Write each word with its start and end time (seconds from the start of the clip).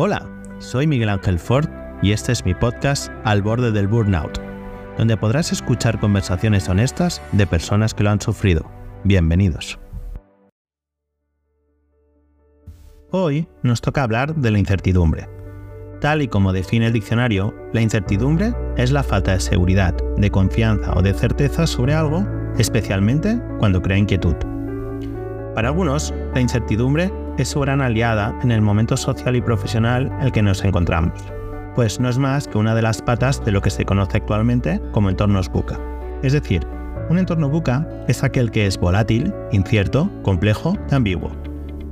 Hola, 0.00 0.30
soy 0.60 0.86
Miguel 0.86 1.08
Ángel 1.08 1.40
Ford 1.40 1.68
y 2.02 2.12
este 2.12 2.30
es 2.30 2.44
mi 2.44 2.54
podcast 2.54 3.10
Al 3.24 3.42
borde 3.42 3.72
del 3.72 3.88
burnout, 3.88 4.38
donde 4.96 5.16
podrás 5.16 5.50
escuchar 5.50 5.98
conversaciones 5.98 6.68
honestas 6.68 7.20
de 7.32 7.48
personas 7.48 7.94
que 7.94 8.04
lo 8.04 8.10
han 8.10 8.20
sufrido. 8.20 8.70
Bienvenidos. 9.02 9.76
Hoy 13.10 13.48
nos 13.64 13.80
toca 13.80 14.04
hablar 14.04 14.36
de 14.36 14.52
la 14.52 14.60
incertidumbre. 14.60 15.28
Tal 16.00 16.22
y 16.22 16.28
como 16.28 16.52
define 16.52 16.86
el 16.86 16.92
diccionario, 16.92 17.52
la 17.72 17.80
incertidumbre 17.80 18.54
es 18.76 18.92
la 18.92 19.02
falta 19.02 19.32
de 19.32 19.40
seguridad, 19.40 19.96
de 20.16 20.30
confianza 20.30 20.92
o 20.96 21.02
de 21.02 21.12
certeza 21.12 21.66
sobre 21.66 21.94
algo, 21.94 22.24
especialmente 22.56 23.42
cuando 23.58 23.82
crea 23.82 23.98
inquietud. 23.98 24.36
Para 25.56 25.70
algunos, 25.70 26.14
la 26.34 26.40
incertidumbre 26.40 27.10
es 27.38 27.48
su 27.48 27.60
gran 27.60 27.80
aliada 27.80 28.38
en 28.42 28.50
el 28.50 28.60
momento 28.60 28.96
social 28.96 29.36
y 29.36 29.40
profesional 29.40 30.06
en 30.06 30.26
el 30.26 30.32
que 30.32 30.42
nos 30.42 30.64
encontramos, 30.64 31.12
pues 31.74 32.00
no 32.00 32.08
es 32.08 32.18
más 32.18 32.48
que 32.48 32.58
una 32.58 32.74
de 32.74 32.82
las 32.82 33.00
patas 33.00 33.44
de 33.44 33.52
lo 33.52 33.62
que 33.62 33.70
se 33.70 33.84
conoce 33.84 34.18
actualmente 34.18 34.80
como 34.92 35.08
entornos 35.08 35.48
buca. 35.48 35.78
Es 36.22 36.32
decir, 36.32 36.66
un 37.08 37.18
entorno 37.18 37.48
buca 37.48 37.86
es 38.08 38.22
aquel 38.24 38.50
que 38.50 38.66
es 38.66 38.78
volátil, 38.78 39.32
incierto, 39.52 40.10
complejo 40.22 40.76
y 40.90 40.94
ambiguo. 40.94 41.30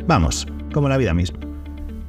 Vamos, 0.06 0.46
como 0.72 0.88
la 0.88 0.98
vida 0.98 1.14
misma. 1.14 1.38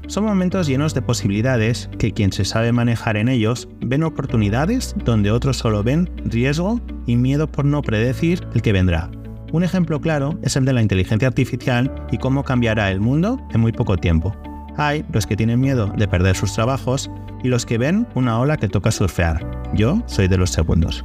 Son 0.08 0.23
momentos 0.23 0.67
llenos 0.67 0.94
de 0.94 1.02
posibilidades 1.02 1.90
que 2.00 2.14
quien 2.14 2.31
se 2.31 2.45
sabe 2.45 2.72
manejar 2.72 3.17
en 3.17 3.28
ellos 3.28 3.67
ven 3.81 4.04
oportunidades 4.04 4.95
donde 5.04 5.31
otros 5.31 5.58
solo 5.58 5.84
ven 5.84 6.09
riesgo 6.26 6.80
y 7.06 7.17
miedo 7.17 7.48
por 7.48 7.66
no 7.66 7.81
predecir 7.81 8.48
el 8.54 8.62
que 8.62 8.72
vendrá, 8.72 9.12
un 9.52 9.64
ejemplo 9.64 10.02
claro 10.02 10.38
es 10.42 10.56
el 10.56 10.66
de 10.66 10.74
la 10.74 10.82
inteligencia 10.82 11.28
artificial 11.28 11.94
y 12.12 12.18
cómo 12.18 12.44
cambiará 12.44 12.92
el 12.92 13.00
mundo 13.00 13.40
en 13.54 13.62
muy 13.62 13.72
poco 13.72 13.98
tiempo. 13.98 14.36
Hay 14.78 15.06
los 15.12 15.26
que 15.26 15.36
tienen 15.36 15.60
miedo 15.60 15.88
de 15.98 16.08
perder 16.08 16.36
sus 16.36 16.54
trabajos 16.54 17.10
y 17.44 17.48
los 17.48 17.66
que 17.66 17.78
ven 17.78 18.08
una 18.16 18.40
ola 18.40 18.58
que 18.58 18.68
toca 18.68 18.92
surfear. 18.92 19.46
Yo 19.73 20.02
soy 20.06 20.28
de 20.28 20.38
los 20.38 20.52
segundos. 20.52 21.03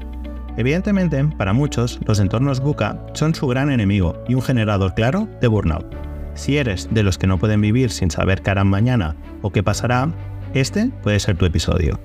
Evidentemente, 0.57 1.25
para 1.25 1.53
muchos, 1.53 1.99
los 2.05 2.21
entornos 2.21 2.61
buca 2.61 3.07
son 3.15 3.35
su 3.35 3.47
gran 3.47 3.71
enemigo 3.71 4.23
y 4.29 4.35
un 4.35 4.43
generador 4.43 4.95
claro 4.95 5.29
de 5.41 5.49
burnout. 5.49 5.87
Si 6.35 6.59
eres 6.59 6.89
de 6.91 7.03
los 7.03 7.19
que 7.19 7.27
no 7.27 7.39
pueden 7.39 7.61
vivir 7.61 7.91
sin 7.91 8.11
saber 8.11 8.43
qué 8.43 8.51
harán 8.51 8.69
mañana 8.69 9.17
o 9.41 9.51
qué 9.51 9.63
pasará, 9.63 10.11
este 10.55 10.91
puede 11.03 11.21
ser 11.21 11.37
tu 11.37 11.47
episodio. 11.47 11.99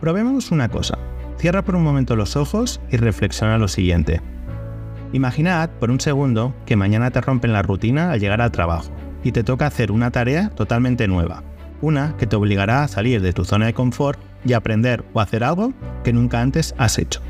Probemos 0.00 0.52
una 0.52 0.68
cosa. 0.68 0.98
Cierra 1.38 1.62
por 1.62 1.74
un 1.74 1.82
momento 1.82 2.14
los 2.14 2.36
ojos 2.36 2.80
y 2.90 2.96
reflexiona 2.96 3.58
lo 3.58 3.68
siguiente. 3.68 4.20
Imaginad 5.14 5.70
por 5.78 5.92
un 5.92 6.00
segundo 6.00 6.52
que 6.66 6.74
mañana 6.74 7.12
te 7.12 7.20
rompen 7.20 7.52
la 7.52 7.62
rutina 7.62 8.10
al 8.10 8.18
llegar 8.18 8.40
al 8.40 8.50
trabajo 8.50 8.90
y 9.22 9.30
te 9.30 9.44
toca 9.44 9.64
hacer 9.64 9.92
una 9.92 10.10
tarea 10.10 10.50
totalmente 10.50 11.06
nueva, 11.06 11.44
una 11.80 12.16
que 12.16 12.26
te 12.26 12.34
obligará 12.34 12.82
a 12.82 12.88
salir 12.88 13.22
de 13.22 13.32
tu 13.32 13.44
zona 13.44 13.66
de 13.66 13.74
confort 13.74 14.18
y 14.44 14.54
aprender 14.54 15.04
o 15.12 15.20
hacer 15.20 15.44
algo 15.44 15.72
que 16.02 16.12
nunca 16.12 16.40
antes 16.40 16.74
has 16.78 16.98
hecho. 16.98 17.20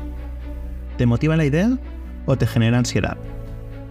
¿Te 0.97 1.05
motiva 1.05 1.37
la 1.37 1.45
idea 1.45 1.77
o 2.25 2.35
te 2.35 2.47
genera 2.47 2.79
ansiedad? 2.79 3.17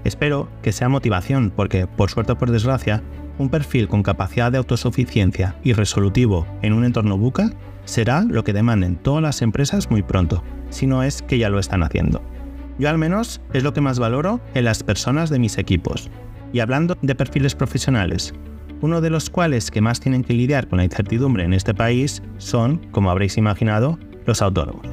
Espero 0.02 0.48
que 0.60 0.72
sea 0.72 0.88
motivación 0.88 1.52
porque, 1.54 1.86
por 1.86 2.10
suerte 2.10 2.32
o 2.32 2.36
por 2.36 2.50
desgracia, 2.50 3.00
un 3.38 3.48
perfil 3.48 3.86
con 3.86 4.02
capacidad 4.02 4.50
de 4.50 4.58
autosuficiencia 4.58 5.54
y 5.62 5.72
resolutivo 5.72 6.48
en 6.62 6.72
un 6.72 6.84
entorno 6.84 7.16
buca 7.16 7.52
será 7.84 8.22
lo 8.22 8.42
que 8.42 8.52
demanden 8.52 8.96
todas 8.96 9.22
las 9.22 9.40
empresas 9.40 9.88
muy 9.88 10.02
pronto, 10.02 10.42
si 10.70 10.88
no 10.88 11.04
es 11.04 11.22
que 11.22 11.38
ya 11.38 11.48
lo 11.48 11.60
están 11.60 11.84
haciendo. 11.84 12.33
Yo 12.78 12.88
al 12.88 12.98
menos 12.98 13.40
es 13.52 13.62
lo 13.62 13.72
que 13.72 13.80
más 13.80 13.98
valoro 13.98 14.40
en 14.54 14.64
las 14.64 14.82
personas 14.82 15.30
de 15.30 15.38
mis 15.38 15.58
equipos. 15.58 16.10
Y 16.52 16.60
hablando 16.60 16.96
de 17.02 17.14
perfiles 17.14 17.54
profesionales, 17.54 18.34
uno 18.80 19.00
de 19.00 19.10
los 19.10 19.30
cuales 19.30 19.70
que 19.70 19.80
más 19.80 20.00
tienen 20.00 20.24
que 20.24 20.34
lidiar 20.34 20.68
con 20.68 20.78
la 20.78 20.84
incertidumbre 20.84 21.44
en 21.44 21.54
este 21.54 21.74
país 21.74 22.22
son, 22.38 22.78
como 22.90 23.10
habréis 23.10 23.38
imaginado, 23.38 23.98
los 24.26 24.42
autónomos. 24.42 24.86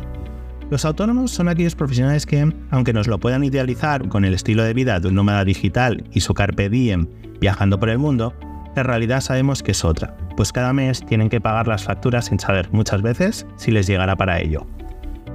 Los 0.69 0.85
autónomos 0.85 1.31
son 1.31 1.49
aquellos 1.49 1.75
profesionales 1.75 2.25
que, 2.25 2.49
aunque 2.69 2.93
nos 2.93 3.07
lo 3.07 3.19
puedan 3.19 3.43
idealizar 3.43 4.07
con 4.07 4.23
el 4.23 4.33
estilo 4.33 4.63
de 4.63 4.73
vida 4.73 4.99
de 4.99 5.09
un 5.09 5.15
nómada 5.15 5.43
digital 5.43 6.05
y 6.13 6.21
su 6.21 6.33
carpe 6.33 6.69
diem 6.69 7.07
viajando 7.41 7.77
por 7.77 7.89
el 7.89 7.97
mundo, 7.97 8.33
en 8.77 8.85
realidad 8.85 9.19
sabemos 9.19 9.63
que 9.63 9.71
es 9.71 9.83
otra, 9.83 10.15
pues 10.37 10.53
cada 10.53 10.71
mes 10.71 11.05
tienen 11.05 11.27
que 11.27 11.41
pagar 11.41 11.67
las 11.67 11.83
facturas 11.83 12.25
sin 12.27 12.39
saber 12.39 12.69
muchas 12.71 13.01
veces 13.01 13.45
si 13.57 13.71
les 13.71 13.87
llegará 13.87 14.15
para 14.15 14.39
ello. 14.39 14.65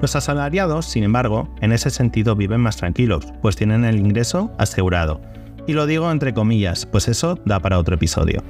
Los 0.03 0.15
asalariados, 0.15 0.87
sin 0.87 1.05
embargo, 1.05 1.49
en 1.61 1.73
ese 1.73 1.91
sentido 1.91 2.37
viven 2.37 2.61
más 2.61 2.77
tranquilos, 2.77 3.27
pues 3.41 3.57
tienen 3.57 3.85
el 3.85 3.99
ingreso 3.99 4.53
asegurado. 4.59 5.21
Y 5.67 5.73
lo 5.73 5.87
digo 5.87 6.11
entre 6.11 6.35
comillas, 6.35 6.87
pues 6.87 7.09
eso 7.09 7.39
da 7.45 7.61
para 7.61 7.79
otro 7.79 7.95
episodio. 7.95 8.43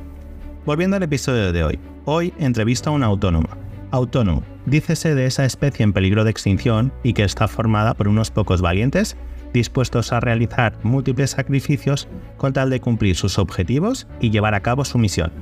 Volviendo 0.65 0.97
al 0.97 1.05
episodio 1.05 1.53
de 1.53 1.63
hoy, 1.63 1.79
hoy 2.05 2.35
entrevisto 2.39 2.91
a 2.91 2.95
una 2.95 3.07
autónoma. 3.07 3.57
Autónomo, 3.93 4.43
dícese 4.67 5.15
de 5.15 5.27
esa 5.27 5.45
especie 5.45 5.85
en 5.85 5.93
peligro 5.93 6.25
de 6.25 6.31
extinción 6.31 6.93
y 7.05 7.13
que 7.13 7.23
está 7.23 7.47
formada 7.47 7.95
por 7.95 8.09
unos 8.09 8.31
pocos 8.31 8.61
valientes 8.61 9.17
dispuestos 9.53 10.13
a 10.13 10.21
realizar 10.21 10.77
múltiples 10.83 11.31
sacrificios 11.31 12.09
con 12.37 12.53
tal 12.53 12.69
de 12.69 12.81
cumplir 12.81 13.17
sus 13.17 13.39
objetivos 13.39 14.07
y 14.21 14.31
llevar 14.31 14.55
a 14.55 14.61
cabo 14.61 14.85
su 14.85 14.99
misión. 14.99 15.33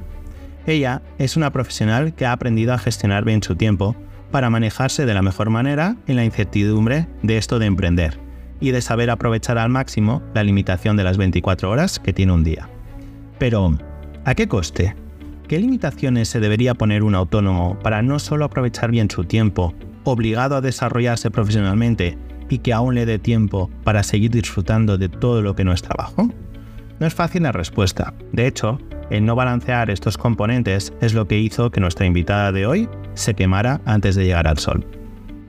Ella 0.66 1.02
es 1.18 1.36
una 1.36 1.50
profesional 1.50 2.14
que 2.14 2.24
ha 2.26 2.32
aprendido 2.32 2.72
a 2.72 2.78
gestionar 2.78 3.24
bien 3.24 3.42
su 3.42 3.56
tiempo, 3.56 3.96
para 4.34 4.50
manejarse 4.50 5.06
de 5.06 5.14
la 5.14 5.22
mejor 5.22 5.48
manera 5.48 5.94
en 6.08 6.16
la 6.16 6.24
incertidumbre 6.24 7.06
de 7.22 7.36
esto 7.36 7.60
de 7.60 7.66
emprender 7.66 8.18
y 8.58 8.72
de 8.72 8.82
saber 8.82 9.08
aprovechar 9.10 9.58
al 9.58 9.68
máximo 9.68 10.24
la 10.34 10.42
limitación 10.42 10.96
de 10.96 11.04
las 11.04 11.18
24 11.18 11.70
horas 11.70 12.00
que 12.00 12.12
tiene 12.12 12.32
un 12.32 12.42
día. 12.42 12.68
Pero, 13.38 13.78
¿a 14.24 14.34
qué 14.34 14.48
coste? 14.48 14.96
¿Qué 15.46 15.60
limitaciones 15.60 16.30
se 16.30 16.40
debería 16.40 16.74
poner 16.74 17.04
un 17.04 17.14
autónomo 17.14 17.78
para 17.78 18.02
no 18.02 18.18
solo 18.18 18.44
aprovechar 18.44 18.90
bien 18.90 19.08
su 19.08 19.22
tiempo, 19.22 19.72
obligado 20.02 20.56
a 20.56 20.60
desarrollarse 20.60 21.30
profesionalmente 21.30 22.18
y 22.48 22.58
que 22.58 22.72
aún 22.72 22.96
le 22.96 23.06
dé 23.06 23.20
tiempo 23.20 23.70
para 23.84 24.02
seguir 24.02 24.32
disfrutando 24.32 24.98
de 24.98 25.10
todo 25.10 25.42
lo 25.42 25.54
que 25.54 25.62
no 25.62 25.72
es 25.72 25.82
trabajo? 25.82 26.28
No 27.04 27.08
es 27.08 27.14
fácil 27.14 27.42
la 27.42 27.52
respuesta. 27.52 28.14
De 28.32 28.46
hecho, 28.46 28.78
el 29.10 29.26
no 29.26 29.36
balancear 29.36 29.90
estos 29.90 30.16
componentes 30.16 30.94
es 31.02 31.12
lo 31.12 31.28
que 31.28 31.38
hizo 31.38 31.70
que 31.70 31.78
nuestra 31.78 32.06
invitada 32.06 32.50
de 32.50 32.64
hoy 32.64 32.88
se 33.12 33.34
quemara 33.34 33.82
antes 33.84 34.14
de 34.14 34.24
llegar 34.24 34.48
al 34.48 34.56
sol. 34.56 34.86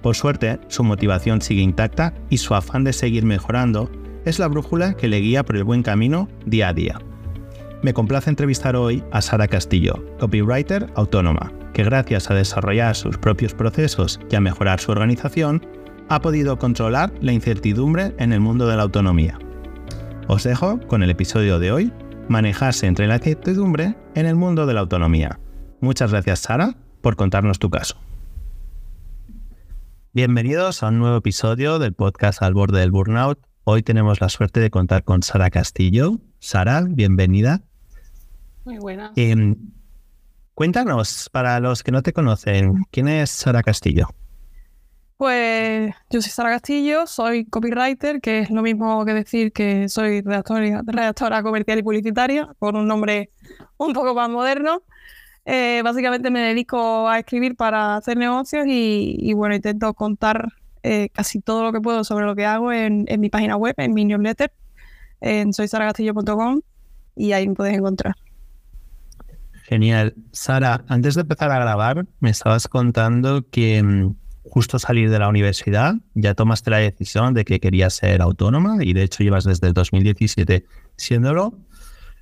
Por 0.02 0.18
suerte, 0.18 0.60
su 0.68 0.84
motivación 0.84 1.40
sigue 1.40 1.62
intacta 1.62 2.14
y 2.30 2.40
su 2.40 2.56
afán 2.56 2.84
de 2.84 2.92
seguir 2.92 3.24
mejorando 3.24 3.90
es 4.26 4.38
la 4.38 4.50
brújula 4.50 4.96
que 4.96 5.08
le 5.08 5.22
guía 5.22 5.46
por 5.46 5.56
el 5.56 5.64
buen 5.64 5.82
camino 5.82 6.28
día 6.46 6.68
a 6.68 6.74
día. 6.74 7.00
Me 7.82 7.94
complace 7.94 8.30
entrevistar 8.30 8.76
hoy 8.76 9.02
a 9.14 9.22
Sara 9.22 9.48
Castillo, 9.48 10.04
copywriter 10.20 10.92
autónoma, 10.96 11.54
que 11.74 11.86
gracias 11.86 12.30
a 12.30 12.34
desarrollar 12.34 12.98
sus 12.98 13.18
propios 13.18 13.54
procesos 13.54 14.20
y 14.30 14.36
a 14.36 14.42
mejorar 14.42 14.82
su 14.82 14.92
organización, 14.92 15.66
ha 16.10 16.20
podido 16.20 16.60
controlar 16.60 17.14
la 17.22 17.32
incertidumbre 17.32 18.14
en 18.20 18.34
el 18.34 18.42
mundo 18.42 18.68
de 18.68 18.76
la 18.76 18.84
autonomía. 18.84 19.40
Os 20.28 20.44
dejo 20.44 20.80
con 20.88 21.03
el 21.03 21.12
episodio 21.12 21.59
de 21.59 21.72
hoy, 21.72 21.94
manejarse 22.30 22.88
entre 22.88 23.06
la 23.06 23.18
incertidumbre 23.18 23.96
en 24.16 24.25
el 24.25 24.36
mundo 24.36 24.66
de 24.66 24.74
la 24.74 24.80
autonomía. 24.80 25.40
Muchas 25.81 26.12
gracias 26.12 26.40
Sara 26.40 26.75
por 27.02 27.16
contarnos 27.16 27.59
tu 27.59 27.69
caso. 27.69 27.97
Bienvenidos 30.13 30.81
a 30.81 30.88
un 30.88 30.97
nuevo 30.97 31.18
episodio 31.18 31.78
del 31.78 31.94
podcast 31.94 32.41
Al 32.41 32.56
borde 32.56 32.80
del 32.80 32.90
burnout. 32.90 33.38
Hoy 33.66 33.84
tenemos 33.84 34.19
la 34.19 34.30
suerte 34.30 34.59
de 34.59 34.72
contar 34.72 35.03
con 35.03 35.22
Sara 35.22 35.52
Castillo. 35.52 36.19
Sara, 36.40 36.84
bienvenida. 36.90 37.62
Muy 38.63 38.80
buena. 38.80 39.12
Em, 39.16 39.56
cuéntanos, 40.56 41.30
para 41.31 41.59
los 41.59 41.84
que 41.84 41.92
no 41.92 42.02
te 42.02 42.13
conocen, 42.13 42.84
¿quién 42.90 43.09
es 43.09 43.30
Sara 43.30 43.62
Castillo? 43.62 44.07
Pues 45.18 45.94
yo 46.09 46.22
soy 46.22 46.30
Sara 46.30 46.50
Castillo, 46.50 47.08
soy 47.08 47.46
copywriter, 47.46 48.20
que 48.20 48.40
es 48.40 48.50
lo 48.50 48.62
mismo 48.62 49.06
que 49.06 49.14
decir 49.14 49.53
que 49.53 49.88
soy 49.88 50.22
redactora, 50.22 51.42
comercial 51.42 51.80
y 51.80 51.84
publicitaria, 51.84 52.50
con 52.59 52.76
un 52.76 52.86
nombre 52.86 53.31
un 53.78 53.94
poco 53.94 54.14
más 54.14 54.30
moderno. 54.30 54.84
Eh, 55.46 55.81
básicamente 55.84 56.30
me 56.30 56.42
dedico 56.42 57.07
a 57.07 57.19
escribir 57.19 57.56
para 57.56 57.95
hacer 57.95 58.18
negocios 58.18 58.66
y, 58.68 59.31
bueno, 59.36 59.56
intento 59.56 59.94
contar 59.94 60.50
eh, 60.84 61.07
casi 61.13 61.39
todo 61.39 61.63
lo 61.63 61.72
que 61.72 61.80
puedo 61.80 62.04
sobre 62.04 62.25
lo 62.25 62.36
que 62.36 62.45
hago 62.45 62.74
en, 62.74 63.06
mi 63.18 63.30
página 63.30 63.56
web, 63.56 63.75
en 63.78 63.94
mi 63.94 64.04
newsletter, 64.04 64.51
en 65.22 65.54
soysaragastillo.com 65.54 66.60
y 67.16 67.31
ahí 67.31 67.48
me 67.48 67.56
puedes 67.56 67.74
encontrar. 67.74 68.16
Genial. 69.63 70.13
Sara, 70.34 70.84
antes 70.89 71.16
de 71.16 71.22
empezar 71.22 71.51
a 71.51 71.60
grabar, 71.60 72.06
me 72.19 72.31
estabas 72.31 72.68
contando 72.68 73.50
que 73.50 73.81
mm, 73.81 74.16
justo 74.50 74.80
salir 74.80 75.09
de 75.09 75.19
la 75.19 75.27
universidad 75.27 75.95
ya 76.13 76.33
tomaste 76.33 76.69
la 76.69 76.77
decisión 76.77 77.33
de 77.33 77.45
que 77.45 77.59
querías 77.59 77.94
ser 77.94 78.21
autónoma 78.21 78.77
y 78.83 78.94
de 78.94 79.03
hecho 79.03 79.24
llevas 79.24 79.44
desde 79.44 79.68
el 79.68 79.74
2017 79.74 80.65
siéndolo. 80.95 81.53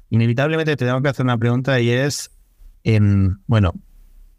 Inevitablemente 0.09 0.75
te 0.75 0.85
tengo 0.85 1.01
que 1.01 1.09
hacer 1.09 1.25
una 1.25 1.37
pregunta 1.37 1.79
y 1.79 1.89
es, 1.89 2.31
bueno, 3.47 3.73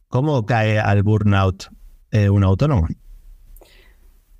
¿cómo 0.08 0.46
cae 0.46 0.78
al 0.78 1.02
burnout 1.02 1.68
eh, 2.10 2.28
un 2.28 2.44
autónomo? 2.44 2.86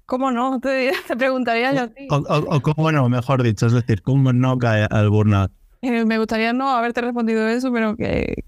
¿Cómo 0.06 0.31
no? 0.31 0.61
Te, 0.61 0.93
preguntaría 1.19 1.73
yo 1.73 1.82
a 1.82 1.88
ti. 1.88 2.06
O, 2.11 2.61
cómo 2.61 2.93
no, 2.93 3.08
mejor 3.08 3.43
dicho, 3.43 3.67
es 3.67 3.73
decir, 3.73 4.02
¿cómo 4.02 4.32
no 4.32 4.58
cae 4.58 4.87
al 4.90 5.11
burnout? 5.11 5.50
Eh, 5.82 6.05
me 6.05 6.19
gustaría 6.19 6.52
no 6.52 6.70
haberte 6.70 7.00
respondido 7.00 7.47
eso, 7.49 7.73
pero 7.73 7.97
que, 7.97 8.44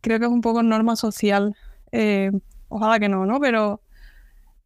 creo 0.00 0.18
que 0.18 0.26
es 0.26 0.30
un 0.30 0.40
poco 0.40 0.62
norma 0.62 0.96
social. 0.96 1.54
Eh, 1.92 2.30
ojalá 2.68 2.98
que 2.98 3.08
no, 3.08 3.26
¿no? 3.26 3.40
Pero 3.40 3.80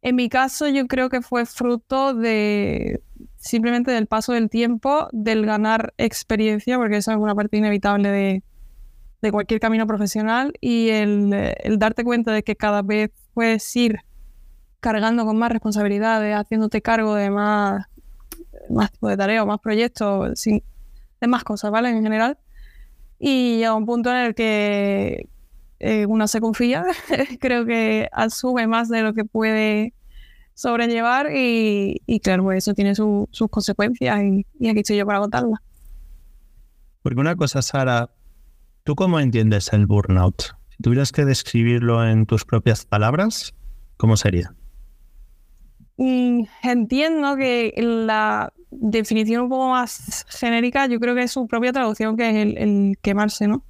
en 0.01 0.15
mi 0.15 0.29
caso 0.29 0.67
yo 0.67 0.87
creo 0.87 1.09
que 1.09 1.21
fue 1.21 1.45
fruto 1.45 2.13
de 2.13 3.01
simplemente 3.37 3.91
del 3.91 4.07
paso 4.07 4.33
del 4.33 4.49
tiempo, 4.49 5.07
del 5.11 5.45
ganar 5.45 5.93
experiencia, 5.97 6.77
porque 6.77 6.97
eso 6.97 7.11
es 7.11 7.17
una 7.17 7.35
parte 7.35 7.57
inevitable 7.57 8.09
de, 8.09 9.31
cualquier 9.31 9.59
camino 9.59 9.85
profesional, 9.85 10.53
y 10.59 10.89
el, 10.89 11.29
darte 11.77 12.03
cuenta 12.03 12.31
de 12.31 12.43
que 12.43 12.55
cada 12.55 12.81
vez 12.81 13.11
puedes 13.33 13.75
ir 13.75 13.99
cargando 14.79 15.25
con 15.25 15.37
más 15.37 15.51
responsabilidades, 15.51 16.35
haciéndote 16.35 16.81
cargo 16.81 17.13
de 17.13 17.29
más, 17.29 17.85
más 18.69 18.91
tipo 18.91 19.07
de 19.07 19.17
tareas, 19.17 19.45
más 19.45 19.59
proyectos, 19.59 20.43
de 20.43 21.27
más 21.27 21.43
cosas, 21.43 21.69
¿vale? 21.69 21.89
En 21.89 22.01
general. 22.01 22.39
Y 23.19 23.57
llega 23.57 23.75
un 23.75 23.85
punto 23.85 24.09
en 24.09 24.17
el 24.17 24.33
que 24.33 25.29
eh, 25.83 26.05
uno 26.05 26.27
se 26.27 26.39
confía, 26.39 26.85
creo 27.39 27.65
que 27.65 28.07
asume 28.11 28.67
más 28.67 28.87
de 28.87 29.01
lo 29.01 29.15
que 29.15 29.25
puede 29.25 29.93
sobrellevar 30.53 31.29
y, 31.35 31.99
claro, 32.23 32.43
pues 32.43 32.59
eso 32.59 32.75
tiene 32.75 32.93
sus 32.93 33.49
consecuencias 33.49 34.21
y, 34.59 34.69
aquí 34.69 34.81
estoy 34.81 34.97
yo 34.97 35.07
para 35.07 35.19
contarlas. 35.19 35.59
Porque 37.01 37.19
una 37.19 37.35
cosa, 37.35 37.63
Sara, 37.63 38.11
¿tú 38.83 38.93
cómo 38.93 39.19
entiendes 39.19 39.73
el 39.73 39.87
burnout? 39.87 40.53
Si 40.69 40.83
tuvieras 40.83 41.11
que 41.11 41.25
describirlo 41.25 42.07
en 42.07 42.27
tus 42.27 42.45
propias 42.45 42.85
palabras, 42.85 43.55
¿cómo 43.97 44.17
sería? 44.17 44.53
Mm, 45.97 46.43
entiendo 46.61 47.35
que 47.37 47.73
la 47.79 48.53
definición 48.69 49.43
un 49.43 49.49
poco 49.49 49.69
más 49.69 50.27
genérica, 50.29 50.85
yo 50.85 50.99
creo 50.99 51.15
que 51.15 51.23
es 51.23 51.31
su 51.31 51.47
propia 51.47 51.73
traducción, 51.73 52.15
que 52.17 52.29
es 52.29 52.35
el, 52.35 52.57
el 52.59 52.97
quemarse, 53.01 53.47
¿no? 53.47 53.65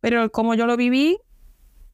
Pero 0.00 0.32
como 0.32 0.54
yo 0.54 0.66
lo 0.66 0.78
viví, 0.78 1.18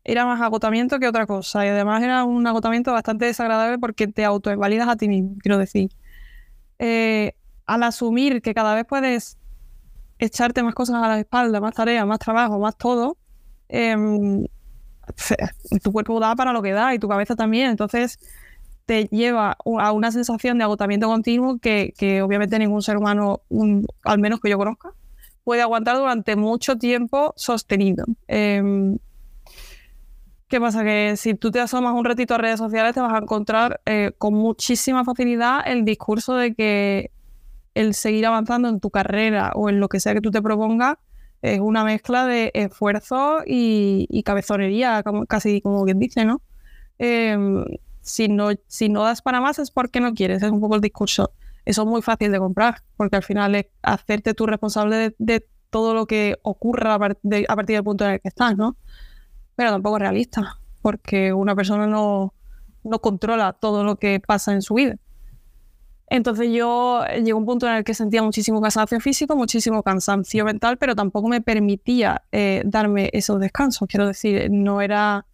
era 0.09 0.25
más 0.25 0.41
agotamiento 0.41 0.99
que 0.99 1.07
otra 1.07 1.27
cosa. 1.27 1.67
Y 1.67 1.69
además 1.69 2.03
era 2.03 2.25
un 2.25 2.47
agotamiento 2.47 2.93
bastante 2.93 3.27
desagradable 3.27 3.79
porque 3.79 4.09
te 4.09 4.25
autoinvalidas 4.25 4.89
a 4.89 4.97
ti 4.97 5.07
mismo, 5.07 5.37
quiero 5.43 5.59
decir. 5.59 5.91
Eh, 6.79 7.35
al 7.67 7.83
asumir 7.83 8.41
que 8.41 8.55
cada 8.55 8.75
vez 8.75 8.87
puedes 8.87 9.37
echarte 10.19 10.63
más 10.63 10.75
cosas 10.75 10.97
a 10.97 11.09
la 11.09 11.21
espalda, 11.21 11.61
más 11.61 11.75
tareas, 11.75 12.07
más 12.07 12.19
trabajo, 12.21 12.59
más 12.59 12.79
todo, 12.79 13.19
em, 13.69 14.47
tu 15.83 15.93
cuerpo 15.93 16.19
da 16.21 16.35
para 16.35 16.55
lo 16.55 16.63
que 16.63 16.73
da 16.73 16.95
y 16.95 16.99
tu 16.99 17.07
cabeza 17.07 17.37
también. 17.37 17.69
Entonces 17.69 18.19
te 18.87 19.09
lleva 19.09 19.59
a 19.63 19.93
una 19.93 20.11
sensación 20.11 20.57
de 20.57 20.65
agotamiento 20.65 21.07
continuo 21.07 21.59
que, 21.59 22.23
obviamente 22.25 22.59
ningún 22.59 22.81
ser 22.81 22.97
humano, 22.97 23.43
al 24.05 24.19
menos 24.19 24.41
que 24.41 24.49
yo 24.49 24.57
conozca, 24.57 24.95
puede 25.45 25.61
aguantar 25.61 25.99
durante 25.99 26.35
mucho 26.35 26.79
tiempo 26.79 27.35
sostenido. 27.37 28.07
Em, 28.27 28.97
¿Qué 30.49 30.61
pasa? 30.61 30.83
Que 30.83 31.15
si 31.17 31.35
tú 31.35 31.51
te 31.51 31.61
asomas 31.61 31.95
un 31.95 32.05
ratito 32.05 32.35
a 32.35 32.39
redes 32.39 32.59
sociales 32.59 32.95
te 32.95 33.01
vas 33.01 33.13
a 33.13 33.19
encontrar 33.19 33.81
eh, 33.85 34.13
con 34.17 34.35
muchísima 34.35 35.05
facilidad 35.05 35.61
el 35.67 35.85
discurso 35.85 36.35
de 36.37 36.55
que 36.55 37.11
el 37.75 37.95
seguir 37.95 38.25
avanzando 38.27 38.69
en 38.69 38.81
tu 38.81 38.91
carrera 38.91 39.53
o 39.55 39.69
en 39.69 39.79
lo 39.79 39.89
que 39.89 40.01
sea 40.01 40.15
que 40.15 40.23
tú 40.23 40.31
te 40.31 40.41
propongas 40.41 40.97
es 41.43 41.61
una 41.61 41.85
mezcla 41.85 42.27
de 42.27 42.51
esfuerzo 42.55 43.43
y, 43.47 44.23
cabezonería, 44.25 45.05
casi 45.29 45.61
como 45.61 45.85
quien 45.85 45.99
dice, 45.99 46.25
¿no? 46.25 46.43
Em, 46.99 47.65
si 48.01 48.29
¿no? 48.29 48.51
Si 48.67 48.89
no 48.89 49.05
das 49.05 49.23
para 49.23 49.41
más 49.41 49.59
es 49.59 49.71
porque 49.71 50.01
no 50.01 50.15
quieres, 50.15 50.43
es 50.43 50.51
un 50.51 50.61
poco 50.61 50.75
el 50.75 50.81
discurso. 50.81 51.33
Eso 51.65 51.83
es 51.83 51.89
muy 51.89 52.03
fácil 52.03 52.33
de 52.33 52.39
comprar, 52.39 52.83
porque 52.97 53.17
al 53.17 53.23
final 53.23 53.55
es 53.55 53.67
hacerte 53.83 54.35
tú 54.35 54.47
responsable 54.47 55.15
de, 55.19 55.47
todo 55.71 55.93
lo 55.93 56.07
que 56.07 56.39
ocurra 56.43 56.95
a, 56.95 56.99
partir 56.99 57.77
del 57.77 57.85
punto 57.85 58.07
en 58.07 58.13
el 58.13 58.21
que 58.21 58.29
estás, 58.29 58.57
¿no? 58.57 58.77
Pero 59.59 59.73
tampoco 59.73 59.99
realista, 59.99 60.61
porque 60.83 61.33
una 61.33 61.57
persona 61.57 61.89
no, 61.89 62.33
controla 63.03 63.55
todo 63.55 63.83
lo 63.83 63.97
que 63.97 64.21
pasa 64.25 64.53
en 64.53 64.63
su 64.63 64.75
vida. 64.75 64.95
Entonces 66.07 66.53
yo 66.53 67.05
llegué 67.17 67.33
a 67.33 67.35
un 67.35 67.45
punto 67.45 67.67
en 67.67 67.75
el 67.75 67.83
que 67.83 67.93
sentía 67.93 68.23
muchísimo 68.23 68.61
cansancio 68.61 69.01
físico, 69.01 69.35
muchísimo 69.35 69.83
cansancio 69.83 70.45
mental, 70.45 70.77
pero 70.79 70.95
tampoco 70.95 71.27
me 71.27 71.41
permitía 71.41 72.23
eh, 72.31 72.63
darme 72.67 73.11
esos 73.13 73.41
descansos. 73.41 73.89
Quiero 73.89 74.07
decir, 74.07 74.49
no 74.49 74.81
era, 74.81 75.27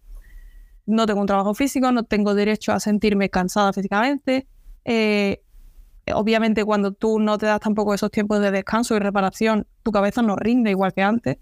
no 0.87 1.05
tengo 1.05 1.21
un 1.21 1.27
trabajo 1.27 1.53
físico, 1.53 1.91
no 1.91 2.01
tengo 2.01 2.33
derecho 2.33 2.73
a 2.73 2.79
sentirme 2.79 3.29
cansada 3.29 3.73
físicamente. 3.73 4.47
Eh, 4.85 5.43
obviamente 6.15 6.65
cuando 6.65 6.93
tú 6.93 7.19
no 7.19 7.37
te 7.37 7.45
das 7.45 7.59
tampoco 7.59 7.93
esos 7.93 8.09
tiempos 8.09 8.39
de 8.39 8.49
descanso 8.49 8.95
y 8.95 8.99
reparación, 8.99 9.67
tu 9.83 9.91
cabeza 9.91 10.23
no 10.23 10.35
rinde 10.35 10.71
igual 10.71 10.93
que 10.93 11.03
antes. 11.03 11.37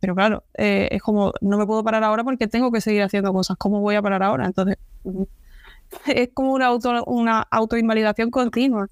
Pero 0.00 0.14
claro, 0.14 0.44
eh, 0.56 0.88
es 0.90 1.02
como, 1.02 1.32
no 1.42 1.58
me 1.58 1.66
puedo 1.66 1.84
parar 1.84 2.02
ahora 2.02 2.24
porque 2.24 2.48
tengo 2.48 2.72
que 2.72 2.80
seguir 2.80 3.02
haciendo 3.02 3.32
cosas. 3.32 3.56
¿Cómo 3.58 3.80
voy 3.80 3.94
a 3.94 4.02
parar 4.02 4.22
ahora? 4.22 4.46
Entonces, 4.46 4.78
es 6.06 6.30
como 6.32 6.52
una, 6.52 6.66
auto, 6.66 7.04
una 7.04 7.42
autoinvalidación 7.42 8.30
continua. 8.30 8.88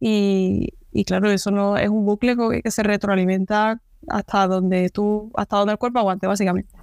Y, 0.00 0.70
claro, 1.06 1.30
eso 1.30 1.50
no 1.50 1.78
es 1.78 1.88
un 1.88 2.04
bucle 2.04 2.36
que, 2.62 2.70
se 2.70 2.82
retroalimenta 2.82 3.80
hasta 4.06 4.46
donde 4.46 4.90
tú, 4.90 5.32
hasta 5.34 5.56
donde 5.56 5.72
el 5.72 5.78
cuerpo 5.78 5.98
aguante, 5.98 6.26
básicamente. 6.26 6.74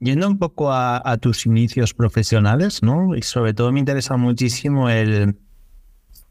Yendo 0.00 0.26
un 0.26 0.38
poco 0.38 0.72
a, 0.72 1.02
a, 1.04 1.18
tus 1.18 1.44
inicios 1.44 1.92
profesionales, 1.92 2.82
¿no? 2.82 3.14
Y 3.14 3.22
sobre 3.22 3.52
todo 3.52 3.70
me 3.70 3.80
interesa 3.80 4.16
muchísimo 4.16 4.88
el, 4.88 5.36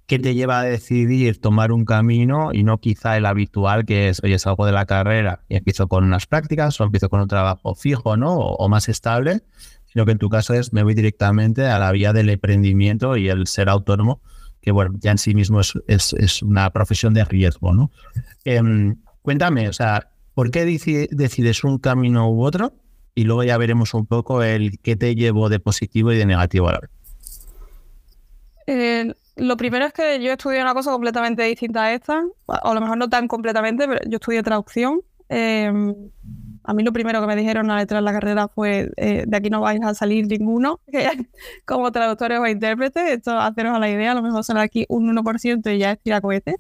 ¿Qué 0.08 0.20
te 0.20 0.36
lleva 0.36 0.60
a 0.60 0.64
decidir 0.64 1.42
tomar 1.42 1.72
un 1.72 1.84
camino 1.84 2.52
y 2.54 2.64
no 2.64 2.80
quizá 2.80 3.18
el 3.18 3.26
habitual 3.26 3.86
que 3.86 4.10
es, 4.10 4.22
oye, 4.24 4.38
salgo 4.38 4.68
de 4.68 4.72
la 4.72 4.86
carrera 4.86 5.42
y 5.50 5.56
empiezo 5.56 5.88
con 5.88 6.04
unas 6.04 6.28
prácticas 6.28 6.80
o 6.80 6.84
empiezo 6.84 7.10
con 7.10 7.22
un 7.22 7.28
trabajo 7.28 7.74
fijo, 7.74 8.16
¿no? 8.16 8.36
O, 8.36 8.70
más 8.70 8.88
estable, 8.88 9.42
sino 9.88 10.06
que 10.06 10.12
en 10.12 10.20
tu 10.20 10.30
caso 10.30 10.54
es, 10.54 10.74
me 10.74 10.84
voy 10.84 10.94
directamente 10.94 11.66
a 11.66 11.80
la 11.80 11.92
vía 11.92 12.14
del 12.14 12.30
emprendimiento 12.30 13.18
y 13.18 13.30
el 13.30 13.48
ser 13.48 13.68
autónomo, 13.68 14.22
que 14.62 14.72
bueno, 14.72 14.94
ya 15.00 15.10
en 15.10 15.18
sí 15.18 15.34
mismo 15.34 15.62
es, 15.62 15.74
es, 15.88 16.44
una 16.44 16.70
profesión 16.70 17.16
de 17.16 17.26
riesgo, 17.26 17.74
¿no? 17.74 17.92
Em, 18.44 18.98
cuéntame, 19.24 19.70
o 19.70 19.74
sea, 19.74 20.12
¿por 20.36 20.52
qué 20.52 20.66
decides 20.66 21.64
un 21.64 21.80
camino 21.80 22.30
u 22.30 22.44
otro? 22.44 22.74
Y 23.16 23.24
luego 23.24 23.44
ya 23.44 23.58
veremos 23.58 23.96
un 23.96 24.06
poco 24.06 24.44
el 24.44 24.78
qué 24.82 24.96
te 24.96 25.16
llevo 25.16 25.50
de 25.50 25.60
positivo 25.60 26.12
y 26.12 26.18
de 26.18 26.28
negativo 26.28 26.70
a 26.70 26.74
la 26.74 26.80
vez. 26.80 26.90
Eh, 28.68 29.14
lo 29.36 29.58
primero 29.58 29.86
es 29.86 29.94
que 29.94 30.22
yo 30.22 30.32
estudié 30.32 30.62
una 30.62 30.74
cosa 30.74 30.92
completamente 30.92 31.44
distinta 31.44 31.84
a 31.84 31.94
esta, 31.94 32.24
o 32.46 32.54
a 32.54 32.74
lo 32.74 32.82
mejor 32.82 32.98
no 32.98 33.10
tan 33.10 33.28
completamente, 33.28 33.88
pero 33.88 34.00
yo 34.08 34.16
estudié 34.18 34.44
traducción. 34.44 35.02
Em, 35.28 35.94
a 36.64 36.74
mí 36.74 36.84
lo 36.84 36.94
primero 36.94 37.20
que 37.22 37.28
me 37.28 37.36
dijeron 37.36 37.70
al 37.70 37.82
entrar 37.82 38.00
en 38.00 38.06
la 38.06 38.14
carrera 38.14 38.48
fue, 38.48 38.92
eh, 38.98 39.26
de 39.28 39.38
aquí 39.38 39.50
no 39.50 39.62
vais 39.62 39.82
a 39.84 39.94
salir 39.94 40.28
ninguno 40.28 40.80
como 41.66 41.92
traductores 41.92 42.40
o 42.40 42.48
intérpretes. 42.48 43.12
Esto, 43.12 43.38
haceros 43.38 43.76
a 43.76 43.80
la 43.80 43.90
idea, 43.90 44.14
a 44.14 44.16
lo 44.16 44.22
mejor 44.22 44.44
sale 44.44 44.62
aquí 44.62 44.86
un 44.90 45.08
1% 45.08 45.76
y 45.76 45.80
ya 45.80 45.92
es 45.92 46.00
tira 46.02 46.22
cohete. 46.22 46.56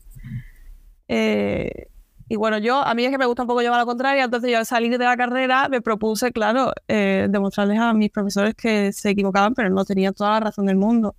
Eh, 1.07 1.87
y 2.27 2.35
bueno, 2.37 2.57
yo, 2.57 2.77
a 2.81 2.93
mí 2.95 3.05
es 3.05 3.11
que 3.11 3.17
me 3.19 3.25
gusta 3.25 3.43
un 3.43 3.47
poco 3.47 3.61
llevar 3.61 3.79
la 3.79 3.85
contraria, 3.85 4.23
entonces 4.23 4.51
yo 4.51 4.57
al 4.57 4.65
salir 4.65 4.97
de 4.97 5.05
la 5.05 5.15
carrera 5.15 5.69
me 5.69 5.81
propuse, 5.81 6.31
claro, 6.31 6.71
eh, 6.87 7.27
demostrarles 7.29 7.79
a 7.79 7.93
mis 7.93 8.09
profesores 8.09 8.55
que 8.55 8.91
se 8.91 9.11
equivocaban, 9.11 9.53
pero 9.53 9.69
no 9.69 9.85
tenían 9.85 10.13
toda 10.13 10.31
la 10.31 10.39
razón 10.39 10.65
del 10.65 10.75
mundo. 10.75 11.15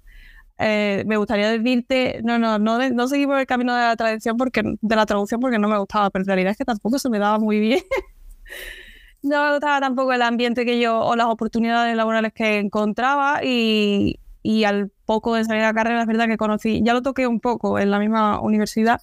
Eh, 0.58 1.04
me 1.06 1.16
gustaría 1.16 1.50
decirte, 1.50 2.20
no, 2.24 2.38
no, 2.38 2.58
no, 2.58 2.78
no 2.90 3.08
seguí 3.08 3.26
por 3.26 3.38
el 3.38 3.46
camino 3.46 3.74
de 3.74 3.82
la 3.82 3.96
traducción 3.96 4.36
porque, 4.36 4.62
de 4.80 4.96
la 4.96 5.06
traducción 5.06 5.40
porque 5.40 5.58
no 5.58 5.68
me 5.68 5.78
gustaba, 5.78 6.10
pero 6.10 6.22
en 6.22 6.26
realidad 6.26 6.52
es 6.52 6.56
que 6.56 6.64
tampoco 6.64 6.98
se 6.98 7.10
me 7.10 7.18
daba 7.18 7.38
muy 7.38 7.60
bien. 7.60 7.80
no 9.22 9.44
me 9.44 9.50
gustaba 9.52 9.80
tampoco 9.80 10.12
el 10.12 10.22
ambiente 10.22 10.64
que 10.64 10.80
yo, 10.80 11.00
o 11.00 11.16
las 11.16 11.26
oportunidades 11.26 11.94
laborales 11.96 12.32
que 12.32 12.58
encontraba 12.58 13.40
y, 13.44 14.20
y 14.42 14.64
al 14.64 14.90
poco 15.04 15.34
de 15.34 15.44
salir 15.44 15.60
de 15.60 15.68
la 15.68 15.74
carrera 15.74 16.00
es 16.00 16.06
verdad 16.06 16.26
que 16.26 16.36
conocí, 16.36 16.80
ya 16.82 16.94
lo 16.94 17.02
toqué 17.02 17.26
un 17.26 17.40
poco 17.40 17.78
en 17.78 17.90
la 17.90 17.98
misma 17.98 18.40
universidad 18.40 19.00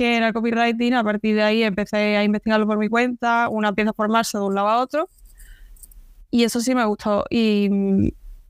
que 0.00 0.16
era 0.16 0.28
el 0.28 0.32
copywriting, 0.32 0.94
a 0.94 1.04
partir 1.04 1.34
de 1.34 1.42
ahí 1.42 1.62
empecé 1.62 2.16
a 2.16 2.24
investigarlo 2.24 2.66
por 2.66 2.78
mi 2.78 2.88
cuenta, 2.88 3.50
una 3.50 3.68
empieza 3.68 3.90
a 3.90 3.92
formarse 3.92 4.38
de 4.38 4.44
un 4.44 4.54
lado 4.54 4.68
a 4.68 4.80
otro. 4.80 5.10
Y 6.30 6.44
eso 6.44 6.60
sí 6.60 6.74
me 6.74 6.86
gustó. 6.86 7.24
Y, 7.28 7.68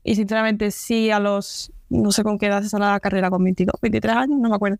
y 0.03 0.15
sinceramente 0.15 0.71
sí 0.71 1.11
a 1.11 1.19
los 1.19 1.71
no 1.91 2.11
sé 2.11 2.23
con 2.23 2.37
qué 2.37 2.47
edad 2.47 2.63
se 2.63 2.69
sale 2.69 2.85
la 2.85 2.99
carrera, 2.99 3.29
con 3.29 3.43
22, 3.43 3.75
23 3.81 4.15
años, 4.15 4.39
no 4.39 4.49
me 4.49 4.55
acuerdo. 4.55 4.77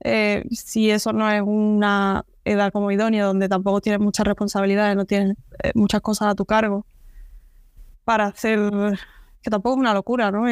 Eh, 0.00 0.44
si 0.50 0.90
eso 0.90 1.12
no 1.12 1.30
es 1.30 1.42
una 1.44 2.24
edad 2.44 2.72
como 2.72 2.90
idónea, 2.90 3.24
donde 3.24 3.48
tampoco 3.48 3.80
tienes 3.80 4.00
muchas 4.00 4.26
responsabilidades, 4.26 4.96
no 4.96 5.04
tienes 5.04 5.36
eh, 5.62 5.72
muchas 5.74 6.00
cosas 6.00 6.28
a 6.28 6.34
tu 6.34 6.46
cargo, 6.46 6.86
para 8.04 8.26
hacer, 8.26 8.58
que 9.42 9.50
tampoco 9.50 9.76
es 9.76 9.80
una 9.80 9.94
locura, 9.94 10.30
¿no? 10.30 10.44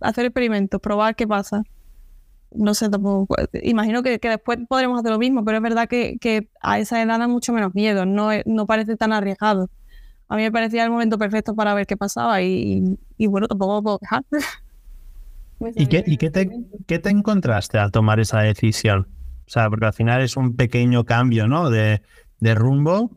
hacer 0.00 0.26
experimentos, 0.26 0.80
probar 0.80 1.14
qué 1.14 1.26
pasa. 1.28 1.62
No 2.50 2.74
sé, 2.74 2.90
tampoco, 2.90 3.36
imagino 3.62 4.02
que, 4.02 4.18
después 4.18 4.58
podremos 4.68 4.98
hacer 4.98 5.12
lo 5.12 5.18
mismo, 5.18 5.44
pero 5.44 5.58
es 5.58 5.62
verdad 5.62 5.88
que, 5.88 6.48
a 6.60 6.78
esa 6.80 7.00
edad 7.00 7.18
da 7.18 7.28
mucho 7.28 7.52
menos 7.52 7.74
miedo, 7.74 8.04
no, 8.06 8.30
no 8.44 8.66
parece 8.66 8.96
tan 8.96 9.12
arriesgado. 9.12 9.70
A 10.32 10.36
mí 10.36 10.42
me 10.42 10.52
parecía 10.52 10.84
el 10.84 10.90
momento 10.90 11.18
perfecto 11.18 11.54
para 11.54 11.74
ver 11.74 11.86
qué 11.86 11.96
pasaba 11.96 12.40
y, 12.40 12.98
y 13.18 13.26
bueno, 13.26 13.48
tampoco 13.48 13.76
me 13.76 13.82
puedo 13.82 13.98
quejar. 13.98 14.24
¿Y, 15.76 15.86
qué, 15.86 16.02
y 16.06 16.16
qué, 16.16 16.30
te, 16.30 16.50
qué, 16.86 16.98
te, 16.98 17.10
encontraste 17.10 17.78
al 17.78 17.92
tomar 17.92 18.18
esa 18.18 18.40
decisión? 18.40 19.08
O 19.46 19.50
sea, 19.50 19.68
porque 19.68 19.86
al 19.86 19.92
final 19.92 20.22
es 20.22 20.36
un 20.36 20.56
pequeño 20.56 21.04
cambio, 21.04 21.46
¿no? 21.46 21.70
De, 21.70 22.02
de 22.40 22.54
rumbo 22.54 23.10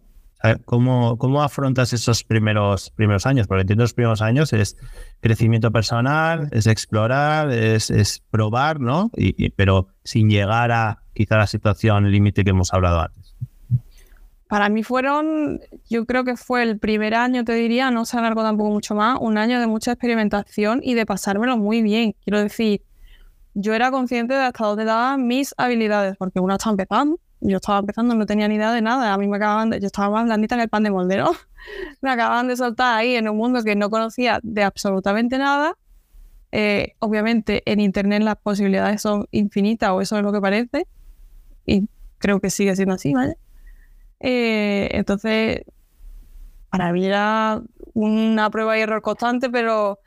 ¿Cómo, 0.66 1.18
¿Cómo 1.18 1.42
afrontas 1.42 1.94
esos 1.94 2.24
primeros, 2.24 2.92
primeros 2.92 3.26
años? 3.26 3.48
Porque 3.48 3.62
entiendo 3.62 3.84
los 3.84 3.94
primeros 3.94 4.22
años 4.22 4.54
es 4.54 4.78
crecimiento 5.22 5.72
personal, 5.72 6.50
es 6.52 6.68
explorar, 6.68 7.52
es, 7.52 7.90
es 7.90 8.22
probar, 8.30 8.80
¿no? 8.80 9.10
Y, 9.16 9.50
pero 9.52 9.88
sin 10.04 10.30
llegar 10.30 10.72
a 10.72 11.04
quizá 11.14 11.38
la 11.38 11.48
situación 11.48 12.12
límite 12.12 12.44
que 12.44 12.52
hemos 12.52 12.74
hablado 12.74 13.02
antes. 13.02 13.25
Para 14.56 14.70
mí 14.70 14.84
fueron, 14.84 15.60
yo 15.90 16.06
creo 16.06 16.24
que 16.24 16.38
fue 16.38 16.64
el 16.64 16.80
primer 16.80 17.14
año, 17.14 17.44
te 17.44 17.52
diría, 17.52 17.92
no 17.92 18.06
se 18.06 18.18
alargó 18.18 18.42
tampoco 18.42 18.70
mucho 18.70 18.96
más, 18.96 19.18
un 19.20 19.38
año 19.38 19.60
de 19.60 19.68
mucha 19.68 19.92
experimentación 19.92 20.80
y 20.82 20.94
de 20.94 21.06
pasármelo 21.06 21.58
muy 21.58 21.82
bien. 21.82 22.16
Quiero 22.24 22.40
decir, 22.40 22.82
yo 23.54 23.74
era 23.74 23.92
consciente 23.92 24.34
de 24.34 24.40
hasta 24.40 24.66
dónde 24.66 24.86
daban 24.86 25.28
mis 25.28 25.54
habilidades, 25.58 26.16
porque 26.16 26.40
una 26.40 26.56
estaba 26.56 26.72
empezando, 26.72 27.20
yo 27.42 27.58
estaba 27.58 27.80
empezando, 27.80 28.16
no 28.16 28.26
tenía 28.26 28.48
ni 28.48 28.56
idea 28.56 28.72
de 28.72 28.82
nada. 28.82 29.14
A 29.14 29.18
mí 29.18 29.28
me 29.28 29.36
acababan 29.36 29.72
de, 29.72 29.82
yo 29.82 29.88
estaba 29.88 30.10
más 30.10 30.24
blandita 30.24 30.56
en 30.56 30.62
el 30.62 30.70
pan 30.70 30.84
de 30.84 30.92
moldero. 30.92 31.34
me 32.02 32.12
acababan 32.12 32.48
de 32.48 32.56
soltar 32.56 32.98
ahí 32.98 33.16
en 33.16 33.28
un 33.28 33.36
mundo 33.36 33.62
que 33.62 33.76
no 33.76 33.90
conocía 33.90 34.40
de 34.42 34.64
absolutamente 34.64 35.38
nada. 35.38 35.78
Eh, 36.54 36.94
obviamente 37.00 37.62
en 37.70 37.82
internet 37.82 38.24
las 38.24 38.38
posibilidades 38.38 39.02
son 39.02 39.28
infinitas, 39.32 39.90
o 39.90 40.00
eso 40.00 40.16
es 40.16 40.24
lo 40.24 40.32
que 40.32 40.40
parece. 40.40 40.88
Y 41.66 41.90
creo 42.20 42.40
que 42.40 42.50
sigue 42.50 42.74
siendo 42.74 42.96
así, 42.96 43.14
¿vale? 43.14 43.38
Eh, 44.20 44.90
entonces, 44.92 45.62
para 46.70 46.92
mí 46.92 47.06
era 47.06 47.62
una 47.94 48.50
prueba 48.50 48.78
y 48.78 48.82
error 48.82 49.02
constante, 49.02 49.50
pero 49.50 50.00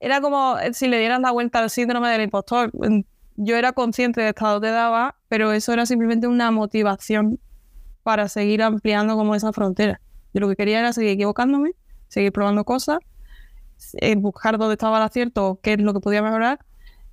era 0.00 0.20
como 0.20 0.56
si 0.72 0.88
le 0.88 0.98
dieran 0.98 1.22
la 1.22 1.30
vuelta 1.30 1.60
al 1.60 1.70
síndrome 1.70 2.10
del 2.10 2.22
impostor 2.22 2.70
yo 3.36 3.56
era 3.56 3.72
consciente 3.72 4.20
de 4.20 4.30
estado 4.30 4.60
te 4.60 4.70
daba, 4.70 5.16
pero 5.28 5.52
eso 5.52 5.72
era 5.72 5.86
simplemente 5.86 6.26
una 6.26 6.50
motivación 6.50 7.38
para 8.02 8.28
seguir 8.28 8.62
ampliando 8.62 9.16
como 9.16 9.34
esa 9.34 9.52
frontera. 9.52 10.00
Yo 10.32 10.40
lo 10.40 10.48
que 10.48 10.56
quería 10.56 10.80
era 10.80 10.92
seguir 10.92 11.10
equivocándome, 11.10 11.72
seguir 12.08 12.32
probando 12.32 12.64
cosas, 12.64 12.98
eh, 14.00 14.16
buscar 14.16 14.58
dónde 14.58 14.74
estaba 14.74 14.98
el 14.98 15.02
acierto, 15.02 15.60
qué 15.62 15.74
es 15.74 15.80
lo 15.80 15.92
que 15.92 16.00
podía 16.00 16.22
mejorar 16.22 16.60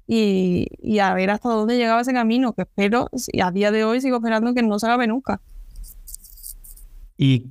y, 0.07 0.67
y, 0.81 0.99
a 0.99 1.13
ver 1.13 1.29
hasta 1.29 1.49
dónde 1.49 1.77
llegaba 1.77 2.01
ese 2.01 2.13
camino, 2.13 2.53
que 2.53 2.63
espero, 2.63 3.09
a 3.41 3.51
día 3.51 3.71
de 3.71 3.85
hoy 3.85 4.01
sigo 4.01 4.17
esperando 4.17 4.53
que 4.53 4.61
no 4.61 4.79
se 4.79 4.85
acabe 4.87 5.07
nunca. 5.07 5.41
¿Y 7.17 7.47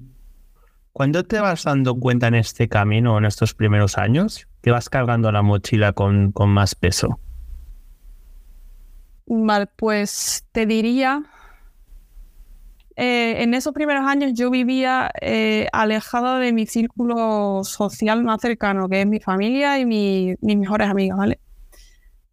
cuándo 0.93 1.25
te 1.25 1.41
vas 1.41 1.65
dando 1.65 1.95
cuenta 1.95 2.29
en 2.29 2.35
este 2.35 2.69
camino, 2.69 3.19
en 3.19 3.25
estos 3.25 3.55
primeros 3.55 3.99
años, 3.99 4.47
que 4.63 4.71
vas 4.71 4.89
cargando 4.89 5.31
la 5.33 5.43
mochila 5.43 5.93
con, 5.93 6.33
con 6.33 6.51
más 6.51 6.75
peso? 6.75 7.19
Vale, 9.27 9.67
pues 9.77 10.45
te 10.53 10.67
diría, 10.67 11.23
eh, 12.97 13.43
en 13.43 13.55
esos 13.55 13.73
primeros 13.73 14.05
años 14.05 14.33
yo 14.35 14.51
vivía 14.51 15.11
eh, 15.21 15.67
alejada 15.73 16.39
de 16.39 16.53
mi 16.53 16.67
círculo 16.67 17.65
social 17.65 18.23
más 18.23 18.41
cercano, 18.41 18.89
que 18.89 19.01
es 19.01 19.07
mi 19.07 19.21
familia 19.21 19.79
y 19.79 19.87
mis 19.87 20.37
mejores 20.43 20.89
amigas, 20.89 21.17
¿vale? 21.17 21.41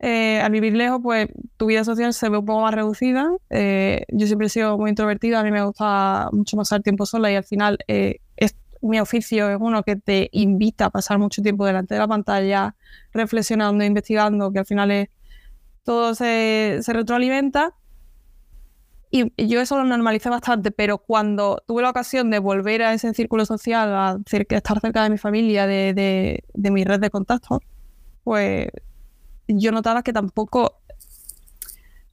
Eh, 0.02 0.40
al 0.40 0.52
vivir 0.52 0.74
lejos, 0.76 1.02
pues 1.04 1.28
tu 1.58 1.66
vida 1.66 1.84
social 1.84 2.14
se 2.14 2.30
ve 2.30 2.38
un 2.38 2.46
poco 2.46 2.62
más 2.62 2.74
reducida. 2.74 3.30
yo 3.50 4.28
siempre 4.28 4.48
he 4.48 4.50
sido 4.50 4.78
muy 4.78 4.90
introvertida, 4.90 5.42
a 5.42 5.44
mí 5.44 5.52
me 5.52 5.64
gusta 5.64 6.30
mucho 6.32 6.56
pasar 6.56 6.82
tiempo 6.82 7.06
sola 7.06 7.32
y 7.32 7.36
al 7.36 7.44
final 7.44 7.78
es, 7.88 8.56
mi 8.82 9.00
oficio 9.00 9.50
es 9.50 9.58
uno 9.60 9.84
que 9.84 9.96
te 9.96 10.30
invita 10.32 10.86
a 10.86 10.90
pasar 10.90 11.20
mucho 11.20 11.42
tiempo 11.42 11.66
delante 11.66 11.96
de 11.96 12.00
la 12.00 12.08
pantalla, 12.08 12.76
reflexionando, 13.14 13.84
investigando, 13.84 14.52
que 14.52 14.60
al 14.60 14.66
final 14.66 14.92
es 14.92 15.10
todo 15.84 16.14
se, 16.16 16.82
retroalimenta. 16.88 17.76
Y 19.12 19.48
yo 19.48 19.60
eso 19.60 19.76
lo 19.76 19.86
normalicé 19.86 20.30
bastante, 20.30 20.70
pero 20.70 21.00
cuando 21.00 21.64
tuve 21.66 21.82
la 21.82 21.90
ocasión 21.90 22.30
de 22.30 22.38
volver 22.38 22.84
a 22.84 22.94
ese 22.94 23.12
círculo 23.16 23.44
social, 23.44 23.90
a 23.92 24.20
estar 24.30 24.80
cerca 24.80 25.04
de 25.04 25.10
mi 25.10 25.18
familia, 25.18 25.66
de, 25.66 26.44
mi 26.54 26.84
red 26.84 27.00
de 27.00 27.10
contactos, 27.10 27.60
pues 28.24 28.68
yo 29.58 29.72
notaba 29.72 30.04
que 30.04 30.14
tampoco... 30.14 30.80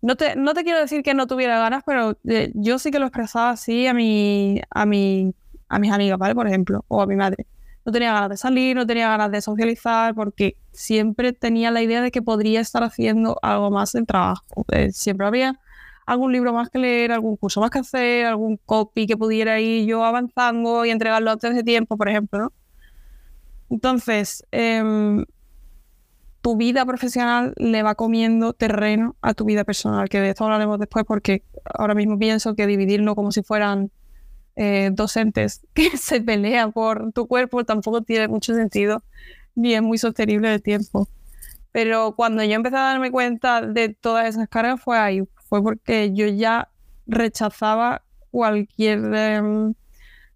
No 0.02 0.16
te, 0.16 0.36
no 0.36 0.54
te 0.54 0.62
quiero 0.62 0.78
decir 0.78 1.02
que 1.02 1.14
no 1.14 1.26
tuviera 1.26 1.58
ganas, 1.58 1.82
pero 1.84 2.16
eh, 2.28 2.52
yo 2.54 2.78
sí 2.78 2.90
que 2.90 2.98
lo 2.98 3.06
expresaba 3.06 3.50
así 3.50 3.86
a, 3.86 3.94
mi, 3.94 4.60
a, 4.70 4.86
mi, 4.86 5.34
a 5.68 5.78
mis 5.78 5.90
amigas, 5.90 6.18
¿vale? 6.18 6.34
Por 6.34 6.46
ejemplo, 6.46 6.84
o 6.88 7.02
a 7.02 7.06
mi 7.06 7.16
madre 7.16 7.46
no 7.86 7.92
tenía 7.92 8.12
ganas 8.12 8.30
de 8.30 8.36
salir, 8.36 8.74
no 8.74 8.84
tenía 8.84 9.08
ganas 9.08 9.30
de 9.30 9.40
socializar, 9.40 10.12
porque 10.14 10.56
siempre 10.72 11.32
tenía 11.32 11.70
la 11.70 11.82
idea 11.82 12.02
de 12.02 12.10
que 12.10 12.20
podría 12.20 12.60
estar 12.60 12.82
haciendo 12.82 13.38
algo 13.42 13.70
más 13.70 13.92
del 13.92 14.06
trabajo. 14.06 14.66
Eh, 14.72 14.90
siempre 14.90 15.24
había 15.24 15.60
algún 16.04 16.32
libro 16.32 16.52
más 16.52 16.68
que 16.68 16.80
leer, 16.80 17.12
algún 17.12 17.36
curso 17.36 17.60
más 17.60 17.70
que 17.70 17.78
hacer, 17.78 18.26
algún 18.26 18.56
copy 18.56 19.06
que 19.06 19.16
pudiera 19.16 19.60
ir 19.60 19.86
yo 19.86 20.04
avanzando 20.04 20.84
y 20.84 20.90
entregarlo 20.90 21.30
antes 21.30 21.54
de 21.54 21.62
tiempo, 21.62 21.96
por 21.96 22.08
ejemplo, 22.08 22.40
¿no? 22.40 22.52
Entonces, 23.70 24.44
em, 24.50 25.24
tu 26.46 26.56
vida 26.56 26.86
profesional 26.86 27.54
le 27.56 27.82
va 27.82 27.96
comiendo 27.96 28.52
terreno 28.52 29.16
a 29.20 29.34
tu 29.34 29.44
vida 29.44 29.64
personal, 29.64 30.08
que 30.08 30.20
de 30.20 30.28
esto 30.28 30.44
hablaremos 30.44 30.78
después 30.78 31.04
porque 31.04 31.42
ahora 31.64 31.92
mismo 31.92 32.20
pienso 32.20 32.54
que 32.54 32.68
dividirlo 32.68 33.16
como 33.16 33.32
si 33.32 33.42
fueran 33.42 33.90
eh, 34.54 34.90
docentes 34.92 35.66
que 35.74 35.96
se 35.96 36.20
pelean 36.20 36.70
por 36.70 37.10
tu 37.12 37.26
cuerpo 37.26 37.64
tampoco 37.64 38.02
tiene 38.02 38.28
mucho 38.28 38.54
sentido 38.54 39.02
ni 39.56 39.74
es 39.74 39.82
muy 39.82 39.98
sostenible 39.98 40.54
el 40.54 40.62
tiempo. 40.62 41.08
Pero 41.72 42.14
cuando 42.14 42.44
yo 42.44 42.52
empecé 42.52 42.76
a 42.76 42.92
darme 42.92 43.10
cuenta 43.10 43.60
de 43.62 43.88
todas 43.88 44.28
esas 44.28 44.48
cargas 44.48 44.80
fue 44.80 44.98
ahí, 44.98 45.24
fue 45.48 45.60
porque 45.64 46.12
yo 46.14 46.28
ya 46.28 46.68
rechazaba 47.08 48.04
cualquier, 48.30 49.00
em, 49.16 49.74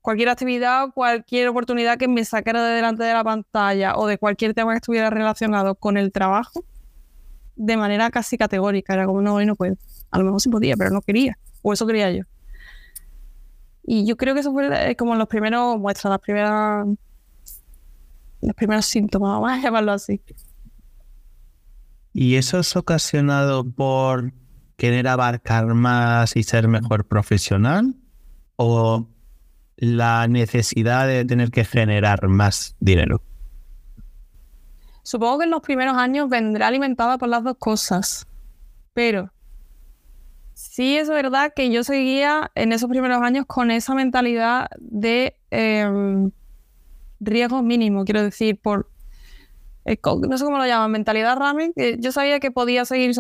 cualquier 0.03 0.29
actividad 0.31 0.89
cualquier 0.95 1.49
oportunidad 1.49 1.99
que 1.99 2.09
me 2.09 2.25
sacara 2.25 2.65
de 2.65 2.75
delante 2.75 3.05
de 3.05 3.13
la 3.13 3.25
pantalla 3.25 3.97
o 3.97 4.07
de 4.07 4.19
cualquier 4.19 4.55
tema 4.55 4.73
que 4.73 4.79
estuviera 4.79 5.11
relacionado 5.11 5.75
con 5.75 5.97
el 5.97 6.13
trabajo 6.13 6.65
de 7.57 7.77
manera 7.77 8.11
casi 8.11 8.39
categórica. 8.39 8.95
Era 8.95 9.07
como, 9.07 9.21
no, 9.21 9.35
hoy 9.35 9.47
no 9.47 9.55
puedo. 9.55 9.77
A 10.11 10.19
lo 10.19 10.25
mejor 10.25 10.41
sí 10.41 10.49
podía, 10.49 10.77
pero 10.77 10.91
no 10.91 11.03
quería. 11.03 11.39
O 11.63 11.73
eso 11.73 11.87
quería 11.87 12.11
yo. 12.11 12.25
Y 13.83 14.07
yo 14.07 14.17
creo 14.17 14.35
que 14.35 14.41
eso 14.41 14.53
fue 14.53 14.91
eh, 14.91 14.97
como 14.97 15.15
los 15.15 15.29
primeros 15.29 15.79
muestras, 15.79 16.11
las 16.11 16.21
primeras, 16.21 16.87
los 18.41 18.55
primeros 18.57 18.87
síntomas, 18.87 19.31
vamos 19.41 19.51
a 19.51 19.61
llamarlo 19.61 19.93
así. 19.93 20.23
¿Y 22.13 22.37
eso 22.37 22.59
es 22.59 22.75
ocasionado 22.77 23.65
por 23.65 24.33
querer 24.77 25.07
abarcar 25.07 25.67
más 25.75 26.37
y 26.37 26.43
ser 26.43 26.67
mejor 26.67 27.07
profesional? 27.07 27.95
¿O 28.57 29.07
la 29.81 30.29
necesidad 30.29 31.09
de 31.09 31.25
tener 31.25 31.51
que 31.51 31.65
generar 31.65 32.29
más 32.29 32.77
dinero? 32.79 33.23
Supongo 35.03 35.39
que 35.39 35.45
en 35.45 35.51
los 35.51 35.63
primeros 35.63 35.97
años 35.97 36.29
vendrá 36.29 36.69
alimentada 36.69 37.19
por 37.19 37.29
las 37.29 37.43
dos 37.43 37.57
cosas, 37.59 38.29
pero 38.93 39.33
Sí, 40.61 40.99
es 40.99 41.09
verdad 41.09 41.55
que 41.57 41.71
yo 41.71 41.83
seguía 41.85 42.51
en 42.55 42.75
esos 42.75 42.91
primeros 42.91 43.23
años 43.23 43.47
con 43.47 43.71
esa 43.71 43.95
mentalidad 43.95 44.69
de 44.79 45.35
em, 45.51 46.33
riesgo 47.19 47.63
mínimo, 47.63 48.05
quiero 48.05 48.23
decir, 48.23 48.61
por 48.61 48.91
eh, 49.87 49.99
no 50.05 50.37
sé 50.37 50.45
cómo 50.45 50.59
lo 50.59 50.67
llaman, 50.67 50.91
mentalidad 50.91 51.39
ramen, 51.39 51.73
yo 51.99 52.13
sabía 52.13 52.41
que 52.41 52.51
podía 52.51 52.85
seguir, 52.85 53.13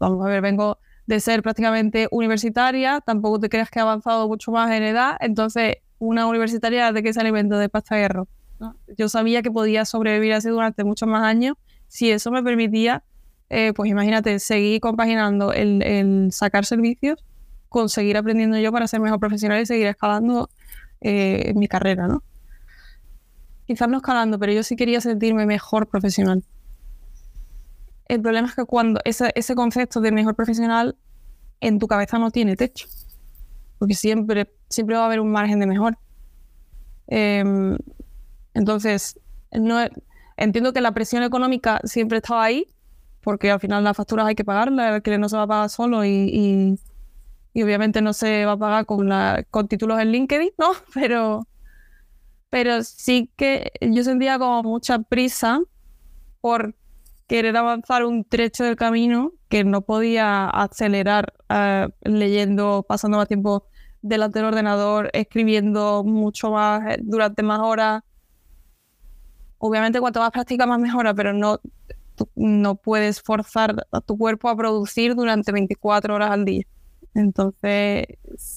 vamos 0.00 0.26
a 0.26 0.28
ver, 0.28 0.40
vengo 0.40 0.78
de 1.06 1.20
ser 1.20 1.40
prácticamente 1.42 2.08
universitaria, 2.10 3.00
tampoco 3.00 3.38
te 3.38 3.48
creas 3.48 3.70
que 3.70 3.78
he 3.78 3.82
avanzado 3.82 4.26
mucho 4.26 4.50
más 4.50 4.68
en 4.72 4.82
edad, 4.82 5.16
entonces 5.20 5.76
una 5.98 6.26
universitaria 6.26 6.92
de 6.92 7.02
qué 7.02 7.12
se 7.12 7.20
alimenta 7.20 7.58
de 7.58 7.68
pasta 7.68 7.94
de 7.94 8.02
hierro. 8.02 8.28
Yo 8.96 9.08
sabía 9.08 9.42
que 9.42 9.50
podía 9.50 9.84
sobrevivir 9.84 10.32
así 10.32 10.48
durante 10.48 10.84
muchos 10.84 11.08
más 11.08 11.22
años 11.22 11.56
si 11.86 12.10
eso 12.10 12.30
me 12.30 12.42
permitía 12.42 13.04
eh, 13.50 13.72
pues 13.74 13.90
imagínate, 13.90 14.38
seguir 14.40 14.80
compaginando 14.80 15.52
el, 15.52 16.28
sacar 16.32 16.66
servicios 16.66 17.24
con 17.68 17.88
seguir 17.88 18.16
aprendiendo 18.16 18.58
yo 18.58 18.72
para 18.72 18.86
ser 18.86 19.00
mejor 19.00 19.20
profesional 19.20 19.62
y 19.62 19.66
seguir 19.66 19.86
escalando 19.86 20.50
eh, 21.00 21.52
mi 21.54 21.68
carrera, 21.68 22.08
¿no? 22.08 22.22
Quizás 23.66 23.88
no 23.88 23.98
escalando, 23.98 24.38
pero 24.38 24.52
yo 24.52 24.62
sí 24.62 24.76
quería 24.76 25.00
sentirme 25.00 25.44
mejor 25.46 25.86
profesional. 25.88 26.44
El 28.06 28.22
problema 28.22 28.48
es 28.48 28.54
que 28.54 28.64
cuando 28.64 29.00
ese, 29.04 29.32
ese 29.34 29.54
concepto 29.54 30.00
de 30.00 30.12
mejor 30.12 30.34
profesional 30.34 30.96
en 31.60 31.78
tu 31.78 31.86
cabeza 31.86 32.18
no 32.18 32.30
tiene 32.30 32.56
techo, 32.56 32.86
porque 33.78 33.94
siempre, 33.94 34.50
siempre 34.68 34.96
va 34.96 35.02
a 35.02 35.06
haber 35.06 35.20
un 35.20 35.30
margen 35.30 35.60
de 35.60 35.66
mejor. 35.66 35.98
Em, 37.06 37.76
entonces, 38.54 39.18
no, 39.52 39.78
entiendo 40.36 40.72
que 40.72 40.80
la 40.80 40.92
presión 40.92 41.22
económica 41.22 41.80
siempre 41.84 42.18
estaba 42.18 42.44
ahí, 42.44 42.66
porque 43.22 43.50
al 43.50 43.60
final 43.60 43.84
las 43.84 43.96
facturas 43.96 44.26
hay 44.26 44.34
que 44.34 44.44
pagarlas, 44.44 44.88
el 44.88 44.94
alquiler 44.94 45.20
no 45.20 45.28
se 45.28 45.36
va 45.36 45.42
a 45.44 45.46
pagar 45.46 45.70
solo 45.70 46.04
y, 46.04 46.78
obviamente 47.54 48.00
no 48.02 48.12
se 48.12 48.44
va 48.46 48.52
a 48.52 48.56
pagar 48.56 48.86
con, 48.86 49.08
la, 49.08 49.44
con 49.50 49.66
títulos 49.66 50.00
en 50.00 50.12
LinkedIn, 50.12 50.50
¿no? 50.58 50.72
Pero, 50.94 51.46
pero 52.50 52.82
sí 52.82 53.30
que 53.36 53.72
yo 53.80 54.04
sentía 54.04 54.38
como 54.38 54.62
mucha 54.62 55.00
prisa 55.00 55.60
por 56.40 56.74
querer 57.26 57.56
avanzar 57.56 58.04
un 58.04 58.24
trecho 58.24 58.64
del 58.64 58.76
camino 58.76 59.32
que 59.48 59.64
no 59.64 59.82
podía 59.82 60.48
acelerar 60.48 61.34
eh, 61.50 61.88
leyendo, 62.02 62.86
pasando 62.88 63.18
más 63.18 63.28
tiempo 63.28 63.66
delante 64.02 64.38
del 64.38 64.48
ordenador 64.48 65.10
escribiendo 65.12 66.04
mucho 66.04 66.50
más 66.50 66.82
eh, 66.86 66.98
durante 67.02 67.42
más 67.42 67.60
horas. 67.60 68.02
Obviamente 69.58 70.00
cuanto 70.00 70.20
más 70.20 70.30
práctica 70.30 70.66
más 70.66 70.78
mejora, 70.78 71.14
pero 71.14 71.32
no, 71.32 71.60
no 72.34 72.76
puedes 72.76 73.20
forzar 73.20 73.86
a 73.90 74.00
tu 74.00 74.16
cuerpo 74.16 74.48
a 74.48 74.56
producir 74.56 75.14
durante 75.14 75.52
24 75.52 76.14
horas 76.14 76.30
al 76.30 76.44
día. 76.44 76.64
Entonces, 77.14 78.06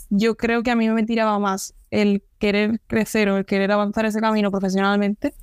yo 0.10 0.36
creo 0.36 0.62
que 0.62 0.71
a 0.71 0.75
mí 0.75 0.88
me 0.89 1.03
tiraba 1.03 1.39
más 1.39 1.74
el 1.89 2.24
querer 2.38 2.79
crecer 2.88 3.29
o 3.29 3.38
el 3.38 3.45
querer 3.45 3.71
avanzar 3.71 4.05
ese 4.05 4.21
camino 4.21 4.51
profesionalmente 4.51 5.33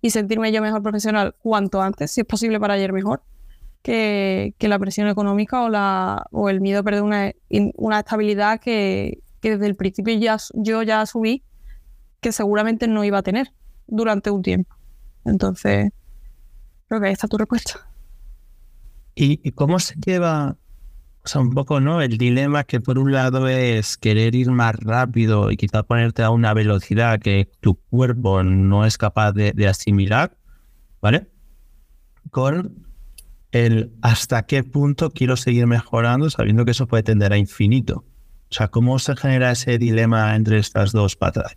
y 0.00 0.10
sentirme 0.10 0.52
yo 0.52 0.62
mejor 0.62 0.82
profesional 0.82 1.34
cuanto 1.42 1.82
antes, 1.82 2.10
si 2.10 2.22
es 2.22 2.26
posible 2.26 2.60
para 2.60 2.74
ayer 2.74 2.92
mejor, 2.92 3.22
que, 3.82 4.54
la 4.60 4.78
presión 4.78 5.08
económica 5.08 5.62
o, 5.62 5.68
la, 5.68 6.26
o 6.30 6.48
el 6.48 6.60
miedo 6.60 6.80
a 6.80 6.82
perder 6.82 7.02
una, 7.02 7.32
una 7.76 8.00
estabilidad 8.00 8.60
que, 8.60 9.22
que 9.44 9.50
desde 9.50 9.66
el 9.66 9.76
principio 9.76 10.18
ya, 10.18 10.38
yo 10.54 10.82
ya 10.82 11.02
asumí 11.02 11.42
que 12.22 12.32
seguramente 12.32 12.88
no 12.88 13.04
iba 13.04 13.18
a 13.18 13.22
tener 13.22 13.52
durante 13.86 14.30
un 14.30 14.40
tiempo. 14.40 14.74
Entonces, 15.26 15.92
creo 16.88 16.98
que 16.98 17.08
ahí 17.08 17.12
está 17.12 17.28
tu 17.28 17.36
respuesta. 17.36 17.86
¿Y, 19.14 19.52
cómo 19.52 19.80
se 19.80 19.96
lleva, 19.96 20.56
o 21.24 21.28
sea, 21.28 21.42
un 21.42 21.50
poco, 21.50 21.78
¿no? 21.78 22.00
El 22.00 22.16
dilema 22.16 22.64
que 22.64 22.80
por 22.80 22.98
un 22.98 23.12
lado 23.12 23.46
es 23.46 23.98
querer 23.98 24.34
ir 24.34 24.50
más 24.50 24.76
rápido 24.76 25.50
y 25.50 25.58
quizá 25.58 25.82
ponerte 25.82 26.22
a 26.22 26.30
una 26.30 26.54
velocidad 26.54 27.20
que 27.20 27.50
tu 27.60 27.74
cuerpo 27.90 28.42
no 28.42 28.86
es 28.86 28.96
capaz 28.96 29.32
de, 29.32 29.52
de 29.52 29.68
asimilar, 29.68 30.38
¿vale? 31.02 31.28
Con 32.30 32.86
el 33.52 33.92
hasta 34.00 34.46
qué 34.46 34.64
punto 34.64 35.10
quiero 35.10 35.36
seguir 35.36 35.66
mejorando 35.66 36.30
sabiendo 36.30 36.64
que 36.64 36.70
eso 36.70 36.86
puede 36.86 37.02
tender 37.02 37.34
a 37.34 37.36
infinito. 37.36 38.06
O 38.54 38.56
sea, 38.56 38.68
¿cómo 38.68 39.00
se 39.00 39.16
genera 39.16 39.50
ese 39.50 39.78
dilema 39.78 40.36
entre 40.36 40.58
estas 40.58 40.92
dos 40.92 41.16
patas? 41.16 41.56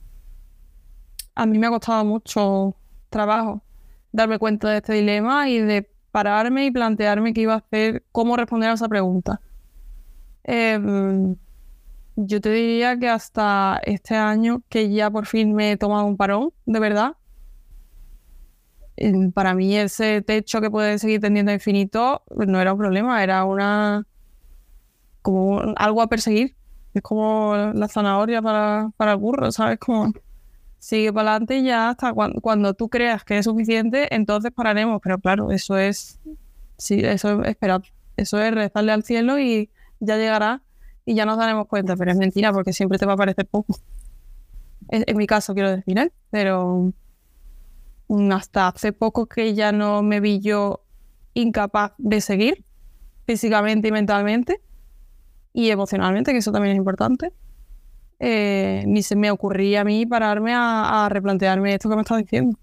A 1.36 1.46
mí 1.46 1.60
me 1.60 1.68
ha 1.68 1.70
costado 1.70 2.04
mucho 2.04 2.75
trabajo 3.12 3.62
darme 4.12 4.39
cuenta 4.39 4.72
de 4.72 4.77
este 4.77 4.94
dilema 4.94 5.48
y 5.48 5.60
de 5.60 5.88
pararme 6.10 6.66
y 6.66 6.72
plantearme 6.72 7.36
qué 7.36 7.42
iba 7.42 7.54
a 7.54 7.58
hacer, 7.58 8.04
cómo 8.12 8.36
responder 8.36 8.72
a 8.72 8.74
esa 8.74 8.88
pregunta. 8.88 9.39
Em, 10.44 11.36
yo 12.16 12.42
te 12.42 12.50
diría 12.50 12.98
que 12.98 13.10
hasta 13.10 13.80
este 13.84 14.16
año, 14.16 14.63
que 14.68 14.89
ya 14.89 15.12
por 15.12 15.27
fin 15.27 15.54
me 15.54 15.74
he 15.74 15.77
tomado 15.77 16.06
un 16.06 16.18
parón, 16.18 16.51
de 16.66 16.80
verdad, 16.80 17.12
em, 18.96 19.32
para 19.32 19.54
mí 19.54 19.77
ese 19.77 20.24
techo 20.24 20.62
que 20.62 20.72
puede 20.72 20.98
seguir 20.98 21.22
tendiendo 21.22 21.51
infinito 21.51 22.24
no 22.36 22.60
era 22.60 22.74
un 22.74 22.80
problema, 22.80 23.22
era 23.22 23.46
una 23.46 24.08
como 25.22 25.62
algo 25.75 26.01
a 26.01 26.08
perseguir. 26.08 26.58
Es 26.98 27.04
como 27.04 27.56
la 27.56 27.88
zanahoria 27.88 28.42
para, 28.42 28.92
para 28.98 29.12
el 29.13 29.18
burro, 29.18 29.51
¿sabes? 29.51 29.77
Como 29.80 30.12
sigue 30.80 31.12
para 31.12 31.32
adelante 31.32 31.58
y 31.58 31.63
ya 31.63 31.89
hasta 31.89 32.13
cuando, 32.13 32.74
tú 32.74 32.89
creas 32.89 33.24
que 33.24 33.38
es 33.38 33.46
suficiente, 33.46 34.13
entonces 34.16 34.51
pararemos. 34.51 35.00
Pero 35.04 35.20
claro, 35.20 35.51
eso 35.51 35.77
es, 35.77 36.20
sí, 36.77 37.01
eso 37.04 37.42
es 37.42 37.50
esperar. 37.50 37.82
Eso 38.16 38.42
es 38.42 38.54
rezarle 38.54 38.92
al 38.92 39.04
cielo 39.04 39.39
y 39.39 39.70
ya 40.00 40.18
llegará 40.18 40.63
y 41.06 41.13
ya 41.13 41.25
nos 41.25 41.38
daremos 41.38 41.68
cuenta. 41.68 41.96
Pero 41.96 42.12
es 42.12 42.18
mentira 42.18 42.51
porque 42.51 42.74
siempre 42.74 42.98
te 42.98 43.06
va 43.06 43.13
a 43.13 43.18
parecer 43.18 43.46
poco. 43.46 43.77
En, 44.89 45.18
mi 45.18 45.27
caso, 45.27 45.54
quiero 45.54 45.75
decir, 45.75 45.98
¿eh? 46.00 46.12
Pero 46.32 46.94
hasta 48.32 48.70
hace 48.70 48.94
poco 48.94 49.27
que 49.27 49.54
ya 49.54 49.72
no 49.72 50.01
me 50.01 50.20
vi 50.20 50.39
yo 50.39 50.82
incapaz 51.34 51.92
de 51.98 52.22
seguir 52.22 52.63
físicamente 53.25 53.89
y 53.89 53.92
mentalmente 53.92 54.62
y 55.58 55.72
emocionalmente, 55.72 56.34
que 56.34 56.38
eso 56.38 56.52
también 56.52 56.74
es 56.74 56.78
importante, 56.78 57.34
eh, 58.20 58.84
ni 58.86 59.02
se 59.02 59.16
me 59.16 59.32
ocurría 59.32 59.82
a 59.82 59.84
mí 59.84 60.06
pararme 60.06 60.54
a, 60.56 61.10
replantearme 61.10 61.74
esto 61.74 61.90
que 61.90 61.96
me 61.96 62.04
estás 62.04 62.20
diciendo. 62.20 62.60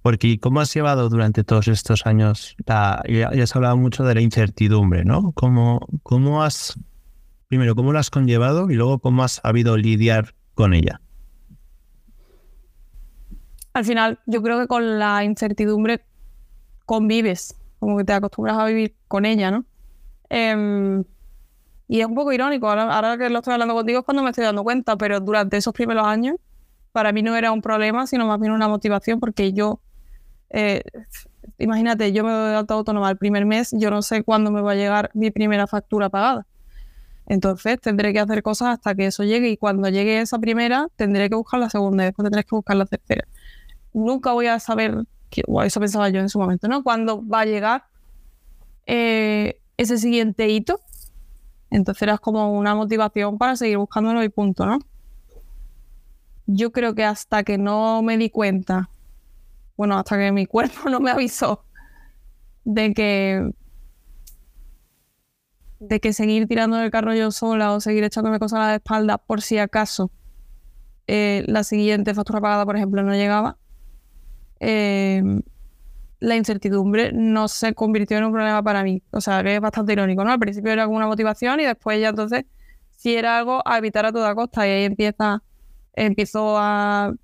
Porque 0.00 0.38
¿cómo 0.38 0.60
has 0.60 0.72
llevado 0.72 1.08
durante 1.08 1.42
todos 1.42 1.66
estos 1.66 2.06
años? 2.06 2.54
ya, 2.68 3.02
has 3.42 3.56
hablado 3.56 3.76
mucho 3.78 4.04
de 4.04 4.14
la 4.14 4.20
incertidumbre, 4.20 5.04
¿no? 5.04 5.32
¿Cómo, 5.32 5.88
¿Cómo 6.04 6.44
has, 6.44 6.78
primero, 7.48 7.74
cómo 7.74 7.92
la 7.92 7.98
has 7.98 8.10
conllevado 8.10 8.70
y 8.70 8.76
luego 8.76 9.00
cómo 9.00 9.24
has 9.24 9.40
sabido 9.42 9.76
lidiar 9.76 10.36
con 10.54 10.72
ella? 10.72 11.00
Al 13.72 13.84
final, 13.84 14.20
yo 14.26 14.40
creo 14.40 14.60
que 14.60 14.68
con 14.68 15.00
la 15.00 15.24
incertidumbre 15.24 16.04
convives, 16.86 17.56
como 17.80 17.98
que 17.98 18.04
te 18.04 18.12
acostumbras 18.12 18.56
a 18.56 18.66
vivir 18.66 18.94
con 19.08 19.26
ella, 19.26 19.50
¿no? 19.50 19.64
Em, 20.30 21.04
y 21.88 22.00
es 22.00 22.06
un 22.06 22.14
poco 22.14 22.32
irónico, 22.32 22.70
ahora, 22.70 23.18
que 23.18 23.28
lo 23.28 23.40
estoy 23.40 23.52
hablando 23.52 23.74
contigo 23.74 23.98
es 23.98 24.04
cuando 24.04 24.22
me 24.22 24.30
estoy 24.30 24.44
dando 24.44 24.62
cuenta, 24.62 24.96
pero 24.96 25.20
durante 25.20 25.56
esos 25.56 25.74
primeros 25.74 26.06
años 26.06 26.36
para 26.92 27.12
mí 27.12 27.22
no 27.22 27.36
era 27.36 27.52
un 27.52 27.62
problema, 27.62 28.06
sino 28.06 28.26
más 28.26 28.40
bien 28.40 28.52
una 28.52 28.68
motivación 28.68 29.20
porque 29.20 29.52
yo, 29.52 29.80
eh, 30.50 30.82
imagínate, 31.58 32.12
yo 32.12 32.24
me 32.24 32.30
doy 32.30 32.54
alta 32.54 32.74
autónoma 32.74 33.10
el 33.10 33.16
primer 33.18 33.44
mes, 33.44 33.70
yo 33.72 33.90
no 33.90 34.02
sé 34.02 34.22
cuándo 34.22 34.52
me 34.52 34.60
va 34.62 34.72
a 34.72 34.74
llegar 34.76 35.10
mi 35.14 35.30
primera 35.32 35.66
factura 35.66 36.08
pagada. 36.08 36.46
Entonces 37.26 37.80
tendré 37.80 38.12
que 38.12 38.20
hacer 38.20 38.42
cosas 38.42 38.68
hasta 38.68 38.94
que 38.94 39.06
eso 39.06 39.24
llegue 39.24 39.50
y 39.50 39.56
cuando 39.56 39.88
llegue 39.88 40.20
esa 40.20 40.38
primera 40.38 40.88
tendré 40.96 41.28
que 41.28 41.36
buscar 41.36 41.60
la 41.60 41.70
segunda 41.70 42.04
y 42.04 42.06
después 42.06 42.24
tendré 42.24 42.44
que 42.44 42.54
buscar 42.54 42.76
la 42.76 42.86
tercera. 42.86 43.26
Nunca 43.92 44.32
voy 44.32 44.46
a 44.46 44.60
saber, 44.60 45.04
eso 45.64 45.80
pensaba 45.80 46.08
yo 46.08 46.20
en 46.20 46.28
su 46.28 46.38
momento, 46.38 46.68
¿no? 46.68 46.82
Cuándo 46.84 47.26
va 47.26 47.40
a 47.40 47.44
llegar 47.46 47.84
eh, 48.86 49.59
ese 49.80 49.96
siguiente 49.96 50.48
hito. 50.48 50.78
Entonces 51.70 52.02
era 52.02 52.18
como 52.18 52.52
una 52.52 52.74
motivación 52.74 53.38
para 53.38 53.56
seguir 53.56 53.78
buscándolo 53.78 54.22
y 54.22 54.28
punto, 54.28 54.66
¿no? 54.66 54.78
Yo 56.46 56.70
creo 56.70 56.94
que 56.94 57.04
hasta 57.04 57.44
que 57.44 57.56
no 57.56 58.02
me 58.02 58.18
di 58.18 58.28
cuenta, 58.28 58.90
bueno, 59.76 59.96
hasta 59.96 60.18
que 60.18 60.32
mi 60.32 60.44
cuerpo 60.54 60.90
no 60.90 61.00
me 61.00 61.10
avisó 61.10 61.64
de 62.64 62.92
que 62.92 63.50
de 65.78 65.98
que 65.98 66.12
seguir 66.12 66.46
tirando 66.46 66.76
del 66.76 66.90
carro 66.90 67.14
yo 67.14 67.30
sola 67.30 67.72
o 67.72 67.80
seguir 67.80 68.04
echándome 68.04 68.38
cosas 68.38 68.60
a 68.60 68.66
la 68.66 68.74
espalda 68.74 69.16
por 69.16 69.40
si 69.40 69.56
acaso 69.56 70.10
eh, 71.06 71.42
la 71.46 71.64
siguiente 71.64 72.12
factura 72.14 72.42
pagada, 72.42 72.66
por 72.66 72.76
ejemplo, 72.76 73.02
no 73.02 73.14
llegaba, 73.14 73.56
eh, 74.60 75.22
la 76.20 76.36
incertidumbre 76.36 77.12
no 77.12 77.48
se 77.48 77.74
convirtió 77.74 78.18
en 78.18 78.24
un 78.24 78.32
problema 78.32 78.62
para 78.62 78.84
mí. 78.84 79.02
O 79.10 79.20
sea, 79.20 79.42
que 79.42 79.56
es 79.56 79.60
bastante 79.60 79.94
irónico, 79.94 80.22
¿no? 80.22 80.30
Al 80.30 80.38
principio 80.38 80.70
era 80.70 80.84
como 80.84 80.98
una 80.98 81.06
motivación 81.06 81.60
y 81.60 81.64
después 81.64 82.00
ya 82.00 82.10
entonces 82.10 82.44
si 83.00 83.16
era 83.16 83.38
algo 83.38 83.62
a 83.66 83.78
evitar 83.78 84.04
a 84.04 84.12
toda 84.12 84.34
costa 84.34 84.66
y 84.68 84.70
ahí 84.70 84.84
empieza, 84.84 85.42
empiezo 85.94 86.58
a, 86.58 87.14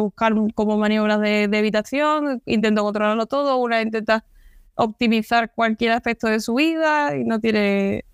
buscar 0.00 0.32
como 0.56 0.76
maniobras 0.76 1.20
de, 1.20 1.44
evitación, 1.44 2.42
intento 2.46 2.82
controlarlo 2.82 3.26
todo, 3.26 3.58
una 3.58 3.80
intenta 3.80 4.24
optimizar 4.74 5.52
cualquier 5.54 5.92
aspecto 5.92 6.26
de 6.26 6.40
su 6.40 6.54
vida 6.54 7.16
y 7.16 7.22
no 7.22 7.38
tiene, 7.38 8.04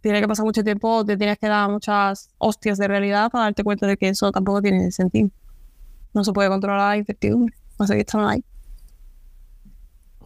tiene 0.00 0.20
que 0.20 0.28
pasar 0.28 0.44
mucho 0.44 0.62
tiempo, 0.62 1.04
te 1.04 1.16
tienes 1.16 1.36
que 1.38 1.48
dar 1.48 1.68
muchas 1.68 2.28
hostias 2.38 2.78
de 2.78 2.86
realidad 2.86 3.28
para 3.32 3.44
darte 3.46 3.64
cuenta 3.64 3.88
de 3.88 3.96
que 3.96 4.08
eso 4.08 4.30
tampoco 4.30 4.62
tiene 4.62 4.92
sentido. 4.92 5.30
No 6.14 6.22
se 6.22 6.32
puede 6.32 6.48
controlar 6.48 6.90
la 6.90 6.96
incertidumbre, 6.96 7.56
no 7.76 7.88
sé 7.88 7.94
qué 7.94 8.00
están 8.02 8.24
ahí. 8.24 8.44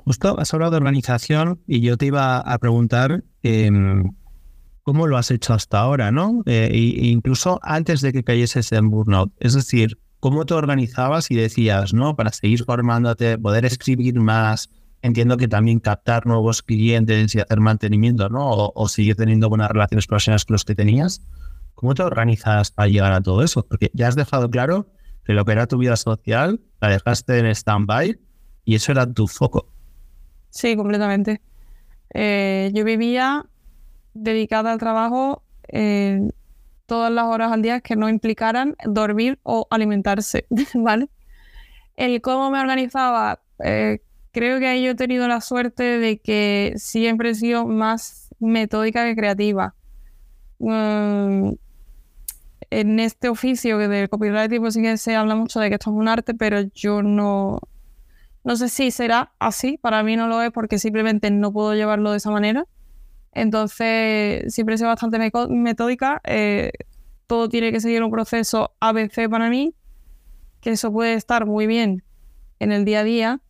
Justo 0.04 0.38
has 0.38 0.52
hablado 0.54 0.72
de 0.72 0.76
organización 0.78 1.60
y 1.66 1.80
yo 1.80 1.96
te 1.96 2.06
iba 2.06 2.38
a 2.38 2.58
preguntar 2.58 3.24
em, 3.42 4.04
cómo 4.82 5.06
lo 5.06 5.16
has 5.16 5.30
hecho 5.30 5.54
hasta 5.54 5.80
ahora, 5.80 6.10
¿no? 6.10 6.42
Eh, 6.46 6.68
e 6.72 7.06
incluso 7.06 7.60
antes 7.62 8.00
de 8.00 8.12
que 8.12 8.24
cayeses 8.24 8.72
en 8.72 8.90
burnout. 8.90 9.32
Es 9.38 9.54
decir, 9.54 9.98
cómo 10.20 10.46
te 10.46 10.54
organizabas 10.54 11.30
y 11.30 11.34
decías, 11.34 11.94
¿no? 11.94 12.16
Para 12.16 12.32
seguir 12.32 12.64
formándote, 12.64 13.38
poder 13.38 13.64
escribir 13.64 14.20
más. 14.20 14.70
Entiendo 15.02 15.36
que 15.36 15.48
también 15.48 15.80
captar 15.80 16.26
nuevos 16.26 16.62
clientes 16.62 17.34
y 17.34 17.40
hacer 17.40 17.60
mantenimiento, 17.60 18.28
¿no? 18.28 18.50
O, 18.50 18.72
o 18.74 18.88
seguir 18.88 19.16
teniendo 19.16 19.48
buenas 19.48 19.70
relaciones 19.70 20.06
profesionales 20.06 20.44
con 20.44 20.54
los 20.54 20.64
que 20.64 20.74
tenías. 20.74 21.22
¿Cómo 21.74 21.94
te 21.94 22.02
organizas 22.02 22.70
para 22.70 22.88
llegar 22.88 23.12
a 23.12 23.22
todo 23.22 23.42
eso? 23.42 23.66
Porque 23.66 23.90
ya 23.94 24.08
has 24.08 24.16
dejado 24.16 24.50
claro 24.50 24.88
que 25.24 25.32
lo 25.32 25.44
que 25.44 25.52
era 25.52 25.66
tu 25.66 25.78
vida 25.78 25.96
social 25.96 26.60
la 26.80 26.88
dejaste 26.88 27.38
en 27.38 27.46
stand-by 27.46 28.18
y 28.64 28.74
eso 28.74 28.92
era 28.92 29.10
tu 29.10 29.26
foco. 29.26 29.72
Sí, 30.50 30.76
completamente. 30.76 31.40
Eh, 32.14 32.70
yo 32.74 32.84
vivía 32.84 33.46
dedicada 34.14 34.72
al 34.72 34.78
trabajo 34.78 35.42
eh, 35.68 36.30
todas 36.86 37.12
las 37.12 37.26
horas 37.26 37.52
al 37.52 37.62
día 37.62 37.80
que 37.80 37.96
no 37.96 38.08
implicaran 38.08 38.76
dormir 38.84 39.38
o 39.44 39.66
alimentarse, 39.70 40.46
¿vale? 40.74 41.08
El 41.96 42.20
cómo 42.20 42.50
me 42.50 42.60
organizaba, 42.60 43.42
eh, 43.64 44.00
creo 44.32 44.58
que 44.58 44.66
ahí 44.68 44.84
yo 44.84 44.92
he 44.92 44.94
tenido 44.96 45.28
la 45.28 45.40
suerte 45.40 45.84
de 45.84 46.18
que 46.18 46.74
siempre 46.76 47.30
he 47.30 47.34
sido 47.34 47.66
más 47.66 48.30
metódica 48.40 49.04
que 49.04 49.16
creativa. 49.16 49.74
Mm, 50.58 51.52
en 52.70 53.00
este 53.00 53.28
oficio 53.28 53.78
que 53.78 53.88
del 53.88 54.08
copyright 54.08 54.56
pues 54.58 54.74
sí 54.74 54.82
que 54.82 54.96
se 54.96 55.16
habla 55.16 55.34
mucho 55.34 55.60
de 55.60 55.68
que 55.68 55.74
esto 55.74 55.90
es 55.90 55.96
un 55.96 56.08
arte, 56.08 56.34
pero 56.34 56.60
yo 56.74 57.02
no, 57.02 57.60
no 58.50 58.56
sé 58.56 58.68
si 58.68 58.90
será 58.90 59.32
así, 59.38 59.78
para 59.78 60.02
mí 60.02 60.16
no 60.16 60.26
lo 60.26 60.42
es 60.42 60.50
porque 60.50 60.80
simplemente 60.80 61.30
no 61.30 61.52
puedo 61.52 61.72
llevarlo 61.76 62.10
de 62.10 62.16
esa 62.16 62.32
manera. 62.32 62.66
Entonces, 63.30 64.52
siempre 64.52 64.76
sido 64.76 64.88
bastante 64.88 65.20
metódica. 65.48 66.20
Eh, 66.24 66.72
todo 67.28 67.48
tiene 67.48 67.70
que 67.70 67.78
seguir 67.78 68.02
un 68.02 68.10
proceso 68.10 68.72
ABC 68.80 69.28
para 69.30 69.48
mí, 69.50 69.72
que 70.60 70.70
eso 70.70 70.90
puede 70.90 71.14
estar 71.14 71.46
muy 71.46 71.68
bien 71.68 72.02
en 72.58 72.72
el 72.72 72.84
día 72.84 73.00
a 73.00 73.04
día, 73.04 73.40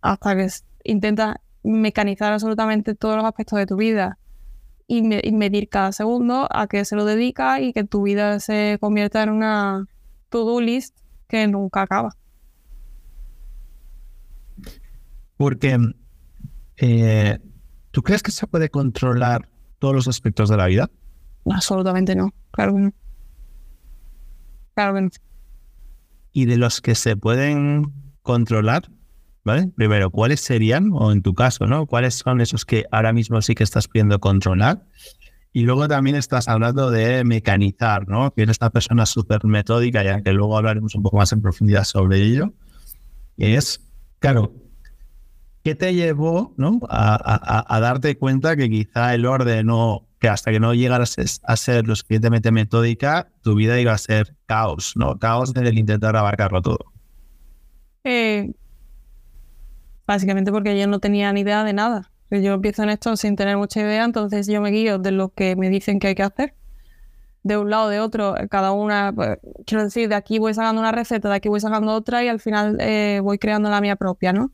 hasta 0.00 0.34
que 0.34 0.48
intentas 0.82 1.36
mecanizar 1.62 2.32
absolutamente 2.32 2.96
todos 2.96 3.14
los 3.14 3.24
aspectos 3.24 3.56
de 3.56 3.66
tu 3.66 3.76
vida 3.76 4.18
y, 4.88 5.02
medir 5.02 5.68
cada 5.68 5.92
segundo 5.92 6.48
a 6.50 6.66
qué 6.66 6.84
se 6.84 6.96
lo 6.96 7.04
dedica 7.04 7.60
y 7.60 7.72
que 7.72 7.84
tu 7.84 8.02
vida 8.02 8.40
se 8.40 8.78
convierta 8.80 9.22
en 9.22 9.30
una 9.30 9.86
to-do 10.28 10.60
list 10.60 10.98
que 11.28 11.46
nunca 11.46 11.82
acaba. 11.82 12.16
Porque 15.40 15.78
eh, 16.76 17.38
¿tú 17.92 18.02
crees 18.02 18.22
que 18.22 18.30
se 18.30 18.46
puede 18.46 18.68
controlar 18.68 19.48
todos 19.78 19.94
los 19.94 20.06
aspectos 20.06 20.50
de 20.50 20.58
la 20.58 20.66
vida? 20.66 20.90
Absolutamente 21.50 22.14
no, 22.14 22.34
claro 22.50 22.74
que 22.74 22.80
no. 22.80 22.92
Claro 24.74 24.94
que 24.96 25.00
no. 25.00 25.08
Y 26.32 26.44
de 26.44 26.58
los 26.58 26.82
que 26.82 26.94
se 26.94 27.16
pueden 27.16 27.90
controlar, 28.20 28.90
¿vale? 29.42 29.68
Primero, 29.68 30.10
¿cuáles 30.10 30.42
serían, 30.42 30.90
o 30.92 31.10
en 31.10 31.22
tu 31.22 31.32
caso, 31.32 31.66
¿no? 31.66 31.86
¿Cuáles 31.86 32.16
son 32.16 32.42
esos 32.42 32.66
que 32.66 32.84
ahora 32.92 33.14
mismo 33.14 33.40
sí 33.40 33.54
que 33.54 33.64
estás 33.64 33.88
pidiendo 33.88 34.20
controlar? 34.20 34.84
Y 35.54 35.62
luego 35.62 35.88
también 35.88 36.16
estás 36.16 36.48
hablando 36.48 36.90
de 36.90 37.24
mecanizar, 37.24 38.06
¿no? 38.06 38.30
Que 38.34 38.42
eres 38.42 38.56
esta 38.56 38.68
persona 38.68 39.06
súper 39.06 39.46
metódica, 39.46 40.04
ya 40.04 40.20
que 40.20 40.34
luego 40.34 40.58
hablaremos 40.58 40.94
un 40.94 41.02
poco 41.02 41.16
más 41.16 41.32
en 41.32 41.40
profundidad 41.40 41.84
sobre 41.84 42.20
ello. 42.20 42.52
Y 43.38 43.54
es, 43.54 43.80
claro, 44.18 44.52
¿qué 45.62 45.74
te 45.74 45.94
llevó 45.94 46.54
¿no? 46.56 46.80
a, 46.88 47.78
darte 47.80 48.16
cuenta 48.16 48.56
que 48.56 48.68
quizá 48.70 49.14
el 49.14 49.26
orden 49.26 49.68
o 49.70 50.06
que 50.18 50.28
hasta 50.28 50.50
que 50.50 50.60
no 50.60 50.74
llegaras 50.74 51.40
a 51.42 51.56
ser 51.56 51.86
lo 51.86 51.96
suficientemente 51.96 52.52
metódica, 52.52 53.30
tu 53.42 53.54
vida 53.54 53.80
iba 53.80 53.92
a 53.92 53.98
ser 53.98 54.36
caos, 54.46 54.92
¿no? 54.94 55.18
Caos 55.18 55.54
del 55.54 55.78
intentar 55.78 56.14
abarcarlo 56.14 56.60
todo. 56.60 56.92
Eh, 58.04 58.52
básicamente 60.06 60.52
porque 60.52 60.78
yo 60.78 60.86
no 60.86 60.98
tenía 60.98 61.32
ni 61.32 61.40
idea 61.40 61.64
de 61.64 61.72
nada. 61.72 62.10
Yo 62.30 62.52
empiezo 62.52 62.82
en 62.82 62.90
esto 62.90 63.16
sin 63.16 63.34
tener 63.34 63.56
mucha 63.56 63.80
idea, 63.80 64.04
entonces 64.04 64.46
yo 64.46 64.60
me 64.60 64.70
guío 64.70 64.98
de 64.98 65.10
lo 65.10 65.30
que 65.30 65.56
me 65.56 65.68
dicen 65.68 65.98
que 65.98 66.08
hay 66.08 66.14
que 66.14 66.22
hacer. 66.22 66.54
De 67.42 67.56
un 67.56 67.70
lado, 67.70 67.88
de 67.88 68.00
otro, 68.00 68.34
cada 68.50 68.72
una, 68.72 69.12
pues, 69.14 69.38
quiero 69.66 69.82
decir, 69.82 70.08
de 70.08 70.14
aquí 70.14 70.38
voy 70.38 70.52
sacando 70.52 70.80
una 70.80 70.92
receta, 70.92 71.30
de 71.30 71.36
aquí 71.36 71.48
voy 71.48 71.60
sacando 71.60 71.92
otra 71.92 72.22
y 72.22 72.28
al 72.28 72.38
final 72.38 72.76
eh, 72.80 73.20
voy 73.22 73.38
creando 73.38 73.70
la 73.70 73.80
mía 73.80 73.96
propia, 73.96 74.32
¿no? 74.32 74.52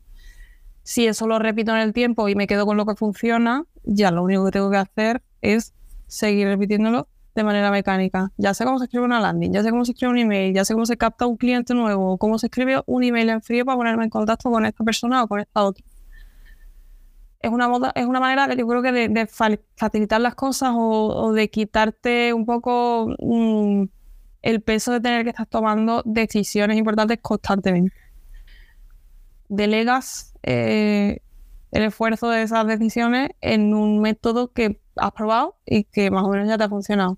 Si 0.87 1.05
eso 1.05 1.27
lo 1.27 1.37
repito 1.37 1.73
en 1.75 1.81
el 1.81 1.91
tiempo 1.91 2.29
y 2.29 2.35
me 2.35 2.47
quedo 2.47 2.65
con 2.65 2.77
lo 2.77 2.85
que 2.85 2.95
funciona, 2.95 3.65
ya 3.83 4.09
lo 4.09 4.23
único 4.23 4.45
que 4.45 4.51
tengo 4.51 4.71
que 4.71 4.77
hacer 4.77 5.21
es 5.41 5.73
seguir 6.07 6.47
repitiéndolo 6.47 7.09
de 7.35 7.43
manera 7.43 7.71
mecánica. 7.71 8.31
Ya 8.37 8.53
sé 8.53 8.63
cómo 8.63 8.79
se 8.79 8.85
escribe 8.85 9.03
una 9.03 9.19
landing, 9.19 9.51
ya 9.51 9.63
sé 9.63 9.69
cómo 9.69 9.83
se 9.83 9.91
escribe 9.91 10.13
un 10.13 10.17
email, 10.17 10.53
ya 10.53 10.63
sé 10.63 10.73
cómo 10.73 10.85
se 10.85 10.95
capta 10.95 11.27
un 11.27 11.35
cliente 11.35 11.73
nuevo, 11.73 12.17
cómo 12.17 12.39
se 12.39 12.45
escribe 12.45 12.81
un 12.85 13.03
email 13.03 13.27
en 13.27 13.41
frío 13.41 13.65
para 13.65 13.75
ponerme 13.75 14.05
en 14.05 14.09
contacto 14.09 14.49
con 14.49 14.65
esta 14.65 14.81
persona 14.85 15.23
o 15.23 15.27
con 15.27 15.41
esta 15.41 15.65
otra 15.65 15.83
es 17.41 17.51
una, 17.51 17.67
moda, 17.67 17.91
es 17.93 18.05
una 18.05 18.21
manera, 18.21 18.47
yo 18.55 18.65
creo 18.65 18.81
que 18.81 18.91
de, 18.93 19.27
facilitar 19.75 20.21
las 20.21 20.35
cosas 20.35 20.71
o, 20.73 21.33
de 21.33 21.49
quitarte 21.49 22.33
un 22.33 22.45
poco 22.45 23.13
mm, 23.19 23.83
el 24.41 24.61
peso 24.61 24.93
de 24.93 25.01
tener 25.01 25.25
que 25.25 25.31
estar 25.31 25.47
tomando 25.47 26.01
decisiones 26.05 26.77
importantes 26.77 27.19
constantemente. 27.21 27.93
Delegas 29.49 30.33
eh, 30.49 31.21
el 31.71 31.83
esfuerzo 31.83 32.29
de 32.29 32.41
esas 32.41 32.65
decisiones 32.65 33.31
en 33.41 33.73
un 33.73 33.99
método 33.99 34.53
que 34.53 34.79
has 34.95 35.11
probado 35.11 35.57
y 35.65 35.83
que 35.83 36.09
más 36.09 36.23
o 36.23 36.29
menos 36.29 36.47
ya 36.47 36.57
te 36.57 36.63
ha 36.63 36.69
funcionado. 36.69 37.17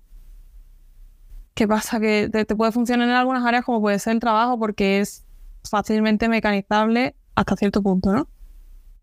¿Qué 1.54 1.68
pasa? 1.68 2.00
Que 2.00 2.28
te, 2.28 2.44
puede 2.56 2.72
funcionar 2.72 3.08
en 3.08 3.14
algunas 3.14 3.44
áreas 3.44 3.64
como 3.64 3.80
puede 3.80 4.00
ser 4.00 4.14
el 4.14 4.20
trabajo 4.20 4.58
porque 4.58 4.98
es 4.98 5.24
fácilmente 5.62 6.28
mecanizable 6.28 7.14
hasta 7.36 7.54
cierto 7.54 7.82
punto, 7.82 8.12
¿no? 8.12 8.28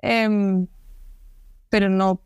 Em, 0.02 0.68
pero 1.70 1.90
no, 1.90 2.20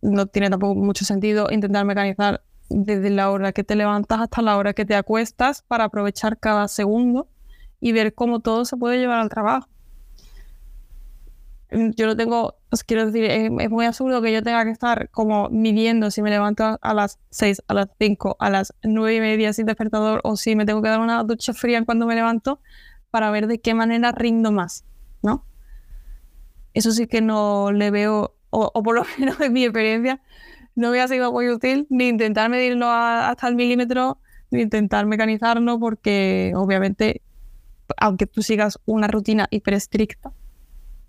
no 0.00 0.26
tiene 0.26 0.48
tampoco 0.48 0.74
mucho 0.74 1.04
sentido 1.04 1.48
intentar 1.50 1.84
mecanizar 1.84 2.42
desde 2.70 3.10
la 3.10 3.30
hora 3.30 3.52
que 3.52 3.62
te 3.62 3.76
levantas 3.76 4.20
hasta 4.20 4.40
la 4.40 4.56
hora 4.56 4.72
que 4.72 4.86
te 4.86 4.94
acuestas 4.94 5.60
para 5.68 5.84
aprovechar 5.84 6.38
cada 6.38 6.66
segundo 6.66 7.28
y 7.78 7.92
ver 7.92 8.14
cómo 8.14 8.40
todo 8.40 8.64
se 8.64 8.78
puede 8.78 8.98
llevar 8.98 9.20
al 9.20 9.28
trabajo. 9.28 9.68
Yo 11.70 12.06
lo 12.06 12.16
tengo, 12.16 12.54
os 12.70 12.84
quiero 12.84 13.06
decir, 13.06 13.24
es, 13.24 13.70
muy 13.70 13.86
absurdo 13.86 14.22
que 14.22 14.32
yo 14.32 14.42
tenga 14.42 14.64
que 14.64 14.70
estar 14.70 15.10
como 15.10 15.48
midiendo 15.50 16.12
si 16.12 16.22
me 16.22 16.30
levanto 16.30 16.78
a 16.80 16.94
las 16.94 17.18
6, 17.30 17.62
a 17.66 17.74
las 17.74 17.88
5, 17.98 18.36
a 18.38 18.50
las 18.50 18.72
9 18.84 19.16
y 19.16 19.20
media 19.20 19.52
sin 19.52 19.66
despertador 19.66 20.20
o 20.22 20.36
si 20.36 20.54
me 20.54 20.64
tengo 20.64 20.80
que 20.80 20.88
dar 20.88 21.00
una 21.00 21.24
ducha 21.24 21.52
fría 21.54 21.84
cuando 21.84 22.06
me 22.06 22.14
levanto 22.14 22.60
para 23.10 23.30
ver 23.32 23.48
de 23.48 23.60
qué 23.60 23.74
manera 23.74 24.12
rindo 24.12 24.52
más, 24.52 24.84
¿no? 25.22 25.44
Eso 26.72 26.92
sí 26.92 27.08
que 27.08 27.20
no 27.20 27.72
le 27.72 27.90
veo 27.90 28.36
o, 28.50 28.82
por 28.82 28.94
lo 28.94 29.04
menos 29.18 29.40
en 29.40 29.52
mi 29.52 29.64
experiencia, 29.64 30.20
no 30.76 30.90
me 30.90 31.00
ha 31.00 31.08
sido 31.08 31.32
muy 31.32 31.48
útil 31.48 31.86
ni 31.90 32.08
intentar 32.08 32.48
medirlo 32.48 32.86
hasta 32.88 33.48
el 33.48 33.56
milímetro, 33.56 34.20
ni 34.50 34.62
intentar 34.62 35.06
mecanizarlo, 35.06 35.80
porque 35.80 36.52
obviamente, 36.54 37.22
aunque 37.96 38.26
tú 38.26 38.42
sigas 38.42 38.78
una 38.84 39.08
rutina 39.08 39.48
hiper 39.50 39.74
estricta, 39.74 40.32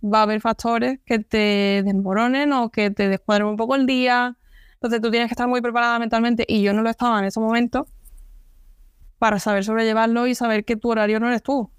va 0.04 0.20
a 0.20 0.24
haber 0.24 0.42
factores 0.42 1.00
que 1.06 1.20
te 1.20 1.82
desmoronen 1.86 2.54
o 2.54 2.70
que 2.70 2.92
te 2.92 3.10
descuadren 3.10 3.48
un 3.48 3.58
poco 3.58 3.76
el 3.76 3.86
día. 3.86 4.38
Entonces 4.76 5.02
tú 5.02 5.10
tienes 5.12 5.28
que 5.30 5.34
estar 5.34 5.48
muy 5.48 5.62
preparada 5.62 6.00
mentalmente, 6.00 6.46
y 6.48 6.62
yo 6.62 6.74
no 6.74 6.82
lo 6.82 6.90
estaba 6.90 7.20
en 7.20 7.26
ese 7.26 7.40
momento, 7.40 7.88
para 9.18 9.40
saber 9.40 9.64
sobrellevarlo 9.64 10.28
y 10.28 10.36
saber 10.36 10.66
que 10.66 10.76
tu 10.76 10.90
horario 10.90 11.20
no 11.20 11.28
eres 11.28 11.44
tú. 11.44 11.72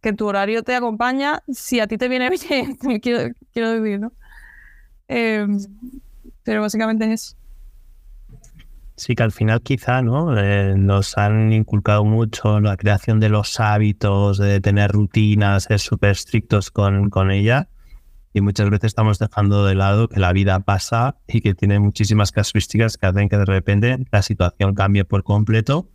Que 0.00 0.12
tu 0.12 0.26
horario 0.26 0.62
te 0.62 0.74
acompaña 0.74 1.42
si 1.48 1.80
a 1.80 1.86
ti 1.86 1.98
te 1.98 2.08
viene 2.08 2.30
bien, 2.48 2.76
quiero, 3.00 3.34
quiero 3.52 3.70
decir, 3.72 4.00
¿no? 4.00 4.12
Em, 5.08 5.58
pero 6.42 6.62
básicamente 6.62 7.04
es 7.04 7.10
eso. 7.12 7.41
Sí, 8.96 9.14
que 9.14 9.22
al 9.22 9.32
final 9.32 9.62
quizá 9.62 10.02
¿no? 10.02 10.38
Eh, 10.38 10.74
nos 10.76 11.16
han 11.16 11.52
inculcado 11.52 12.04
mucho 12.04 12.60
la 12.60 12.76
creación 12.76 13.20
de 13.20 13.30
los 13.30 13.58
hábitos, 13.58 14.38
de 14.38 14.60
tener 14.60 14.92
rutinas, 14.92 15.64
ser 15.64 15.80
súper 15.80 16.10
estrictos 16.10 16.70
con, 16.70 17.10
con 17.10 17.30
ella. 17.30 17.68
Y 18.34 18.40
muchas 18.40 18.70
veces 18.70 18.88
estamos 18.88 19.18
dejando 19.18 19.66
de 19.66 19.74
lado 19.74 20.08
que 20.08 20.20
la 20.20 20.32
vida 20.32 20.60
pasa 20.60 21.16
y 21.26 21.40
que 21.40 21.54
tiene 21.54 21.78
muchísimas 21.78 22.32
casuísticas 22.32 22.96
que 22.96 23.06
hacen 23.06 23.28
que 23.28 23.36
de 23.36 23.44
repente 23.44 23.98
la 24.10 24.22
situación 24.22 24.74
cambie 24.74 25.04
por 25.04 25.22
completo. 25.22 25.90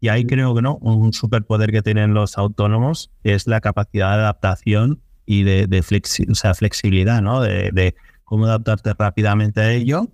Y 0.00 0.08
ahí 0.08 0.24
creo 0.24 0.54
que 0.54 0.62
no, 0.62 0.76
un 0.76 1.12
superpoder 1.12 1.72
que 1.72 1.82
tienen 1.82 2.14
los 2.14 2.38
autónomos 2.38 3.10
es 3.24 3.46
la 3.46 3.60
capacidad 3.60 4.16
de 4.16 4.22
adaptación 4.22 5.02
y 5.26 5.42
de, 5.42 5.66
de 5.66 5.80
o 6.30 6.34
sea, 6.34 6.54
flexibilidad, 6.54 7.20
¿no? 7.20 7.40
De, 7.40 7.70
de 7.72 7.94
cómo 8.24 8.46
adaptarte 8.46 8.94
rápidamente 8.94 9.60
a 9.60 9.72
ello, 9.72 10.08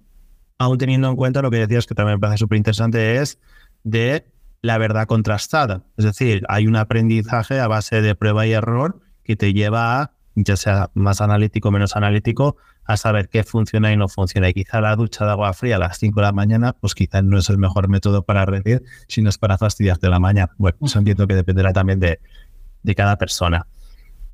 aún 0.59 0.79
teniendo 0.79 1.09
en 1.09 1.17
cuenta 1.17 1.43
lo 1.43 1.51
que 1.51 1.59
decías 1.59 1.87
que 1.87 1.95
también 1.95 2.17
me 2.17 2.21
parece 2.21 2.39
súper 2.39 2.57
interesante, 2.57 3.17
es 3.17 3.39
de 3.83 4.27
la 4.63 4.79
verdad 4.79 5.07
contrastada. 5.07 5.83
Es 5.97 6.05
decir, 6.05 6.45
hay 6.49 6.67
un 6.67 6.77
aprendizaje 6.77 7.61
a 7.61 7.69
base 7.69 8.01
de 8.01 8.15
prueba 8.15 8.47
y 8.47 8.53
error 8.53 9.01
que 9.23 9.37
te 9.37 9.53
lleva 9.53 10.01
a, 10.01 10.13
ya 10.35 10.57
sea 10.57 10.91
más 10.95 11.21
analítico 11.21 11.69
o 11.69 11.73
menos 11.73 11.97
analítico, 11.97 12.57
a 12.87 12.97
saber 12.97 13.29
qué 13.29 13.45
funciona 13.45 13.93
y 13.93 13.97
no 13.97 14.09
funciona. 14.09 14.49
Y 14.49 14.55
quizá 14.55 14.81
la 14.81 14.95
ducha 14.97 15.25
de 15.25 15.33
agua 15.33 15.53
fría 15.53 15.77
a 15.77 15.79
las 15.79 15.99
5 15.99 16.21
de 16.21 16.27
la 16.27 16.33
mañana, 16.33 16.75
pues 16.75 16.95
quizá 16.95 17.23
no 17.23 17.39
es 17.39 17.49
el 17.51 17.59
mejor 17.59 17.89
método 17.89 18.25
para 18.25 18.45
rendir, 18.45 18.83
sino 19.09 19.31
es 19.31 19.39
para 19.39 19.59
fastidiarte 19.59 20.09
la 20.09 20.19
mañana. 20.19 20.53
Bueno, 20.59 20.77
eso 20.83 20.99
entiendo 20.99 21.27
que 21.27 21.35
dependerá 21.35 21.73
también 21.73 22.01
de, 22.01 22.21
de 22.83 22.95
cada 22.95 23.17
persona. 23.17 23.67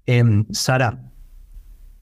Em, 0.06 0.46
Sara, 0.50 0.98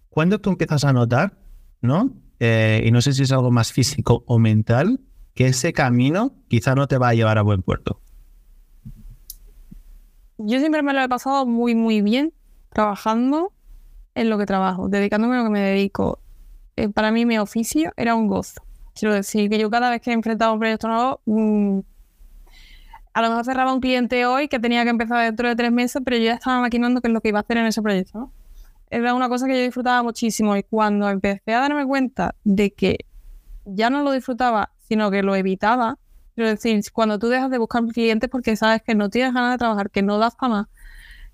¿cuándo 0.09 0.39
tú 0.41 0.51
empiezas 0.51 0.85
a 0.85 0.93
notar 0.93 1.37
¿no? 1.81 2.13
Eh, 2.41 2.83
y 2.87 2.91
no 2.91 3.01
sé 3.01 3.13
si 3.13 3.23
es 3.23 3.33
algo 3.33 3.51
más 3.51 3.73
físico 3.73 4.23
o 4.27 4.39
mental, 4.39 5.01
que 5.35 5.47
ese 5.47 5.73
camino 5.73 6.33
quizá 6.49 6.75
no 6.75 6.87
te 6.87 6.99
va 6.99 7.09
a 7.09 7.15
llevar 7.15 7.39
a 7.39 7.43
buen 7.43 7.63
puerto. 7.63 8.01
Yo 10.39 10.59
siempre 10.61 10.83
me 10.83 10.93
lo 10.93 11.01
he 11.03 11.09
pasado 11.09 11.47
muy, 11.47 11.75
muy 11.75 12.01
bien 12.01 12.33
trabajando 12.71 13.53
en 14.15 14.31
lo 14.31 14.39
que 14.39 14.47
trabajo, 14.47 14.89
dedicándome 14.89 15.37
a 15.37 15.39
lo 15.39 15.45
que 15.45 15.51
me 15.51 15.61
dedico. 15.61 16.21
Eh, 16.77 16.89
para 16.89 17.11
mí 17.11 17.27
mi 17.27 17.39
oficio 17.39 17.93
era 17.97 18.15
un 18.15 18.29
gozo. 18.29 18.63
Quiero 18.95 19.15
decir 19.15 19.51
que 19.51 19.59
yo 19.59 19.71
cada 19.71 19.91
vez 19.91 20.01
que 20.01 20.11
he 20.11 20.13
enfrentado 20.13 20.53
un 20.53 20.61
proyecto 20.61 20.89
nuevo, 20.89 21.21
mm, 21.25 21.81
a 23.15 23.23
lo 23.23 23.29
mejor 23.31 23.45
cerraba 23.45 23.73
un 23.73 23.81
cliente 23.81 24.27
hoy 24.27 24.49
que 24.49 24.61
tenía 24.61 24.85
que 24.85 24.91
empezar 24.91 25.25
dentro 25.25 25.49
de 25.49 25.57
tres 25.57 25.73
meses, 25.73 26.03
pero 26.05 26.17
yo 26.17 26.25
ya 26.25 26.35
estaba 26.35 26.61
maquinando 26.61 27.01
qué 27.01 27.09
es 27.09 27.15
lo 27.15 27.21
que 27.21 27.29
iba 27.31 27.39
a 27.39 27.43
hacer 27.43 27.57
en 27.57 27.67
ese 27.67 27.83
proyecto. 27.83 28.19
¿no? 28.19 28.33
Era 28.91 29.15
una 29.15 29.29
cosa 29.29 29.47
que 29.47 29.57
yo 29.57 29.63
disfrutaba 29.63 30.03
muchísimo 30.03 30.57
y 30.57 30.63
cuando 30.63 31.09
empecé 31.09 31.55
a 31.55 31.61
darme 31.61 31.87
cuenta 31.87 32.35
de 32.45 32.73
que 32.73 33.07
ya 33.65 33.91
no 33.91 34.03
lo 34.03 34.13
disfrutaba, 34.13 34.71
sino 34.89 35.11
que 35.11 35.23
lo 35.23 35.37
evitaba, 35.37 35.99
quiero 36.35 36.51
decir, 36.51 36.81
cuando 36.93 37.19
tú 37.19 37.29
dejas 37.29 37.51
de 37.51 37.59
buscar 37.59 37.85
clientes 37.87 38.31
porque 38.31 38.57
sabes 38.57 38.83
que 38.83 38.95
no 38.95 39.11
tienes 39.11 39.35
ganas 39.35 39.53
de 39.53 39.59
trabajar, 39.59 39.91
que 39.91 40.03
no 40.03 40.19
das 40.19 40.35
para 40.37 40.49
más, 40.53 40.67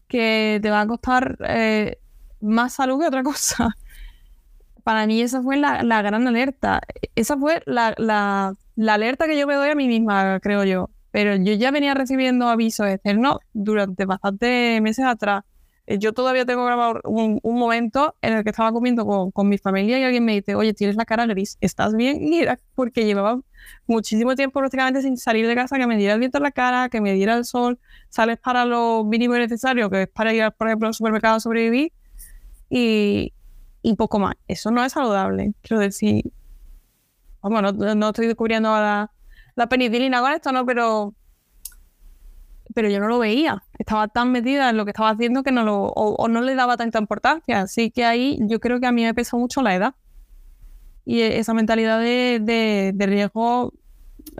que 0.09 0.59
te 0.63 0.71
va 0.71 0.83
a 0.83 0.87
costar 0.87 1.37
eh, 1.47 1.99
más 2.41 2.75
salud 2.75 3.01
que 3.01 3.07
otra 3.07 3.23
cosa, 3.25 3.77
para 4.85 5.07
mí 5.07 5.21
esa 5.23 5.43
fue 5.43 5.57
la, 5.57 5.83
gran 6.03 6.29
alerta. 6.29 6.83
Esa 7.17 7.37
fue 7.37 7.63
la, 7.67 7.95
la, 7.97 8.55
alerta 8.95 9.27
que 9.27 9.39
yo 9.39 9.47
me 9.47 9.55
doy 9.55 9.71
a 9.71 9.75
mí 9.75 9.89
misma, 9.89 10.39
creo 10.41 10.63
yo. 10.65 10.91
Pero 11.11 11.37
yo 11.37 11.55
ya 11.55 11.71
venía 11.71 11.95
recibiendo 11.95 12.49
avisos 12.49 12.87
externos 12.89 13.39
durante 13.53 14.05
bastantes 14.05 14.83
meses 14.83 15.07
atrás. 15.07 15.45
Eh, 15.87 15.99
yo 15.99 16.13
todavía 16.13 16.47
tengo 16.47 16.65
grabado 16.65 17.01
un, 17.05 17.41
momento 17.43 18.17
en 18.23 18.35
el 18.35 18.45
que 18.45 18.51
estaba 18.51 18.73
comiendo 18.73 19.05
con, 19.05 19.31
con, 19.31 19.49
mi 19.49 19.59
familia 19.59 19.99
y 19.99 20.05
alguien 20.05 20.25
me 20.25 20.35
dice, 20.35 20.55
oye, 20.55 20.73
tienes 20.73 20.97
la 20.97 21.05
cara 21.05 21.27
gris, 21.27 21.59
¿estás 21.61 21.95
bien? 21.95 22.19
Y 22.33 22.41
era 22.41 22.59
porque 22.75 23.05
llevaba 23.05 23.41
muchísimo 23.87 24.35
tiempo 24.35 24.61
prácticamente 24.61 25.03
sin 25.03 25.17
salir 25.17 25.47
de 25.47 25.55
casa, 25.55 25.77
que 25.79 25.87
me 25.87 25.97
diera 25.97 26.15
el 26.15 26.21
viento 26.21 26.39
en 26.39 26.45
la 26.45 26.53
cara, 26.53 26.89
que 26.89 27.01
me 27.01 27.13
diera 27.13 27.37
el 27.37 27.45
sol, 27.45 27.79
sales 28.09 28.39
para 28.39 28.65
lo 28.65 29.05
mínimo 29.05 29.35
necesario, 29.35 29.91
que 29.91 30.03
es 30.03 30.09
para 30.09 30.33
ir, 30.33 30.51
por 30.53 30.69
ejemplo, 30.69 30.89
al 30.89 30.95
supermercado 30.95 31.37
a 31.37 31.41
sobrevivir, 31.41 31.93
y, 32.71 33.33
y 33.83 33.95
poco 33.97 34.19
más. 34.19 34.35
Eso 34.49 34.71
no 34.71 34.85
es 34.85 34.93
saludable. 34.93 35.53
Quiero 35.63 35.81
decir, 35.81 36.33
vamos, 37.43 37.75
no, 37.75 37.95
no 37.95 38.09
estoy 38.09 38.27
descubriendo 38.27 38.71
la, 38.71 39.13
la 39.55 39.69
penicilina 39.69 40.21
con 40.21 40.33
esto, 40.33 40.53
¿no? 40.53 40.67
Pero, 40.67 41.15
pero 42.75 42.89
yo 42.89 43.01
no 43.01 43.09
lo 43.09 43.19
veía. 43.19 43.63
Estaba 43.79 44.09
tan 44.09 44.33
metida 44.33 44.71
en 44.71 44.77
lo 44.77 44.85
que 44.85 44.93
estaba 44.93 45.11
haciendo 45.11 45.43
que 45.43 45.53
no 45.53 45.65
lo, 45.65 45.85
o, 45.85 46.29
no 46.29 46.41
le 46.41 46.55
daba 46.55 46.77
tanta 46.77 46.99
importancia. 46.99 47.63
Así 47.63 47.91
que 47.91 48.05
ahí 48.05 48.39
yo 48.43 48.61
creo 48.61 48.81
que 48.81 48.87
a 48.87 48.93
mí 48.93 49.03
me 49.03 49.15
pesó 49.15 49.39
mucho 49.39 49.63
la 49.63 49.75
edad. 49.75 49.95
Y 51.05 51.21
esa 51.21 51.53
mentalidad 51.53 52.01
de, 52.01 52.41
de, 52.95 53.07
riesgo 53.07 53.75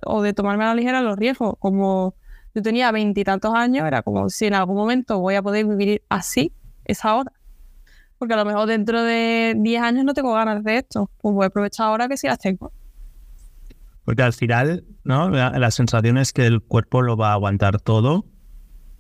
o 0.07 0.23
de 0.23 0.33
tomarme 0.33 0.65
a 0.65 0.69
la 0.69 0.75
ligera 0.75 1.03
los 1.03 1.19
riesgos. 1.19 1.57
Como 1.59 2.15
yo 2.55 2.63
tenía 2.63 2.91
veintitantos 2.93 3.55
años, 3.55 3.87
era 3.87 4.03
como 4.03 4.31
si 4.31 4.47
en 4.47 4.55
algún 4.55 4.77
momento 4.77 5.19
voy 5.19 5.35
a 5.35 5.43
poder 5.43 5.67
vivir 5.67 6.03
así, 6.09 6.53
esa 6.87 7.17
hora 7.17 7.33
porque 8.19 8.35
a 8.35 8.37
lo 8.39 8.45
mejor 8.47 8.67
dentro 8.67 9.03
de 9.03 9.55
10 9.57 9.83
años 9.83 10.05
no 10.05 10.15
tengo 10.15 10.33
ganas 10.33 10.65
de 10.65 10.79
esto, 10.79 11.11
pues 11.21 11.35
voy 11.35 11.45
a 11.45 11.49
aprovechar 11.49 11.89
ahora 11.89 12.09
que 12.09 12.17
sí 12.17 12.27
las 12.27 12.39
tengo. 12.39 12.73
Porque 14.05 14.23
al 14.23 14.33
final, 14.33 14.85
¿no? 15.05 15.31
La, 15.31 15.71
sensación 15.71 16.19
es 16.19 16.33
que 16.33 16.47
el 16.47 16.61
cuerpo 16.61 17.03
lo 17.03 17.17
va 17.17 17.31
a 17.31 17.35
aguantar 17.35 17.81
todo 17.81 18.27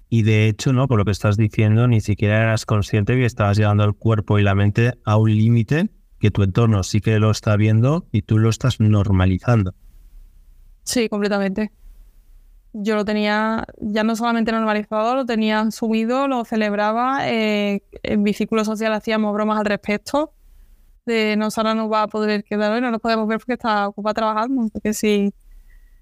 y 0.08 0.22
de 0.22 0.48
hecho, 0.48 0.72
¿no? 0.72 0.88
Por 0.88 0.98
lo 0.98 1.04
que 1.04 1.10
estás 1.10 1.36
diciendo, 1.36 1.86
ni 1.88 2.00
siquiera 2.00 2.42
eras 2.42 2.66
consciente 2.66 3.14
que 3.14 3.26
estabas 3.26 3.56
llevando 3.56 3.84
el 3.84 3.94
cuerpo 3.94 4.38
y 4.38 4.42
la 4.42 4.54
mente 4.54 4.94
a 5.04 5.16
un 5.16 5.30
límite 5.30 5.90
que 6.18 6.30
tu 6.30 6.42
entorno 6.42 6.82
sí 6.82 7.00
que 7.00 7.18
lo 7.18 7.30
está 7.30 7.56
viendo 7.56 8.06
y 8.12 8.22
tú 8.22 8.38
lo 8.38 8.48
estás 8.48 8.80
normalizando. 8.80 9.74
Sí, 10.84 11.08
completamente 11.08 11.72
yo 12.74 12.96
lo 12.96 13.04
tenía 13.04 13.66
ya 13.80 14.02
no 14.02 14.16
solamente 14.16 14.50
normalizado, 14.50 15.14
lo 15.14 15.24
tenía 15.24 15.70
subido, 15.70 16.26
lo 16.26 16.44
celebraba. 16.44 17.28
Eh, 17.28 17.82
en 18.02 18.22
mi 18.22 18.34
círculo 18.34 18.64
social 18.64 18.92
hacíamos 18.92 19.32
bromas 19.32 19.60
al 19.60 19.64
respecto. 19.64 20.32
De 21.06 21.36
no, 21.36 21.50
Sara 21.50 21.74
no 21.74 21.88
va 21.88 22.02
a 22.02 22.08
poder 22.08 22.44
quedar 22.44 22.72
hoy, 22.72 22.80
no 22.80 22.90
nos 22.90 23.00
podemos 23.00 23.28
ver 23.28 23.38
porque 23.38 23.54
está 23.54 23.88
ocupada 23.88 24.14
trabajando. 24.14 24.68
Porque 24.72 24.94
si 24.94 25.34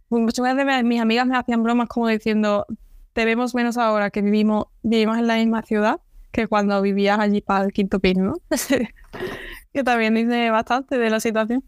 muchas 0.09 0.57
veces 0.57 0.85
mis 0.85 1.01
amigas 1.01 1.27
me 1.27 1.37
hacían 1.37 1.63
bromas 1.63 1.89
como 1.89 2.09
diciendo, 2.09 2.67
te 3.13 3.25
vemos 3.25 3.55
menos 3.55 3.79
ahora 3.79 4.11
que 4.11 4.23
vivimos, 4.23 4.67
vivimos 4.83 5.19
en 5.19 5.27
la 5.27 5.37
misma 5.37 5.63
ciudad 5.63 6.01
que 6.31 6.47
cuando 6.47 6.81
vivías 6.81 7.19
allí 7.19 7.41
para 7.41 7.65
el 7.65 7.73
quinto 7.73 8.01
pino, 8.01 8.25
¿no? 8.25 8.35
que 9.73 9.85
también 9.85 10.15
dice 10.15 10.51
bastante 10.51 10.99
de 10.99 11.11
la 11.11 11.21
situación. 11.21 11.63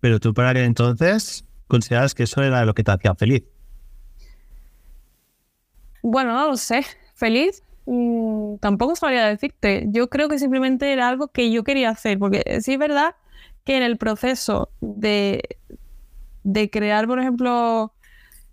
Pero 0.00 0.20
tú 0.20 0.34
para 0.34 0.50
aquel 0.50 0.64
entonces 0.64 1.44
consideras 1.72 2.14
que 2.14 2.24
eso 2.24 2.42
era 2.42 2.66
lo 2.66 2.74
que 2.74 2.84
te 2.84 2.90
hacía 2.90 3.14
feliz? 3.14 3.44
Bueno, 6.02 6.34
no 6.34 6.48
lo 6.48 6.56
sé. 6.56 6.84
¿Feliz? 7.14 7.62
Mm, 7.86 8.56
tampoco 8.60 8.96
sabría 8.96 9.26
decirte. 9.26 9.86
Yo 9.88 10.08
creo 10.08 10.28
que 10.28 10.38
simplemente 10.38 10.92
era 10.92 11.08
algo 11.08 11.28
que 11.28 11.50
yo 11.50 11.64
quería 11.64 11.90
hacer, 11.90 12.18
porque 12.18 12.42
sí 12.60 12.74
es 12.74 12.78
verdad 12.78 13.16
que 13.64 13.76
en 13.76 13.82
el 13.82 13.96
proceso 13.98 14.70
de, 14.80 15.58
de 16.44 16.70
crear, 16.70 17.06
por 17.06 17.20
ejemplo, 17.20 17.92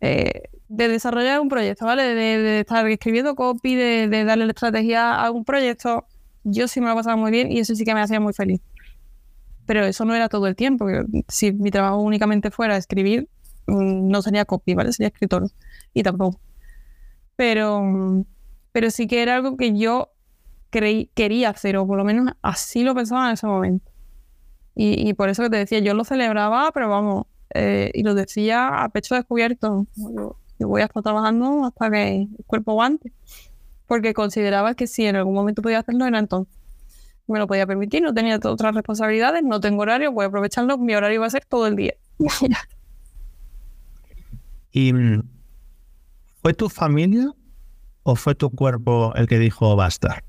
eh, 0.02 0.44
de 0.70 0.88
desarrollar 0.88 1.40
un 1.42 1.50
proyecto, 1.50 1.86
¿vale? 1.86 2.04
De, 2.04 2.60
estar 2.62 2.88
escribiendo 2.88 3.36
copy, 3.36 3.76
de, 3.76 4.08
darle 4.26 4.46
la 4.46 4.52
estrategia 4.52 5.16
a 5.16 5.32
un 5.32 5.46
proyecto, 5.46 6.06
yo 6.44 6.68
sí 6.68 6.82
me 6.82 6.88
lo 6.88 6.96
pasaba 6.96 7.16
muy 7.16 7.32
bien 7.32 7.52
y 7.52 7.60
eso 7.60 7.76
sí 7.76 7.86
que 7.86 7.94
me 7.94 8.02
hacía 8.02 8.20
muy 8.20 8.34
feliz 8.34 8.62
pero 9.70 9.86
eso 9.86 10.04
no 10.04 10.16
era 10.16 10.30
todo 10.30 10.48
el 10.48 10.56
tiempo. 10.56 10.88
Si 11.28 11.52
mi 11.54 11.70
trabajo 11.70 11.98
únicamente 12.00 12.50
fuera 12.50 12.76
escribir, 12.76 13.30
mm, 13.68 14.08
no 14.10 14.24
sería 14.24 14.44
copy, 14.44 14.74
¿vale? 14.74 14.92
Sería 14.94 15.10
escritor 15.10 15.46
y 15.94 16.02
tampoco. 16.02 16.40
Pero, 17.36 18.26
pero 18.80 18.92
sí 18.92 19.08
que 19.08 19.22
era 19.22 19.36
algo 19.36 19.58
que 19.58 19.78
yo 19.78 20.14
creí, 20.70 21.12
quería 21.14 21.50
hacer, 21.50 21.76
o 21.76 21.86
por 21.86 21.98
lo 21.98 22.06
menos 22.06 22.32
así 22.42 22.82
lo 22.82 22.96
pensaba 22.96 23.28
en 23.28 23.34
ese 23.34 23.46
momento. 23.46 23.92
Y, 24.74 25.14
por 25.16 25.28
eso 25.28 25.44
que 25.44 25.50
te 25.50 25.58
decía, 25.58 25.80
yo 25.80 25.94
lo 25.94 26.06
celebraba, 26.06 26.72
pero 26.72 26.88
vamos, 26.88 27.26
eh, 27.54 27.92
y 27.94 28.04
lo 28.04 28.16
decía 28.16 28.86
a 28.86 28.88
pecho 28.88 29.16
descubierto. 29.16 29.86
Yo, 29.98 30.38
voy 30.60 30.82
a 30.82 30.86
estar 30.86 31.04
trabajando 31.04 31.66
hasta 31.66 31.92
que 31.92 32.22
el 32.22 32.30
cuerpo 32.48 32.72
aguante. 32.72 33.12
Porque 33.86 34.14
consideraba 34.14 34.76
que 34.76 34.88
si 34.88 35.06
en 35.06 35.18
algún 35.18 35.34
momento 35.34 35.62
podía 35.62 35.80
hacerlo 35.80 36.06
era 36.06 36.18
entonces 36.18 36.56
me 37.28 37.38
lo 37.38 37.48
podía 37.48 37.68
permitir, 37.68 38.02
no 38.02 38.14
tenía 38.14 38.40
otras 38.42 38.74
responsabilidades, 38.74 39.44
no 39.44 39.60
tengo 39.60 39.82
horario, 39.82 40.14
voy 40.14 40.24
a 40.24 40.28
aprovecharlo, 40.30 40.78
mi 40.78 40.96
horario 40.96 41.20
va 41.20 41.28
a 41.28 41.32
ser 41.32 41.44
todo 41.44 41.68
el 41.68 41.76
día. 41.76 41.96
¿Y 44.72 44.94
mm, 44.94 45.22
fue 46.42 46.54
tu 46.54 46.70
familia 46.70 47.34
o 48.10 48.16
fue 48.16 48.34
tu 48.36 48.50
cuerpo 48.50 49.14
el 49.16 49.28
que 49.28 49.38
dijo 49.38 49.76
basta? 49.76 50.24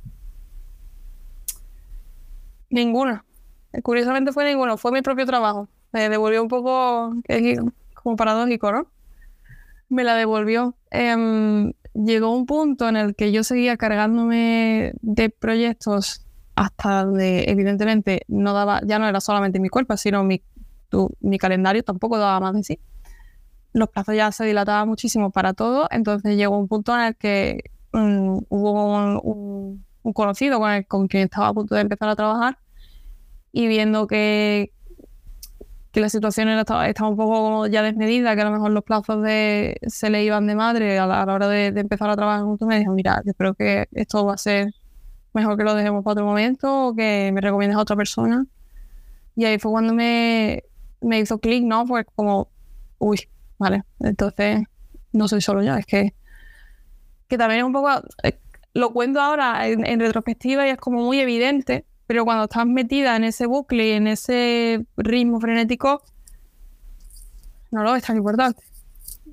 Ninguna. 2.69 3.25
Curiosamente 3.83 4.33
fue 4.33 4.45
ninguno, 4.45 4.77
fue 4.77 4.93
mi 4.93 5.03
propio 5.03 5.27
trabajo. 5.27 5.69
Me 5.93 6.09
devolvió 6.09 6.43
un 6.43 6.49
poco 6.49 7.15
como 7.95 8.17
paradójico, 8.17 8.71
¿no? 8.71 8.91
Me 9.89 10.05
la 10.05 10.15
devolvió. 10.15 10.77
Em, 10.91 11.73
llegó 11.95 12.35
un 12.35 12.47
punto 12.47 12.89
en 12.89 12.97
el 12.97 13.15
que 13.15 13.33
yo 13.33 13.45
seguía 13.45 13.77
cargándome 13.77 14.93
de 15.01 15.31
proyectos 15.31 16.27
hasta 16.55 17.05
donde 17.05 17.45
evidentemente 17.49 18.23
no 18.29 18.53
daba, 18.53 18.81
ya 18.85 18.99
no 18.99 19.09
era 19.09 19.21
solamente 19.21 19.59
mi 19.59 19.69
cuerpo, 19.69 19.97
sino 19.97 20.23
mi, 20.23 20.43
mi 21.21 21.39
calendario 21.39 21.83
tampoco 21.83 22.19
daba 22.19 22.41
más 22.41 22.55
de 22.55 22.63
sí. 22.63 22.81
Los 23.73 23.89
plazos 23.89 24.15
ya 24.17 24.33
se 24.33 24.45
dilataban 24.45 24.89
muchísimo 24.89 25.31
para 25.31 25.55
todo, 25.55 25.89
entonces 25.91 26.37
llegó 26.37 26.59
un 26.59 26.69
punto 26.69 26.95
en 26.95 27.01
el 27.03 27.17
que 27.17 27.71
mm, 27.93 28.39
hubo 28.49 29.21
un, 29.23 29.85
conocido 30.15 30.59
con, 30.59 30.71
el, 30.73 30.87
con 30.87 31.09
quien 31.09 31.25
estaba 31.25 31.49
a 31.49 31.55
punto 31.55 31.75
de 31.75 31.83
empezar 31.83 32.09
a 32.09 32.17
trabajar 32.17 32.59
y 33.53 33.69
viendo 33.69 34.07
que, 34.07 34.73
que 35.93 36.01
la 36.01 36.09
situación 36.09 36.49
estaba, 36.49 36.87
un 37.09 37.17
poco 37.17 37.67
ya 37.67 37.83
desmedida, 37.83 38.35
que 38.35 38.43
a 38.43 38.45
lo 38.45 38.53
mejor 38.53 38.71
los 38.73 38.85
plazos 38.85 39.23
de, 39.23 39.79
se 39.87 40.11
le 40.11 40.25
iban 40.25 40.47
de 40.47 40.55
madre 40.55 40.99
a 40.99 41.07
la, 41.07 41.23
hora 41.23 41.49
de, 41.49 41.73
de, 41.73 41.81
empezar 41.81 42.11
a 42.11 42.17
trabajar 42.17 42.43
juntos, 42.43 42.67
me 42.67 42.79
dijo, 42.79 42.93
mira, 42.93 43.23
yo 43.25 43.35
creo 43.35 43.55
que 43.55 43.89
esto 43.93 44.25
va 44.25 44.35
a 44.35 44.39
ser 44.39 44.75
mejor 45.33 45.57
que 45.57 45.65
lo 45.65 45.75
dejemos 45.75 46.05
para 46.05 46.13
otro 46.13 46.25
momento 46.25 46.89
o 46.89 46.95
que 46.95 47.31
me 47.33 47.41
recomiendes 47.41 47.77
a 47.77 47.83
otra 47.83 47.97
persona. 47.97 48.47
Y 49.37 49.45
ahí 49.45 49.59
fue 49.59 49.71
cuando 49.71 49.95
me, 49.95 50.65
me 51.01 51.21
hizo 51.21 51.39
clic, 51.39 51.65
¿no? 51.65 51.87
Pues 51.87 52.07
como, 52.15 52.49
uy, 52.99 53.29
vale, 53.61 53.85
entonces 54.01 54.63
no 55.13 55.29
soy 55.29 55.43
solo 55.43 55.63
yo, 55.63 55.75
es 55.77 55.85
que, 55.85 56.15
que 57.29 57.37
también 57.37 57.61
es 57.61 57.67
un 57.67 57.75
poco, 57.75 57.91
eh, 58.23 58.41
lo 58.73 58.93
cuento 58.93 59.21
ahora 59.21 59.69
en, 59.69 60.01
retrospectiva 60.01 60.67
y 60.67 60.71
es 60.71 60.79
como 60.79 61.03
muy 61.03 61.21
evidente, 61.21 61.85
pero 62.07 62.25
cuando 62.25 62.45
estás 62.45 62.67
metida 62.67 63.17
en 63.17 63.25
ese 63.25 63.45
bucle 63.45 63.97
en 63.97 64.07
ese 64.07 64.87
ritmo 64.97 65.41
frenético, 65.41 66.03
no 67.71 67.83
lo 67.85 67.95
es 67.95 68.03
tan 68.03 68.17
importante. 68.17 68.63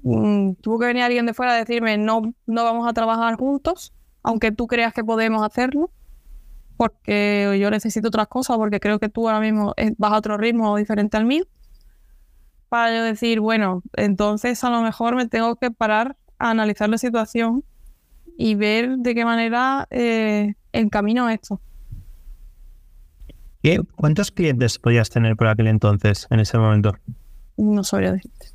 Mm, 0.03 0.55
tuvo 0.55 0.77
que 0.77 0.87
venir 0.87 1.03
alguien 1.03 1.25
de 1.25 1.33
fuera 1.33 1.53
a 1.53 1.55
decirme, 1.55 1.97
no, 1.97 2.33
no 2.45 2.63
vamos 2.65 2.85
a 2.85 2.93
trabajar 2.93 3.35
juntos, 3.35 3.93
aunque 4.23 4.51
tú 4.51 4.67
creas 4.67 4.93
que 4.93 5.05
podemos 5.05 5.41
hacerlo, 5.41 5.89
porque 6.75 7.57
yo 7.61 7.71
necesito 7.71 8.09
otras 8.09 8.27
cosas, 8.27 8.57
porque 8.57 8.81
creo 8.81 8.99
que 8.99 9.07
tú 9.07 9.29
ahora 9.29 9.39
mismo 9.39 9.73
vas 9.97 10.11
a 10.11 10.17
otro 10.17 10.37
ritmo 10.37 10.75
diferente 10.75 11.15
al 11.15 11.25
mío, 11.25 11.45
para 12.69 12.95
yo 12.95 13.03
decir, 13.03 13.39
bueno, 13.39 13.83
entonces 13.93 14.63
a 14.63 14.69
lo 14.69 14.81
mejor 14.81 15.15
me 15.15 15.27
tengo 15.27 15.55
que 15.55 15.71
parar 15.71 16.15
a 16.39 16.51
analizar 16.51 16.89
la 16.89 16.97
situación 16.97 17.63
y 18.37 18.55
ver 18.55 18.97
de 18.97 19.15
qué 19.15 19.25
manera 19.25 19.87
eh, 19.89 20.53
encamino 20.71 21.29
esto. 21.29 21.59
¿Qué, 23.63 23.81
¿Cuántos 23.95 24.31
clientes 24.31 24.77
podías 24.77 25.09
tener 25.09 25.35
por 25.35 25.47
aquel 25.47 25.67
entonces, 25.67 26.27
en 26.29 26.39
ese 26.39 26.57
momento? 26.57 26.93
No 27.57 27.83
sabría 27.83 28.11
decirte. 28.11 28.47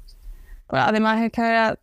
Además 0.68 1.20
es 1.22 1.32
que 1.32 1.76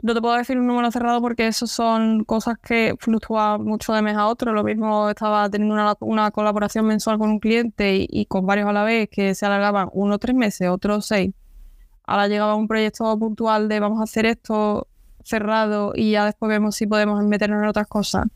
no 0.00 0.14
te 0.14 0.20
puedo 0.20 0.36
decir 0.36 0.56
un 0.58 0.66
número 0.66 0.90
cerrado 0.92 1.20
porque 1.20 1.48
eso 1.48 1.66
son 1.66 2.24
cosas 2.24 2.56
que 2.58 2.94
fluctúan 3.00 3.64
mucho 3.64 3.92
de 3.92 4.02
mes 4.02 4.16
a 4.16 4.28
otro. 4.28 4.52
Lo 4.52 4.62
mismo 4.62 5.10
estaba 5.10 5.50
teniendo 5.50 5.96
una, 6.00 6.30
colaboración 6.30 6.86
mensual 6.86 7.18
con 7.18 7.30
un 7.30 7.40
cliente 7.40 8.06
y, 8.08 8.26
con 8.26 8.46
varios 8.46 8.68
a 8.68 8.72
la 8.72 8.84
vez 8.84 9.08
que 9.10 9.34
se 9.34 9.44
alargaban 9.46 9.88
unos 9.92 10.20
tres 10.20 10.36
meses, 10.36 10.68
otros 10.68 11.06
seis. 11.06 11.32
Ahora 12.06 12.28
llegaba 12.28 12.54
un 12.54 12.68
proyecto 12.68 13.18
puntual 13.18 13.68
de 13.68 13.80
vamos 13.80 14.00
a 14.00 14.04
hacer 14.04 14.24
esto 14.26 14.86
cerrado 15.24 15.92
y 15.94 16.12
ya 16.12 16.24
después 16.24 16.48
vemos 16.48 16.76
si 16.76 16.86
podemos 16.86 17.22
meternos 17.24 17.62
en 17.62 17.68
otras 17.68 17.88
cosas. 17.88 18.26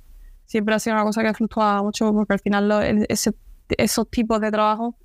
Siempre 0.46 0.74
ha 0.74 0.78
sido 0.80 0.96
una 0.96 1.04
cosa 1.04 1.22
que 1.22 1.32
fluctuaba 1.32 1.82
mucho 1.82 2.12
porque 2.12 2.34
al 2.34 2.40
final 2.40 3.06
esos 3.08 4.10
tipos 4.10 4.40
de 4.40 4.50
trabajo 4.50 4.96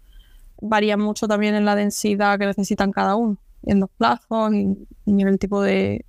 varían 0.60 1.00
mucho 1.00 1.28
también 1.28 1.54
en 1.54 1.66
la 1.66 1.76
densidad 1.76 2.40
que 2.40 2.48
necesitan 2.48 2.92
cada 2.92 3.16
uno, 3.16 3.38
en 3.64 3.80
los 3.80 3.90
plazos 3.92 4.54
y, 4.54 4.76
en 5.06 5.28
el 5.28 5.38
tipo 5.38 5.62
de, 5.62 6.04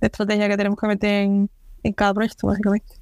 estrategia 0.00 0.48
que 0.48 0.56
tenemos 0.56 0.78
que 0.78 0.86
meter 0.86 1.24
en, 1.24 1.50
cada 1.94 2.14
proyecto, 2.14 2.46
básicamente. 2.46 2.94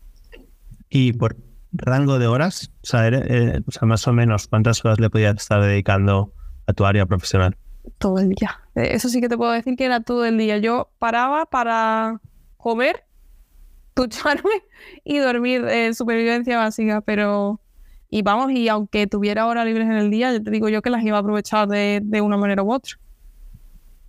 Y 0.89 1.13
por 1.13 1.37
rango 1.73 2.19
de 2.19 2.27
horas, 2.27 2.71
eh, 2.93 3.61
o 3.67 3.71
sea, 3.73 3.89
más 3.89 4.07
o 4.07 4.13
menos, 4.13 4.47
¿cuántas 4.47 4.85
horas 4.85 5.01
le 5.01 5.11
podías 5.11 5.37
estar 5.37 5.61
dedicando 5.61 6.33
a 6.67 6.73
tu 6.73 6.85
área 6.85 7.07
profesional? 7.07 7.57
Todo 7.99 8.19
el 8.19 8.31
día. 8.31 8.61
Eh, 8.75 8.91
eso 8.93 9.09
sí 9.09 9.21
que 9.21 9.29
te 9.29 9.37
puedo 9.37 9.51
decir 9.53 9.77
que 9.77 9.85
era 9.85 10.01
todo 10.01 10.25
el 10.25 10.39
día. 10.39 10.59
Yo 10.59 10.91
paraba 10.99 11.47
para 11.47 12.21
comer, 12.57 13.05
ducharme 13.97 14.63
y 15.05 15.19
dormir 15.19 15.65
en 15.67 15.95
supervivencia 15.95 16.59
básica, 16.59 17.01
pero 17.01 17.61
y 18.09 18.23
vamos, 18.23 18.51
y 18.51 18.69
aunque 18.71 19.07
tuviera 19.07 19.47
horas 19.47 19.67
libres 19.67 19.87
en 19.87 19.97
el 19.97 20.11
día, 20.11 20.33
yo 20.33 20.43
te 20.43 20.51
digo 20.51 20.71
yo 20.71 20.81
que 20.81 20.89
las 20.89 21.05
iba 21.05 21.19
a 21.19 21.21
aprovechar 21.21 21.69
de, 21.69 22.21
una 22.23 22.39
manera 22.39 22.63
u 22.63 22.73
otra. 22.73 22.95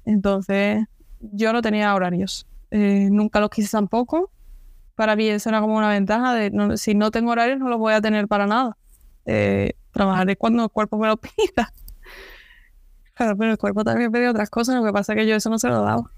Entonces, 0.05 0.85
yo 1.19 1.51
no 1.51 1.61
tenía 1.61 1.93
horarios. 1.93 2.46
Eh, 2.71 3.09
nunca 3.11 3.39
los 3.39 3.49
quise 3.49 3.69
tampoco. 3.69 4.31
Para 4.95 5.15
mí 5.15 5.27
eso 5.27 5.49
era 5.49 5.61
como 5.61 5.77
una 5.77 5.89
ventaja 5.89 6.33
de 6.33 6.77
si 6.77 6.95
no 6.95 7.11
tengo 7.11 7.31
horarios 7.31 7.59
no 7.59 7.69
los 7.69 7.77
voy 7.77 7.93
a 7.93 8.01
tener 8.01 8.27
para 8.27 8.47
nada. 8.47 8.77
Eh, 9.25 9.73
trabajaré 9.91 10.35
cuando 10.35 10.63
el 10.63 10.69
cuerpo 10.69 10.97
me 10.97 11.07
lo 11.07 11.17
pida. 11.17 11.73
Claro, 13.13 13.35
pero 13.37 13.51
el 13.51 13.57
cuerpo 13.57 13.83
también 13.83 14.11
pedía 14.11 14.29
otras 14.29 14.49
cosas, 14.49 14.75
lo 14.75 14.83
que 14.83 14.93
pasa 14.93 15.13
es 15.13 15.17
que 15.17 15.27
yo 15.27 15.35
eso 15.35 15.49
no 15.49 15.59
se 15.59 15.69
lo 15.69 15.81
daba. 15.81 16.11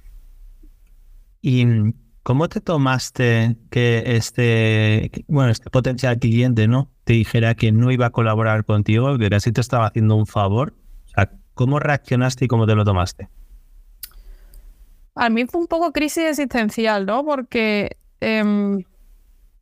¿Y 1.41 1.65
cómo 2.23 2.49
te 2.49 2.59
tomaste 2.59 3.57
que 3.69 4.03
este, 4.05 5.09
bueno, 5.27 5.49
este 5.49 5.69
potencial 5.69 6.19
cliente, 6.19 6.67
¿no? 6.67 6.91
Te 7.05 7.13
dijera 7.13 7.55
que 7.55 7.71
no 7.71 7.91
iba 7.91 8.07
a 8.07 8.09
colaborar 8.09 8.65
contigo, 8.65 9.17
que 9.17 9.29
casi 9.29 9.51
te 9.51 9.62
estaba 9.62 9.88
haciendo 9.88 10.15
un 10.15 10.25
favor. 10.25 10.73
O 11.05 11.09
sea, 11.09 11.31
¿cómo 11.53 11.79
reaccionaste 11.79 12.45
y 12.45 12.47
cómo 12.47 12.67
te 12.67 12.75
lo 12.75 12.83
tomaste? 12.83 13.29
A 15.19 15.29
mí 15.29 15.45
fue 15.47 15.60
un 15.62 15.67
poco 15.67 15.91
crisis 15.91 16.23
existencial, 16.23 17.05
¿no? 17.05 17.25
Porque 17.25 17.97
em, 18.21 18.79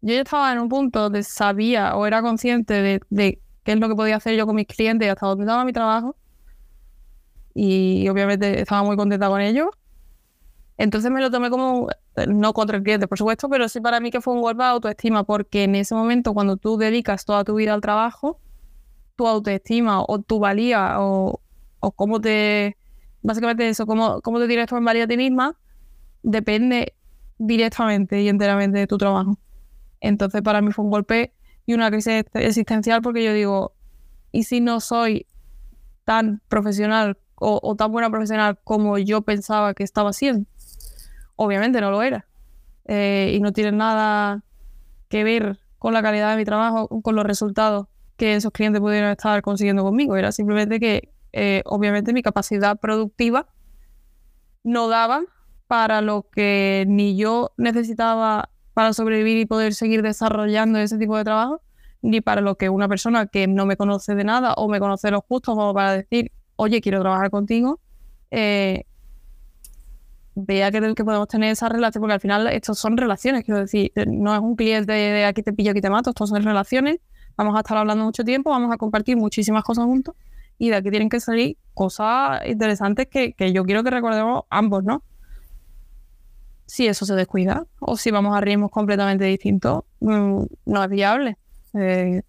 yo 0.01 0.13
ya 0.13 0.21
estaba 0.21 0.53
en 0.53 0.59
un 0.59 0.69
punto 0.69 1.01
donde 1.01 1.23
sabía 1.23 1.95
o 1.95 2.05
era 2.05 2.21
consciente 2.21 2.75
de, 2.75 3.01
de 3.09 3.41
qué 3.63 3.71
es 3.73 3.79
lo 3.79 3.89
que 3.89 3.95
podía 3.95 4.17
hacer 4.17 4.35
yo 4.35 4.45
con 4.45 4.55
mis 4.55 4.67
clientes 4.67 5.07
y 5.07 5.09
hasta 5.09 5.25
dónde 5.25 5.45
estaba 5.45 5.65
mi 5.65 5.73
trabajo 5.73 6.15
y 7.55 8.07
obviamente 8.07 8.61
estaba 8.61 8.83
muy 8.83 8.95
contenta 8.95 9.27
con 9.29 9.41
ello. 9.41 9.71
Entonces 10.77 11.09
me 11.09 11.21
lo 11.21 11.31
tomé 11.31 11.49
como, 11.49 11.87
no 12.27 12.53
contra 12.53 12.77
el 12.77 12.83
cliente, 12.83 13.07
por 13.07 13.17
supuesto, 13.17 13.49
pero 13.49 13.67
sí 13.67 13.81
para 13.81 13.99
mí 13.99 14.11
que 14.11 14.21
fue 14.21 14.35
un 14.35 14.41
golpe 14.41 14.61
de 14.61 14.69
autoestima, 14.69 15.23
porque 15.23 15.63
en 15.63 15.73
ese 15.73 15.95
momento 15.95 16.35
cuando 16.35 16.57
tú 16.57 16.77
dedicas 16.77 17.25
toda 17.25 17.43
tu 17.43 17.55
vida 17.55 17.73
al 17.73 17.81
trabajo, 17.81 18.39
tu 19.15 19.27
autoestima 19.27 20.03
o 20.07 20.19
tu 20.19 20.37
valía 20.37 20.97
o, 20.99 21.41
o 21.79 21.91
cómo 21.91 22.21
te, 22.21 22.76
básicamente 23.27 23.67
eso, 23.67 23.85
cómo, 23.85 24.21
cómo 24.21 24.39
te 24.39 24.47
tienes 24.47 24.71
en 24.71 24.85
valía 24.85 25.03
a 25.03 25.07
ti 25.07 25.17
misma, 25.17 25.55
depende 26.23 26.95
directamente 27.37 28.21
y 28.21 28.29
enteramente 28.29 28.79
de 28.79 28.87
tu 28.87 28.97
trabajo. 28.97 29.37
Entonces 29.99 30.41
para 30.41 30.61
mí 30.61 30.71
fue 30.71 30.85
un 30.85 30.91
golpe 30.91 31.33
y 31.65 31.73
una 31.73 31.91
crisis 31.91 32.23
existencial 32.33 33.01
porque 33.01 33.23
yo 33.23 33.33
digo, 33.33 33.73
¿y 34.31 34.43
si 34.43 34.61
no 34.61 34.79
soy 34.79 35.27
tan 36.05 36.41
profesional 36.47 37.17
o, 37.35 37.75
tan 37.75 37.91
buena 37.91 38.09
profesional 38.09 38.57
como 38.63 38.97
yo 38.97 39.21
pensaba 39.21 39.73
que 39.73 39.83
estaba 39.83 40.13
siendo. 40.13 40.47
Obviamente 41.35 41.81
no 41.81 41.91
lo 41.91 42.01
era. 42.01 42.25
Eh, 42.85 43.33
y 43.35 43.41
no 43.41 43.51
tiene 43.51 43.73
nada 43.73 44.43
que 45.09 45.23
ver 45.23 45.59
con 45.77 45.93
la 45.93 46.01
calidad 46.01 46.31
de 46.31 46.37
mi 46.37 46.45
trabajo, 46.45 46.87
con 47.01 47.15
los 47.15 47.25
resultados 47.25 47.87
que 48.15 48.35
esos 48.35 48.51
clientes 48.51 48.81
pudieron 48.81 49.11
estar 49.11 49.41
consiguiendo 49.41 49.83
conmigo. 49.83 50.15
Era 50.15 50.31
simplemente 50.31 50.79
que, 50.79 51.11
eh, 51.39 51.61
obviamente, 51.65 52.13
mi 52.13 52.23
capacidad 52.23 52.79
productiva 52.79 53.45
no 54.63 54.87
daba 54.87 55.21
para 55.67 56.01
lo 56.01 56.27
que 56.31 56.83
ni 56.87 57.15
yo 57.15 57.51
necesitaba 57.57 58.49
para 58.73 58.91
sobrevivir 58.91 59.37
y 59.37 59.45
poder 59.45 59.75
seguir 59.75 60.01
desarrollando 60.01 60.79
ese 60.79 60.97
tipo 60.97 61.15
de 61.15 61.23
trabajo, 61.23 61.61
ni 62.01 62.21
para 62.21 62.41
lo 62.41 62.55
que 62.55 62.69
una 62.69 62.87
persona 62.87 63.27
que 63.27 63.45
no 63.45 63.67
me 63.67 63.77
conoce 63.77 64.15
de 64.15 64.23
nada 64.23 64.55
o 64.55 64.67
me 64.67 64.79
conoce 64.79 65.11
lo 65.11 65.21
justo 65.21 65.53
como 65.55 65.75
para 65.75 65.93
decir, 65.93 66.31
oye, 66.55 66.81
quiero 66.81 67.01
trabajar 67.01 67.29
contigo, 67.29 67.79
eh, 68.31 68.85
vea 70.33 70.71
que, 70.71 70.95
que, 70.95 71.05
podemos 71.05 71.27
tener 71.27 71.51
esa 71.51 71.69
relación, 71.69 72.01
porque 72.01 72.13
al 72.15 72.19
final 72.19 72.47
estos 72.47 72.79
son 72.79 72.97
relaciones, 72.97 73.43
quiero 73.43 73.59
decir, 73.59 73.91
no 74.07 74.33
es 74.33 74.41
un 74.41 74.55
cliente 74.55 74.91
de, 74.91 75.25
aquí 75.25 75.43
te 75.43 75.53
pillo, 75.53 75.69
aquí 75.69 75.81
te 75.81 75.89
mato, 75.91 76.09
estos 76.09 76.29
son 76.29 76.41
relaciones, 76.41 76.97
vamos 77.35 77.55
a 77.55 77.59
estar 77.59 77.77
hablando 77.77 78.05
mucho 78.05 78.23
tiempo, 78.23 78.49
vamos 78.49 78.73
a 78.73 78.77
compartir 78.77 79.17
muchísimas 79.17 79.63
cosas 79.63 79.85
juntos 79.85 80.15
y 80.57 80.69
de 80.69 80.75
aquí 80.75 80.89
tienen 80.89 81.09
que 81.09 81.19
salir 81.19 81.57
cosas 81.73 82.45
interesantes 82.45 83.07
que, 83.07 83.33
yo 83.53 83.63
quiero 83.63 83.83
que 83.83 83.91
recordemos 83.91 84.43
ambos, 84.49 84.83
¿no? 84.83 85.03
Si 86.65 86.87
eso 86.87 87.05
se 87.05 87.15
descuida 87.15 87.65
o 87.79 87.97
si 87.97 88.11
vamos 88.11 88.35
a 88.35 88.41
ritmos 88.41 88.71
completamente 88.71 89.25
distintos, 89.25 89.83
mm, 89.99 90.43
no 90.65 90.83
es 90.83 90.89
viable. 90.89 91.37
Eh, 91.73 92.21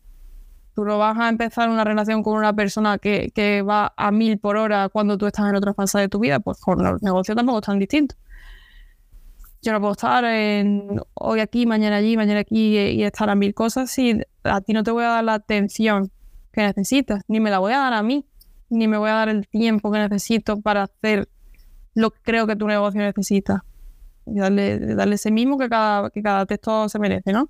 Tú 0.78 0.84
no 0.84 0.96
vas 0.96 1.18
a 1.18 1.28
empezar 1.28 1.68
una 1.70 1.82
relación 1.82 2.22
con 2.22 2.34
una 2.34 2.52
persona 2.52 2.98
que, 2.98 3.32
que, 3.34 3.62
va 3.62 3.92
a 3.96 4.12
mil 4.12 4.38
por 4.38 4.56
hora 4.56 4.88
cuando 4.88 5.18
tú 5.18 5.26
estás 5.26 5.48
en 5.48 5.56
otra 5.56 5.74
fase 5.74 5.98
de 5.98 6.08
tu 6.08 6.20
vida, 6.20 6.38
pues 6.38 6.60
con 6.60 6.80
los 6.80 7.02
negocios 7.02 7.34
tampoco 7.34 7.58
están 7.58 7.80
distintos. 7.80 8.16
Yo 9.60 9.72
no 9.72 9.80
puedo 9.80 9.94
estar 9.94 10.24
en 10.24 11.00
hoy 11.14 11.40
aquí, 11.40 11.66
mañana 11.66 11.96
allí, 11.96 12.16
mañana 12.16 12.38
aquí 12.38 12.78
y, 12.78 13.02
estar 13.02 13.28
a 13.28 13.34
mil 13.34 13.54
cosas 13.54 13.90
si 13.90 14.20
a 14.44 14.60
ti 14.60 14.72
no 14.72 14.84
te 14.84 14.92
voy 14.92 15.02
a 15.02 15.08
dar 15.08 15.24
la 15.24 15.34
atención 15.34 16.12
que 16.58 16.64
necesitas, 16.64 17.22
ni 17.28 17.38
me 17.38 17.50
la 17.50 17.60
voy 17.60 17.72
a 17.72 17.78
dar 17.78 17.92
a 17.92 18.02
mí, 18.02 18.26
ni 18.68 18.88
me 18.88 18.98
voy 18.98 19.10
a 19.10 19.14
dar 19.14 19.28
el 19.28 19.46
tiempo 19.46 19.92
que 19.92 20.00
necesito 20.00 20.60
para 20.60 20.82
hacer 20.82 21.28
lo 21.94 22.10
que 22.10 22.18
creo 22.20 22.48
que 22.48 22.56
tu 22.56 22.66
negocio 22.66 23.00
necesita. 23.00 23.64
Y 24.26 24.40
darle, 24.40 24.96
darle 24.96 25.14
ese 25.14 25.30
mismo 25.30 25.56
que 25.56 25.68
cada, 25.68 26.10
que 26.10 26.20
cada 26.20 26.46
texto 26.46 26.88
se 26.88 26.98
merece, 26.98 27.32
¿no? 27.32 27.48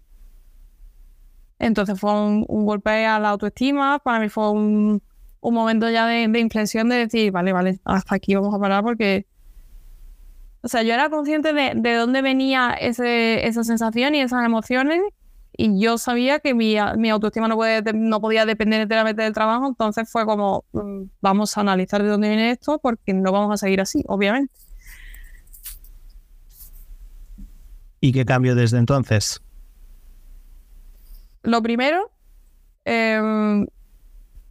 Entonces 1.59 1.99
fue 1.99 2.13
un, 2.13 2.45
golpe 2.67 3.07
a 3.07 3.19
la 3.19 3.31
autoestima, 3.31 3.99
para 3.99 4.21
mí 4.21 4.29
fue 4.29 4.51
un, 4.51 5.03
momento 5.41 5.89
ya 5.89 6.07
de, 6.07 6.25
inflexión 6.39 6.91
de 6.91 6.97
decir, 6.97 7.33
vale, 7.33 7.55
vale, 7.55 7.81
hasta 7.85 8.15
aquí 8.15 8.35
vamos 8.35 8.55
a 8.55 8.59
parar 8.59 8.85
porque... 8.85 9.27
O 10.61 10.69
sea, 10.69 10.83
yo 10.83 10.93
era 10.93 11.09
consciente 11.09 11.55
de, 11.55 11.95
dónde 11.95 12.21
venía 12.21 12.75
ese, 12.79 13.47
esa 13.47 13.65
sensación 13.65 14.15
y 14.15 14.21
esas 14.21 14.45
emociones 14.45 15.01
y 15.61 15.81
yo 15.81 15.99
sabía 15.99 16.39
que 16.39 16.55
mi, 16.55 16.79
autoestima 16.79 17.49
no, 17.49 17.57
puede, 17.57 17.83
no 17.93 18.21
podía 18.21 18.47
depender 18.47 18.81
enteramente 18.81 19.23
del 19.23 19.35
trabajo, 19.35 19.67
entonces 19.67 20.09
fue 20.09 20.25
como, 20.25 20.65
mm, 20.71 21.03
vamos 21.21 21.59
a 21.59 21.63
analizar 21.63 22.01
de 22.01 22.09
dónde 22.09 22.29
viene 22.29 22.53
esto 22.53 22.79
porque 22.79 23.13
no 23.13 23.33
vamos 23.33 23.53
a 23.53 23.57
seguir 23.57 23.81
así, 23.81 24.05
obviamente. 24.07 24.55
¿Y 28.01 28.13
qué 28.13 28.25
cambio 28.25 28.55
desde 28.55 28.79
entonces? 28.79 29.43
Lo 31.43 31.61
primero, 31.61 32.13
em, 32.85 33.67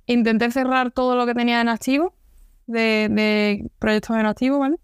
intenté 0.07 0.51
cerrar 0.51 0.91
todo 0.91 1.15
lo 1.15 1.25
que 1.25 1.33
tenía 1.33 1.61
en 1.61 1.69
activo, 1.69 2.13
de, 2.65 3.65
proyectos 3.79 4.17
en 4.17 4.25
activo, 4.25 4.59
¿vale? 4.59 4.75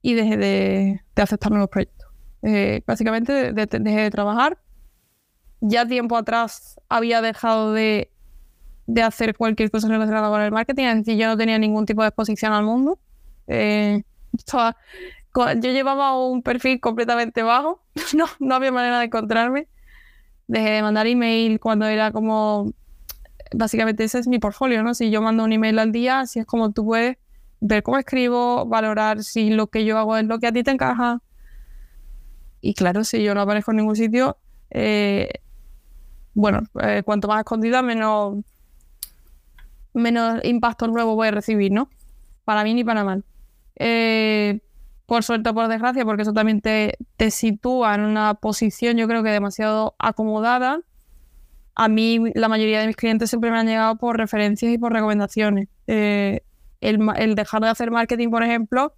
Y 0.00 0.14
dejé 0.14 0.38
de, 0.38 1.02
aceptar 1.16 1.52
nuevos 1.52 1.68
proyectos. 1.68 2.08
Eh, 2.40 2.80
básicamente 2.86 3.52
dejé 3.52 4.00
de 4.00 4.10
trabajar. 4.10 4.56
Ya 5.60 5.86
tiempo 5.86 6.16
atrás 6.16 6.80
había 6.88 7.20
dejado 7.20 7.72
de, 7.72 8.10
hacer 9.02 9.36
cualquier 9.36 9.70
cosa 9.70 9.88
relacionada 9.88 10.28
con 10.28 10.40
el 10.40 10.52
marketing, 10.52 10.84
es 10.84 10.96
decir, 10.98 11.18
yo 11.18 11.26
no 11.26 11.36
tenía 11.36 11.58
ningún 11.58 11.86
tipo 11.86 12.02
de 12.02 12.08
exposición 12.08 12.52
al 12.52 12.64
mundo. 12.64 12.98
Eh, 13.48 14.02
yo 14.52 15.70
llevaba 15.70 16.18
un 16.18 16.42
perfil 16.42 16.80
completamente 16.80 17.42
bajo, 17.42 17.82
no, 18.14 18.26
no 18.38 18.54
había 18.54 18.72
manera 18.72 18.98
de 18.98 19.06
encontrarme 19.06 19.68
dejé 20.48 20.70
de 20.70 20.82
mandar 20.82 21.06
email 21.06 21.60
cuando 21.60 21.86
era 21.86 22.12
como, 22.12 22.72
básicamente 23.54 24.04
ese 24.04 24.18
es 24.18 24.28
mi 24.28 24.38
portfolio, 24.38 24.82
¿no? 24.82 24.94
Si 24.94 25.10
yo 25.10 25.22
mando 25.22 25.44
un 25.44 25.52
email 25.52 25.78
al 25.78 25.92
día, 25.92 26.20
así 26.20 26.38
es 26.40 26.46
como 26.46 26.72
tú 26.72 26.84
puedes 26.84 27.16
ver 27.60 27.82
cómo 27.82 27.98
escribo, 27.98 28.66
valorar 28.66 29.22
si 29.22 29.50
lo 29.50 29.68
que 29.68 29.84
yo 29.84 29.98
hago 29.98 30.16
es 30.16 30.24
lo 30.24 30.38
que 30.38 30.46
a 30.46 30.52
ti 30.52 30.62
te 30.62 30.70
encaja. 30.70 31.20
Y 32.60 32.74
claro, 32.74 33.04
si 33.04 33.22
yo 33.22 33.34
no 33.34 33.42
aparezco 33.42 33.70
en 33.72 33.78
ningún 33.78 33.96
sitio, 33.96 34.38
eh, 34.70 35.28
bueno, 36.36 36.60
eh, 36.82 37.02
cuanto 37.02 37.28
más 37.28 37.38
escondida, 37.40 37.80
menos, 37.80 38.44
impacto 40.44 40.86
nuevo 40.86 41.14
voy 41.14 41.28
a 41.28 41.30
recibir, 41.30 41.72
¿no? 41.72 41.88
Para 42.44 42.62
mí 42.62 42.74
ni 42.74 42.84
para 42.84 43.04
mal. 43.04 43.24
Eh, 43.76 44.60
por 45.06 45.24
suerte 45.24 45.48
o 45.48 45.54
por 45.54 45.68
desgracia, 45.68 46.04
porque 46.04 46.22
eso 46.22 46.34
también 46.34 46.60
te, 46.60 46.98
sitúa 47.30 47.94
en 47.94 48.02
una 48.02 48.34
posición, 48.34 48.98
yo 48.98 49.08
creo 49.08 49.22
que 49.22 49.30
demasiado 49.30 49.94
acomodada. 49.98 50.82
A 51.74 51.88
mí, 51.88 52.20
la 52.34 52.48
mayoría 52.48 52.80
de 52.80 52.86
mis 52.86 52.96
clientes 52.96 53.30
siempre 53.30 53.50
me 53.50 53.58
han 53.58 53.66
llegado 53.66 53.96
por 53.96 54.18
referencias 54.18 54.70
y 54.70 54.76
por 54.76 54.92
recomendaciones. 54.92 55.68
Eh, 55.86 56.42
el, 56.82 57.34
dejar 57.34 57.62
de 57.62 57.68
hacer 57.68 57.90
marketing, 57.90 58.28
por 58.28 58.42
ejemplo, 58.42 58.94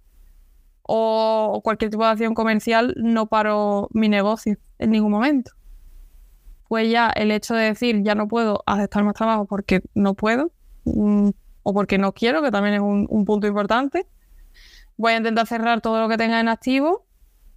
o 0.81 1.61
cualquier 1.63 1.89
tipo 1.89 2.03
de 2.03 2.09
acción 2.09 2.33
comercial, 2.33 2.95
no 2.97 3.27
paró 3.27 3.87
mi 3.93 4.09
negocio 4.09 4.57
en 4.77 4.91
ningún 4.91 5.11
momento. 5.11 5.53
Pues 6.69 6.89
ya 6.89 7.09
el 7.09 7.31
hecho 7.31 7.55
de 7.55 7.63
decir 7.63 8.03
ya 8.03 8.15
no 8.15 8.27
puedo 8.27 8.63
aceptar 8.67 9.03
más 9.03 9.15
trabajo 9.15 9.45
porque 9.45 9.81
no 9.95 10.13
puedo 10.13 10.51
mm, 10.85 11.29
o 11.63 11.73
porque 11.73 11.97
no 11.97 12.13
quiero, 12.13 12.43
que 12.43 12.51
también 12.51 12.75
es 12.75 12.81
un, 12.81 13.07
un, 13.09 13.25
punto 13.25 13.47
importante. 13.47 14.07
Voy 14.95 15.13
a 15.13 15.17
intentar 15.17 15.47
cerrar 15.47 15.81
todo 15.81 15.99
lo 15.99 16.07
que 16.07 16.17
tenga 16.17 16.39
en 16.39 16.47
activo 16.47 17.07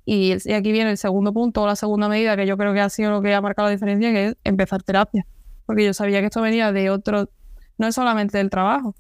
y, 0.07 0.35
y, 0.45 0.53
aquí 0.55 0.73
viene 0.73 0.91
el 0.91 0.97
segundo 0.97 1.33
punto 1.33 1.63
o 1.63 1.67
la 1.67 1.77
segunda 1.77 2.09
medida 2.09 2.37
que 2.37 2.47
yo 2.47 2.57
creo 2.57 2.73
que 2.73 2.81
ha 2.81 2.89
sido 2.89 3.11
lo 3.11 3.21
que 3.21 3.35
ha 3.35 3.41
marcado 3.43 3.69
la 3.69 3.73
diferencia, 3.73 4.13
que 4.13 4.29
es 4.29 4.37
empezar 4.45 4.83
terapia. 4.83 5.27
Porque 5.67 5.85
yo 5.85 5.93
sabía 5.93 6.21
que 6.21 6.27
esto 6.27 6.41
venía 6.41 6.73
de 6.73 6.89
otro, 6.89 7.29
no 7.77 7.87
es 7.87 7.95
solamente 7.95 8.39
del 8.39 8.49
trabajo, 8.49 8.97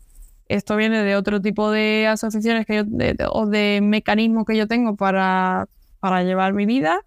esto 0.46 0.76
viene 0.76 1.02
de 1.02 1.16
otro 1.16 1.40
tipo 1.40 1.70
de 1.70 2.06
asociaciones 2.06 2.66
que 2.66 2.76
yo, 2.76 2.84
o 3.30 3.46
de 3.46 3.80
mecanismos 3.82 4.44
que 4.44 4.58
yo 4.58 4.68
tengo 4.68 4.94
para, 4.94 5.68
para 6.00 6.22
llevar 6.22 6.52
mi 6.52 6.66
vida 6.66 7.00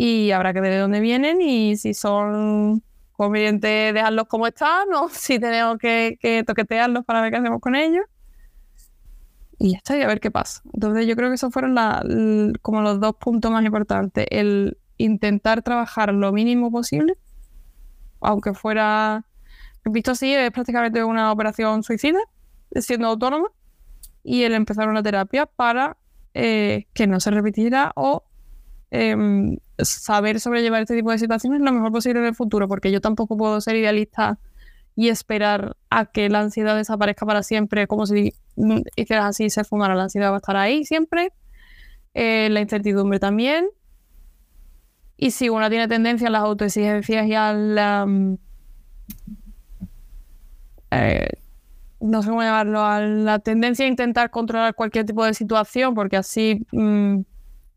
y 0.00 0.30
habrá 0.30 0.52
que 0.52 0.60
ver 0.60 0.74
de 0.74 0.78
dónde 0.78 1.00
vienen 1.00 1.40
y 1.40 1.76
si 1.76 1.92
son 1.92 2.84
convenientes 3.14 3.92
dejarlos 3.92 4.28
como 4.28 4.46
están 4.46 4.92
o 4.94 5.08
si 5.12 5.40
tenemos 5.40 5.76
que, 5.78 6.16
que 6.20 6.44
toquetearlos 6.44 7.04
para 7.04 7.20
ver 7.20 7.32
qué 7.32 7.38
hacemos 7.38 7.60
con 7.60 7.74
ellos. 7.74 8.04
Y 9.58 9.72
ya 9.72 9.78
está, 9.78 9.98
y 9.98 10.02
a 10.02 10.06
ver 10.06 10.20
qué 10.20 10.30
pasa. 10.30 10.62
Entonces 10.72 11.04
yo 11.04 11.16
creo 11.16 11.30
que 11.30 11.34
esos 11.34 11.52
fueron 11.52 11.74
la, 11.74 12.04
como 12.62 12.80
los 12.80 13.00
dos 13.00 13.16
puntos 13.16 13.50
más 13.50 13.64
importantes. 13.64 14.24
El 14.30 14.78
intentar 14.98 15.62
trabajar 15.62 16.14
lo 16.14 16.30
mínimo 16.30 16.70
posible, 16.70 17.18
aunque 18.20 18.54
fuera, 18.54 19.24
visto 19.84 20.12
así, 20.12 20.32
es 20.32 20.52
prácticamente 20.52 21.02
una 21.02 21.32
operación 21.32 21.82
suicida, 21.82 22.20
siendo 22.76 23.08
autónoma, 23.08 23.48
y 24.22 24.44
el 24.44 24.54
empezar 24.54 24.88
una 24.88 25.02
terapia 25.02 25.46
para 25.46 25.96
eh, 26.34 26.86
que 26.94 27.08
no 27.08 27.18
se 27.18 27.32
repitiera 27.32 27.90
o 27.96 28.22
eh, 28.92 29.58
saber 29.78 30.40
sobrellevar 30.40 30.82
este 30.82 30.96
tipo 30.96 31.10
de 31.10 31.18
situaciones 31.18 31.60
lo 31.60 31.72
mejor 31.72 31.92
posible 31.92 32.20
en 32.20 32.26
el 32.26 32.34
futuro, 32.34 32.68
porque 32.68 32.90
yo 32.90 33.00
tampoco 33.00 33.36
puedo 33.36 33.60
ser 33.60 33.76
idealista 33.76 34.38
y 34.96 35.10
esperar 35.10 35.76
a 35.90 36.06
que 36.06 36.28
la 36.28 36.40
ansiedad 36.40 36.76
desaparezca 36.76 37.24
para 37.24 37.42
siempre, 37.44 37.86
como 37.86 38.06
si 38.06 38.34
hicieras 38.96 39.26
así 39.26 39.48
se 39.48 39.62
fumara. 39.62 39.94
La 39.94 40.04
ansiedad 40.04 40.30
va 40.30 40.34
a 40.34 40.38
estar 40.38 40.56
ahí 40.56 40.84
siempre, 40.84 41.32
eh, 42.14 42.48
la 42.50 42.60
incertidumbre 42.60 43.20
también. 43.20 43.68
Y 45.16 45.30
si 45.32 45.48
uno 45.48 45.68
tiene 45.70 45.88
tendencia 45.88 46.28
a 46.28 46.30
las 46.30 46.42
autoexigencias 46.42 47.26
y 47.26 47.34
a 47.34 47.52
la. 47.52 48.06
Mm, 48.06 48.38
eh, 50.90 51.28
no 52.00 52.22
sé 52.22 52.28
cómo 52.28 52.42
llamarlo, 52.42 52.84
a 52.84 53.00
la 53.00 53.38
tendencia 53.40 53.84
a 53.84 53.88
intentar 53.88 54.30
controlar 54.30 54.74
cualquier 54.74 55.04
tipo 55.04 55.24
de 55.24 55.34
situación, 55.34 55.94
porque 55.94 56.16
así 56.16 56.66
mm, 56.72 57.20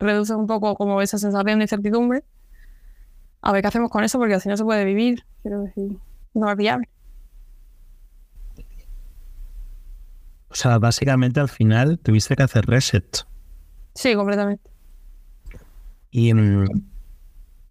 reduce 0.02 0.34
un 0.36 0.48
poco 0.48 0.76
como 0.76 1.02
esa 1.02 1.18
sensación 1.18 1.60
de 1.60 1.66
incertidumbre. 1.66 2.24
A 3.42 3.52
ver 3.52 3.62
qué 3.62 3.68
hacemos 3.68 3.90
con 3.90 4.04
eso, 4.04 4.20
porque 4.20 4.36
así 4.36 4.50
no 4.50 4.58
se 4.58 4.64
puede 4.64 4.86
vivir. 4.86 5.26
Quiero 5.42 5.62
decir, 5.62 5.98
no 6.34 6.52
es 6.52 6.58
viable. 6.58 6.90
O 10.50 10.56
sea, 10.56 10.78
básicamente 10.80 11.40
al 11.40 11.48
final 11.48 11.98
tuviste 12.00 12.36
que 12.36 12.44
hacer 12.44 12.66
reset. 12.66 13.26
Sí, 13.96 14.16
completamente. 14.16 14.70
Y, 16.12 16.34
mm, 16.34 16.66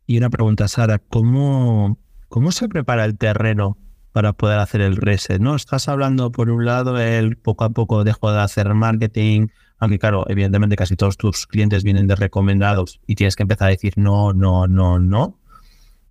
y 0.06 0.16
una 0.16 0.30
pregunta, 0.30 0.66
Sara, 0.66 0.98
¿cómo, 0.98 1.98
¿cómo 2.28 2.52
se 2.52 2.68
prepara 2.68 3.04
el 3.04 3.18
terreno 3.18 3.76
para 4.12 4.32
poder 4.32 4.58
hacer 4.58 4.80
el 4.80 4.96
reset? 4.96 5.40
¿no? 5.40 5.54
Estás 5.54 5.88
hablando, 5.88 6.32
por 6.32 6.50
un 6.50 6.64
lado, 6.64 6.98
el 6.98 7.36
poco 7.36 7.64
a 7.64 7.70
poco 7.70 8.02
dejo 8.02 8.32
de 8.32 8.40
hacer 8.40 8.72
marketing, 8.74 9.48
aunque 9.80 9.98
claro, 9.98 10.24
evidentemente 10.28 10.76
casi 10.76 10.94
todos 10.94 11.16
tus 11.16 11.46
clientes 11.46 11.82
vienen 11.82 12.06
de 12.06 12.14
recomendados 12.14 13.00
y 13.06 13.14
tienes 13.14 13.34
que 13.34 13.42
empezar 13.42 13.68
a 13.68 13.70
decir 13.70 13.94
no, 13.96 14.32
no, 14.32 14.68
no, 14.68 14.98
no. 14.98 15.38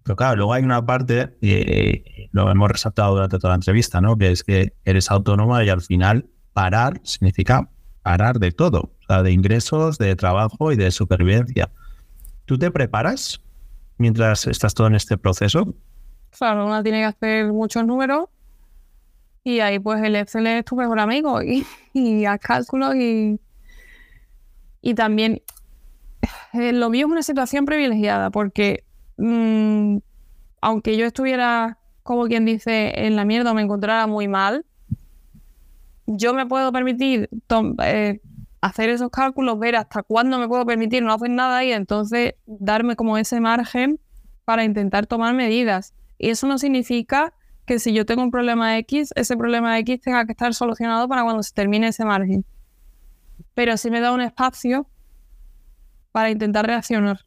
Pero 0.03 0.15
claro, 0.15 0.37
luego 0.37 0.53
hay 0.53 0.63
una 0.63 0.83
parte, 0.83 1.37
eh, 1.41 2.29
lo 2.31 2.49
hemos 2.49 2.71
resaltado 2.71 3.13
durante 3.13 3.37
toda 3.37 3.49
la 3.49 3.55
entrevista, 3.55 4.01
¿no? 4.01 4.17
Que 4.17 4.31
es 4.31 4.43
que 4.43 4.73
eres 4.85 5.11
autónoma 5.11 5.63
y 5.63 5.69
al 5.69 5.81
final 5.81 6.27
parar 6.53 6.99
significa 7.03 7.69
parar 8.01 8.39
de 8.39 8.51
todo, 8.51 8.79
o 8.79 9.05
sea, 9.07 9.21
de 9.21 9.31
ingresos, 9.31 9.99
de 9.99 10.15
trabajo 10.15 10.71
y 10.71 10.75
de 10.75 10.89
supervivencia. 10.89 11.69
¿Tú 12.45 12.57
te 12.57 12.71
preparas 12.71 13.39
mientras 13.99 14.47
estás 14.47 14.73
todo 14.73 14.87
en 14.87 14.95
este 14.95 15.15
proceso? 15.19 15.75
Claro, 16.31 16.65
uno 16.65 16.81
tiene 16.81 16.99
que 16.99 17.05
hacer 17.05 17.53
muchos 17.53 17.85
números 17.85 18.29
y 19.43 19.59
ahí 19.59 19.77
pues 19.77 20.01
el 20.01 20.15
Excel 20.15 20.47
es 20.47 20.65
tu 20.65 20.75
mejor 20.75 20.99
amigo 20.99 21.43
y, 21.43 21.67
y 21.93 22.25
haz 22.25 22.39
cálculos 22.39 22.95
y 22.95 23.39
y 24.81 24.93
también 24.93 25.41
eh, 26.53 26.73
lo 26.73 26.89
mío 26.89 27.05
es 27.05 27.11
una 27.11 27.23
situación 27.23 27.65
privilegiada 27.65 28.29
porque 28.29 28.83
mm, 29.17 29.97
aunque 30.61 30.97
yo 30.97 31.05
estuviera, 31.05 31.77
como 32.03 32.25
quien 32.25 32.45
dice, 32.45 33.05
en 33.05 33.15
la 33.15 33.25
mierda 33.25 33.51
o 33.51 33.53
me 33.53 33.61
encontrara 33.61 34.07
muy 34.07 34.27
mal, 34.27 34.65
yo 36.05 36.33
me 36.33 36.45
puedo 36.45 36.71
permitir 36.71 37.29
eh, 37.83 38.19
hacer 38.61 38.89
esos 38.89 39.09
cálculos, 39.09 39.59
ver 39.59 39.75
hasta 39.75 40.03
cuándo 40.03 40.39
me 40.39 40.47
puedo 40.47 40.65
permitir 40.65 41.03
no 41.03 41.13
hacer 41.13 41.29
nada 41.29 41.63
y 41.63 41.71
entonces 41.71 42.33
darme 42.45 42.95
como 42.95 43.17
ese 43.17 43.39
margen 43.39 43.99
para 44.43 44.63
intentar 44.63 45.05
tomar 45.05 45.33
medidas. 45.33 45.93
Y 46.17 46.29
eso 46.29 46.47
no 46.47 46.57
significa 46.57 47.33
que 47.65 47.79
si 47.79 47.93
yo 47.93 48.05
tengo 48.05 48.23
un 48.23 48.31
problema 48.31 48.77
X, 48.79 49.13
ese 49.15 49.37
problema 49.37 49.77
X 49.79 50.01
tenga 50.01 50.25
que 50.25 50.31
estar 50.31 50.53
solucionado 50.53 51.07
para 51.07 51.23
cuando 51.23 51.43
se 51.43 51.53
termine 51.53 51.89
ese 51.89 52.03
margen 52.03 52.43
pero 53.59 53.75
sí 53.75 53.91
me 53.91 53.99
da 53.99 54.13
un 54.13 54.21
espacio 54.21 54.87
para 56.13 56.29
intentar 56.29 56.65
reaccionar 56.65 57.25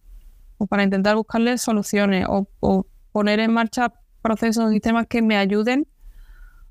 o 0.56 0.66
para 0.66 0.82
intentar 0.82 1.14
buscarle 1.14 1.58
soluciones 1.58 2.24
o, 2.26 2.86
poner 3.12 3.38
en 3.38 3.52
marcha 3.52 3.92
procesos 4.22 4.64
o 4.64 4.70
sistemas 4.70 5.06
que 5.06 5.20
me 5.20 5.36
ayuden 5.36 5.86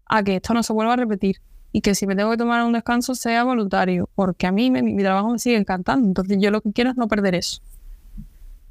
a 0.07 0.24
que 0.24 0.38
esto 0.38 0.55
no 0.55 0.64
se 0.64 0.74
vuelva 0.74 0.93
a 0.93 0.95
repetir 0.95 1.43
y 1.72 1.82
que 1.82 1.93
si 1.93 2.07
me 2.07 2.16
tengo 2.16 2.32
que 2.32 2.38
tomar 2.38 2.66
un 2.66 2.74
descanso 2.74 3.14
sea 3.14 3.43
voluntario, 3.43 4.09
porque 4.16 4.47
a 4.47 4.51
mí 4.51 4.72
mi 4.72 4.97
trabajo 4.97 5.30
me 5.30 5.38
sigue 5.38 5.57
encantando, 5.57 6.07
entonces 6.07 6.39
yo 6.41 6.49
lo 6.49 6.62
que 6.62 6.72
quiero 6.72 6.89
es 6.89 6.97
no 6.97 7.07
perder 7.07 7.36
eso. 7.36 7.62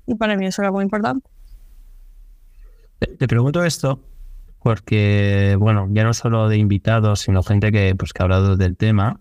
Y 0.08 0.16
para 0.16 0.36
mí 0.36 0.44
eso 0.46 0.60
es 0.64 0.72
muy 0.72 0.82
importante. 0.82 1.30
Te 2.98 3.28
pregunto 3.28 3.62
esto 3.62 4.00
porque, 4.60 5.56
bueno, 5.56 5.86
ya 5.92 6.02
no 6.02 6.14
solo 6.14 6.48
de 6.48 6.56
invitados, 6.56 7.20
sino 7.20 7.44
gente 7.44 7.70
que, 7.70 7.94
pues, 7.94 8.12
que 8.12 8.22
ha 8.22 8.24
hablado 8.24 8.56
del 8.56 8.76
tema, 8.76 9.20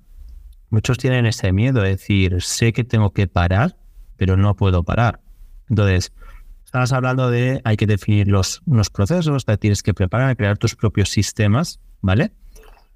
muchos 0.70 0.98
tienen 0.98 1.26
ese 1.26 1.52
miedo, 1.52 1.84
es 1.84 1.98
decir, 1.98 2.42
sé 2.42 2.74
que 2.74 2.84
tengo 2.84 3.12
que 3.12 3.28
parar, 3.28 3.78
pero 4.18 4.38
no 4.38 4.56
puedo 4.56 4.84
parar. 4.84 5.22
Entonces, 5.70 6.12
estabas 6.66 6.92
hablando 6.94 7.30
de 7.30 7.62
hay 7.64 7.78
que 7.78 7.88
definir 7.88 8.28
los, 8.28 8.62
unos 8.66 8.90
procesos, 8.90 9.46
te 9.46 9.58
tienes 9.58 9.84
que 9.84 9.94
preparar, 9.94 10.36
crear 10.36 10.58
tus 10.58 10.76
propios 10.76 11.10
sistemas, 11.10 11.80
¿vale? 12.02 12.32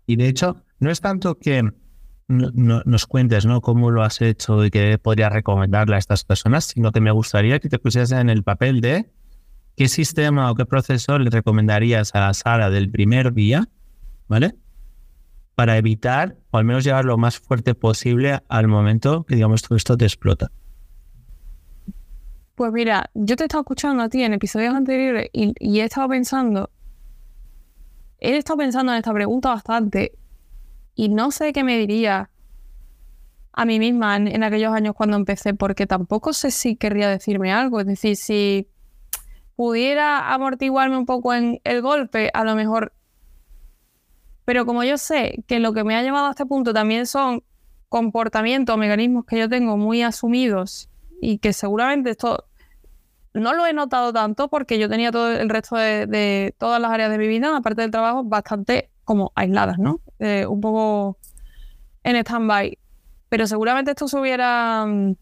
Y 0.05 0.15
de 0.15 0.27
hecho, 0.27 0.57
no 0.79 0.91
es 0.91 1.01
tanto 1.01 1.37
que 1.39 1.63
nos 2.27 3.05
cuentes 3.05 3.45
¿no? 3.45 3.61
cómo 3.61 3.91
lo 3.91 4.03
has 4.03 4.21
hecho 4.21 4.63
y 4.65 4.69
qué 4.69 4.97
podrías 4.97 5.31
recomendarle 5.31 5.95
a 5.95 5.99
estas 5.99 6.23
personas, 6.23 6.65
sino 6.65 6.91
que 6.91 7.01
me 7.01 7.11
gustaría 7.11 7.59
que 7.59 7.69
te 7.69 7.79
pusieras 7.79 8.11
en 8.11 8.29
el 8.29 8.43
papel 8.43 8.81
de 8.81 9.11
qué 9.75 9.87
sistema 9.87 10.49
o 10.51 10.55
qué 10.55 10.65
proceso 10.65 11.17
le 11.19 11.29
recomendarías 11.29 12.15
a 12.15 12.21
la 12.21 12.33
sala 12.33 12.69
del 12.69 12.89
primer 12.89 13.33
día, 13.33 13.67
¿vale? 14.27 14.55
Para 15.55 15.77
evitar 15.77 16.37
o 16.51 16.57
al 16.57 16.65
menos 16.65 16.83
llevar 16.83 17.05
lo 17.05 17.17
más 17.17 17.39
fuerte 17.39 17.75
posible 17.75 18.41
al 18.47 18.67
momento 18.67 19.23
que 19.23 19.35
digamos 19.35 19.61
todo 19.61 19.75
esto 19.75 19.97
te 19.97 20.05
explota? 20.05 20.51
Pues 22.55 22.71
mira, 22.71 23.09
yo 23.13 23.35
te 23.35 23.43
he 23.43 23.45
estado 23.45 23.61
escuchando 23.61 24.03
a 24.03 24.09
ti 24.09 24.23
en 24.23 24.33
episodios 24.33 24.75
anteriores 24.75 25.29
y, 25.33 25.79
he 25.79 25.83
estado 25.83 26.07
pensando, 26.07 26.69
he 28.19 28.37
estado 28.37 28.57
pensando 28.57 28.91
en 28.91 28.99
esta 28.99 29.13
pregunta 29.13 29.49
bastante 29.49 30.13
y 30.95 31.09
no 31.09 31.31
sé 31.31 31.51
qué 31.51 31.63
me 31.63 31.77
diría 31.77 32.29
a 33.53 33.65
mí 33.65 33.79
misma 33.79 34.15
en, 34.17 34.27
en, 34.27 34.43
aquellos 34.43 34.73
años 34.73 34.93
cuando 34.95 35.17
empecé, 35.17 35.53
porque 35.53 35.87
tampoco 35.87 36.33
sé 36.33 36.51
si 36.51 36.75
querría 36.75 37.09
decirme 37.09 37.51
algo. 37.51 37.79
Es 37.79 37.87
decir, 37.87 38.15
si 38.15 38.67
pudiera 39.55 40.33
amortiguarme 40.33 40.97
un 40.97 41.05
poco 41.05 41.33
en 41.33 41.59
el 41.63 41.81
golpe, 41.81 42.29
a 42.33 42.43
lo 42.43 42.55
mejor 42.55 42.93
pero 44.45 44.65
como 44.65 44.83
yo 44.83 44.97
sé 44.97 45.43
que 45.47 45.59
lo 45.59 45.73
que 45.73 45.83
me 45.83 45.95
ha 45.95 46.01
llevado 46.01 46.27
a 46.27 46.31
este 46.31 46.45
punto 46.45 46.73
también 46.73 47.05
son 47.05 47.43
comportamientos, 47.89 48.77
mecanismos 48.77 49.25
que 49.25 49.37
yo 49.37 49.47
tengo 49.47 49.77
muy 49.77 50.01
asumidos 50.01 50.89
y 51.21 51.37
que 51.37 51.53
seguramente 51.53 52.09
esto 52.09 52.45
no 53.33 53.53
lo 53.53 53.65
he 53.65 53.73
notado 53.73 54.11
tanto 54.11 54.49
porque 54.49 54.77
yo 54.77 54.89
tenía 54.89 55.11
todo 55.11 55.31
el 55.31 55.49
resto 55.49 55.75
de, 55.75 56.53
todas 56.57 56.81
las 56.81 56.91
áreas 56.91 57.09
de 57.09 57.17
mi 57.17 57.27
vida, 57.27 57.55
aparte 57.55 57.81
del 57.81 57.91
trabajo, 57.91 58.23
bastante 58.23 58.89
como 59.03 59.31
aisladas, 59.35 59.79
¿no? 59.79 60.01
Eh, 60.19 60.45
un 60.45 60.61
poco 60.61 61.17
en 62.03 62.15
stand-by. 62.17 62.77
Pero 63.29 63.47
seguramente 63.47 63.91
esto 63.91 64.07
se 64.07 64.17
hubiera, 64.17 64.85
mm, 64.85 65.15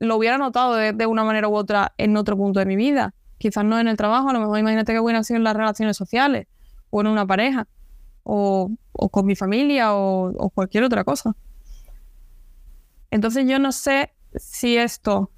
lo 0.00 0.16
hubiera 0.16 0.38
notado 0.38 0.74
de, 0.74 0.92
de, 0.92 1.06
una 1.06 1.24
manera 1.24 1.48
u 1.48 1.54
otra 1.54 1.92
en 1.98 2.16
otro 2.16 2.36
punto 2.36 2.60
de 2.60 2.66
mi 2.66 2.76
vida. 2.76 3.14
Quizás 3.38 3.64
no 3.64 3.78
en 3.78 3.88
el 3.88 3.96
trabajo, 3.96 4.30
a 4.30 4.32
lo 4.32 4.40
mejor 4.40 4.58
imagínate 4.58 4.92
que 4.92 5.00
hubiera 5.00 5.22
sido 5.24 5.38
en 5.38 5.44
las 5.44 5.56
relaciones 5.56 5.96
sociales 5.96 6.46
o 6.90 7.00
en 7.00 7.08
una 7.08 7.26
pareja 7.26 7.66
o, 8.26 8.70
con 9.10 9.24
mi 9.24 9.36
familia 9.36 9.94
o, 9.94 10.50
cualquier 10.54 10.84
otra 10.84 11.04
cosa. 11.04 11.34
Entonces 13.10 13.46
yo 13.48 13.58
no 13.58 13.72
sé 13.72 14.12
si 14.34 14.76
esto 14.76 15.30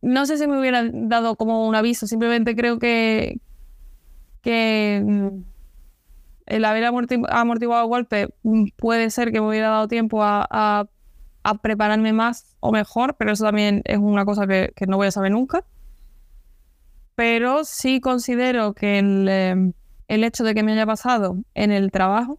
no 0.00 0.26
sé 0.26 0.36
si 0.36 0.46
me 0.46 0.58
hubiera 0.60 0.82
dado 0.92 1.34
como 1.36 1.66
un 1.66 1.74
aviso, 1.74 2.06
simplemente 2.06 2.54
creo 2.54 2.78
que, 2.78 3.40
que 4.42 5.02
mm, 5.02 5.28
el 6.44 6.64
haber 6.66 6.84
amortiguado 6.84 7.84
el 7.84 7.88
golpe 7.88 8.28
mm, 8.42 8.66
puede 8.76 9.08
ser 9.08 9.32
que 9.32 9.40
me 9.40 9.48
hubiera 9.48 9.70
dado 9.70 9.88
tiempo 9.88 10.22
a, 10.22 10.86
prepararme 11.62 12.12
más 12.12 12.54
o 12.60 12.70
mejor, 12.70 13.16
pero 13.18 13.32
eso 13.32 13.44
también 13.44 13.80
es 13.84 13.98
una 13.98 14.26
cosa 14.26 14.46
que, 14.46 14.72
no 14.86 14.98
voy 14.98 15.06
a 15.06 15.10
saber 15.10 15.32
nunca. 15.32 15.64
Pero 17.14 17.64
sí 17.64 18.00
considero 18.00 18.74
que 18.74 18.98
el, 18.98 19.28
em, 19.28 19.72
el, 20.08 20.24
hecho 20.24 20.44
de 20.44 20.54
que 20.54 20.62
me 20.62 20.72
haya 20.72 20.86
pasado 20.86 21.36
en 21.54 21.70
el 21.70 21.90
trabajo 21.90 22.38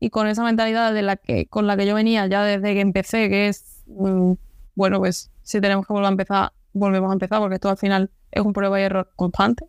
y 0.00 0.10
con 0.10 0.26
esa 0.26 0.44
mentalidad 0.44 0.92
de 0.92 1.02
la 1.02 1.16
que, 1.16 1.46
con 1.46 1.66
la 1.66 1.76
que 1.76 1.86
yo 1.86 1.94
venía 1.94 2.26
ya 2.26 2.44
desde 2.44 2.74
que 2.74 2.80
empecé, 2.80 3.28
que 3.28 3.48
es, 3.48 3.82
mm, 3.86 4.32
bueno, 4.74 4.98
pues 4.98 5.30
si 5.42 5.60
tenemos 5.60 5.86
que 5.86 5.92
volver 5.92 6.06
a 6.06 6.12
empezar, 6.12 6.52
volvemos 6.72 7.10
a 7.10 7.14
empezar, 7.14 7.40
porque 7.40 7.54
esto 7.56 7.68
al 7.68 7.78
final 7.78 8.10
es 8.30 8.42
un 8.42 8.52
prueba 8.52 8.80
y 8.80 8.84
error 8.84 9.10
constante 9.16 9.66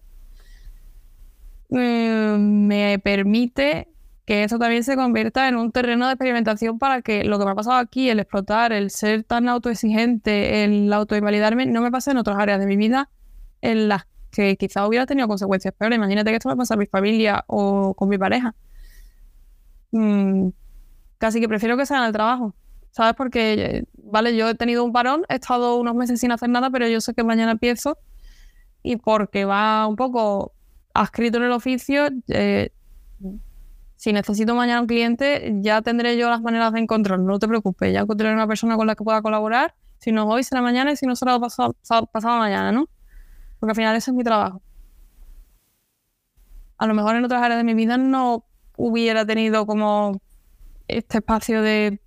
eh, 1.71 2.37
me 2.39 2.99
permite 2.99 3.89
que 4.25 4.43
eso 4.43 4.57
también 4.57 4.83
se 4.83 4.95
convierta 4.95 5.47
en 5.47 5.55
un 5.55 5.71
terreno 5.71 6.07
de 6.07 6.13
experimentación 6.13 6.79
para 6.79 7.01
que 7.01 7.23
lo 7.23 7.37
que 7.37 7.45
me 7.45 7.51
ha 7.51 7.55
pasado 7.55 7.77
aquí, 7.77 8.09
el 8.09 8.19
explotar, 8.19 8.73
el 8.73 8.89
ser 8.89 9.23
tan 9.23 9.47
autoexigente, 9.47 10.63
el 10.63 10.91
autoinvalidarme, 10.91 11.65
no 11.67 11.81
me 11.81 11.91
pase 11.91 12.11
en 12.11 12.17
otras 12.17 12.37
áreas 12.39 12.59
de 12.59 12.65
mi 12.65 12.75
vida 12.75 13.09
en 13.61 13.87
las 13.87 14.05
que 14.35 14.57
quizás 14.57 14.87
hubiera 14.87 15.05
tenido 15.05 15.27
consecuencias 15.27 15.73
peores. 15.73 15.97
Imagínate 15.97 16.29
que 16.31 16.37
esto 16.37 16.49
me 16.49 16.55
pasa 16.55 16.73
a 16.73 16.77
mi 16.77 16.85
familia 16.85 17.43
o 17.47 17.93
con 17.93 18.09
mi 18.09 18.17
pareja. 18.17 18.53
Mm, 19.91 20.49
casi 21.17 21.39
que 21.39 21.47
prefiero 21.47 21.77
que 21.77 21.85
sea 21.85 21.99
en 21.99 22.03
el 22.05 22.11
trabajo, 22.11 22.53
¿sabes? 22.91 23.13
Porque, 23.15 23.85
vale, 23.97 24.35
yo 24.35 24.49
he 24.49 24.55
tenido 24.55 24.83
un 24.83 24.91
parón, 24.91 25.23
he 25.29 25.35
estado 25.35 25.77
unos 25.77 25.95
meses 25.95 26.19
sin 26.19 26.31
hacer 26.31 26.49
nada, 26.49 26.69
pero 26.69 26.87
yo 26.87 26.99
sé 27.01 27.13
que 27.13 27.23
mañana 27.23 27.53
empiezo 27.53 27.97
y 28.83 28.97
porque 28.97 29.45
va 29.45 29.87
un 29.87 29.95
poco 29.95 30.53
adscrito 30.93 31.37
en 31.37 31.43
el 31.45 31.51
oficio, 31.51 32.07
eh, 32.27 32.71
si 33.95 34.13
necesito 34.13 34.53
mañana 34.55 34.81
un 34.81 34.87
cliente, 34.87 35.53
ya 35.61 35.81
tendré 35.81 36.17
yo 36.17 36.29
las 36.29 36.41
maneras 36.41 36.73
de 36.73 36.79
encontrarlo. 36.81 37.25
No 37.25 37.39
te 37.39 37.47
preocupes, 37.47 37.93
ya 37.93 38.01
encontraré 38.01 38.33
una 38.33 38.47
persona 38.47 38.75
con 38.75 38.87
la 38.87 38.95
que 38.95 39.03
pueda 39.03 39.21
colaborar. 39.21 39.73
Si 39.99 40.11
no 40.11 40.27
hoy, 40.27 40.43
será 40.43 40.61
mañana 40.61 40.91
y 40.91 40.97
si 40.97 41.05
no 41.05 41.15
será 41.15 41.39
pasado, 41.39 41.75
pasado 42.11 42.37
mañana, 42.37 42.71
¿no? 42.71 42.87
Porque 43.59 43.71
al 43.71 43.75
final 43.75 43.95
ese 43.95 44.11
es 44.11 44.15
mi 44.15 44.23
trabajo. 44.23 44.61
A 46.77 46.87
lo 46.87 46.93
mejor 46.93 47.15
en 47.15 47.25
otras 47.25 47.41
áreas 47.41 47.57
de 47.57 47.63
mi 47.63 47.73
vida 47.73 47.97
no 47.97 48.45
hubiera 48.77 49.25
tenido 49.25 49.65
como 49.65 50.19
este 50.87 51.19
espacio 51.19 51.61
de, 51.61 52.01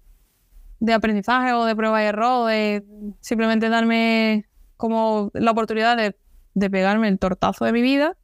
de 0.81 0.93
aprendizaje 0.93 1.53
o 1.53 1.65
de 1.65 1.75
prueba 1.75 2.03
y 2.03 2.07
error, 2.07 2.49
de 2.49 2.85
simplemente 3.21 3.69
darme 3.69 4.47
como 4.77 5.31
la 5.35 5.51
oportunidad 5.51 5.97
de, 5.97 6.17
de 6.55 6.71
pegarme 6.71 7.09
el 7.09 7.19
tortazo 7.19 7.65
de 7.65 7.73
mi 7.73 7.83
vida 7.83 8.17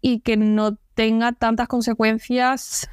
y 0.00 0.20
que 0.20 0.36
no 0.36 0.76
tenga 0.94 1.32
tantas 1.32 1.68
consecuencias 1.68 2.88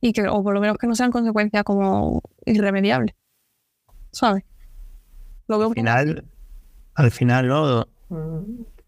y 0.00 0.12
que, 0.12 0.28
o 0.28 0.42
por 0.42 0.54
lo 0.54 0.60
menos 0.60 0.78
que 0.78 0.86
no 0.86 0.94
sean 0.94 1.10
consecuencias 1.10 1.64
como 1.64 2.22
irremediables. 2.44 3.14
¿Sabes? 4.10 4.44
Lo 5.48 5.62
al 5.62 5.74
final, 5.74 6.24
al 6.94 7.10
final, 7.10 7.48
¿no? 7.48 7.86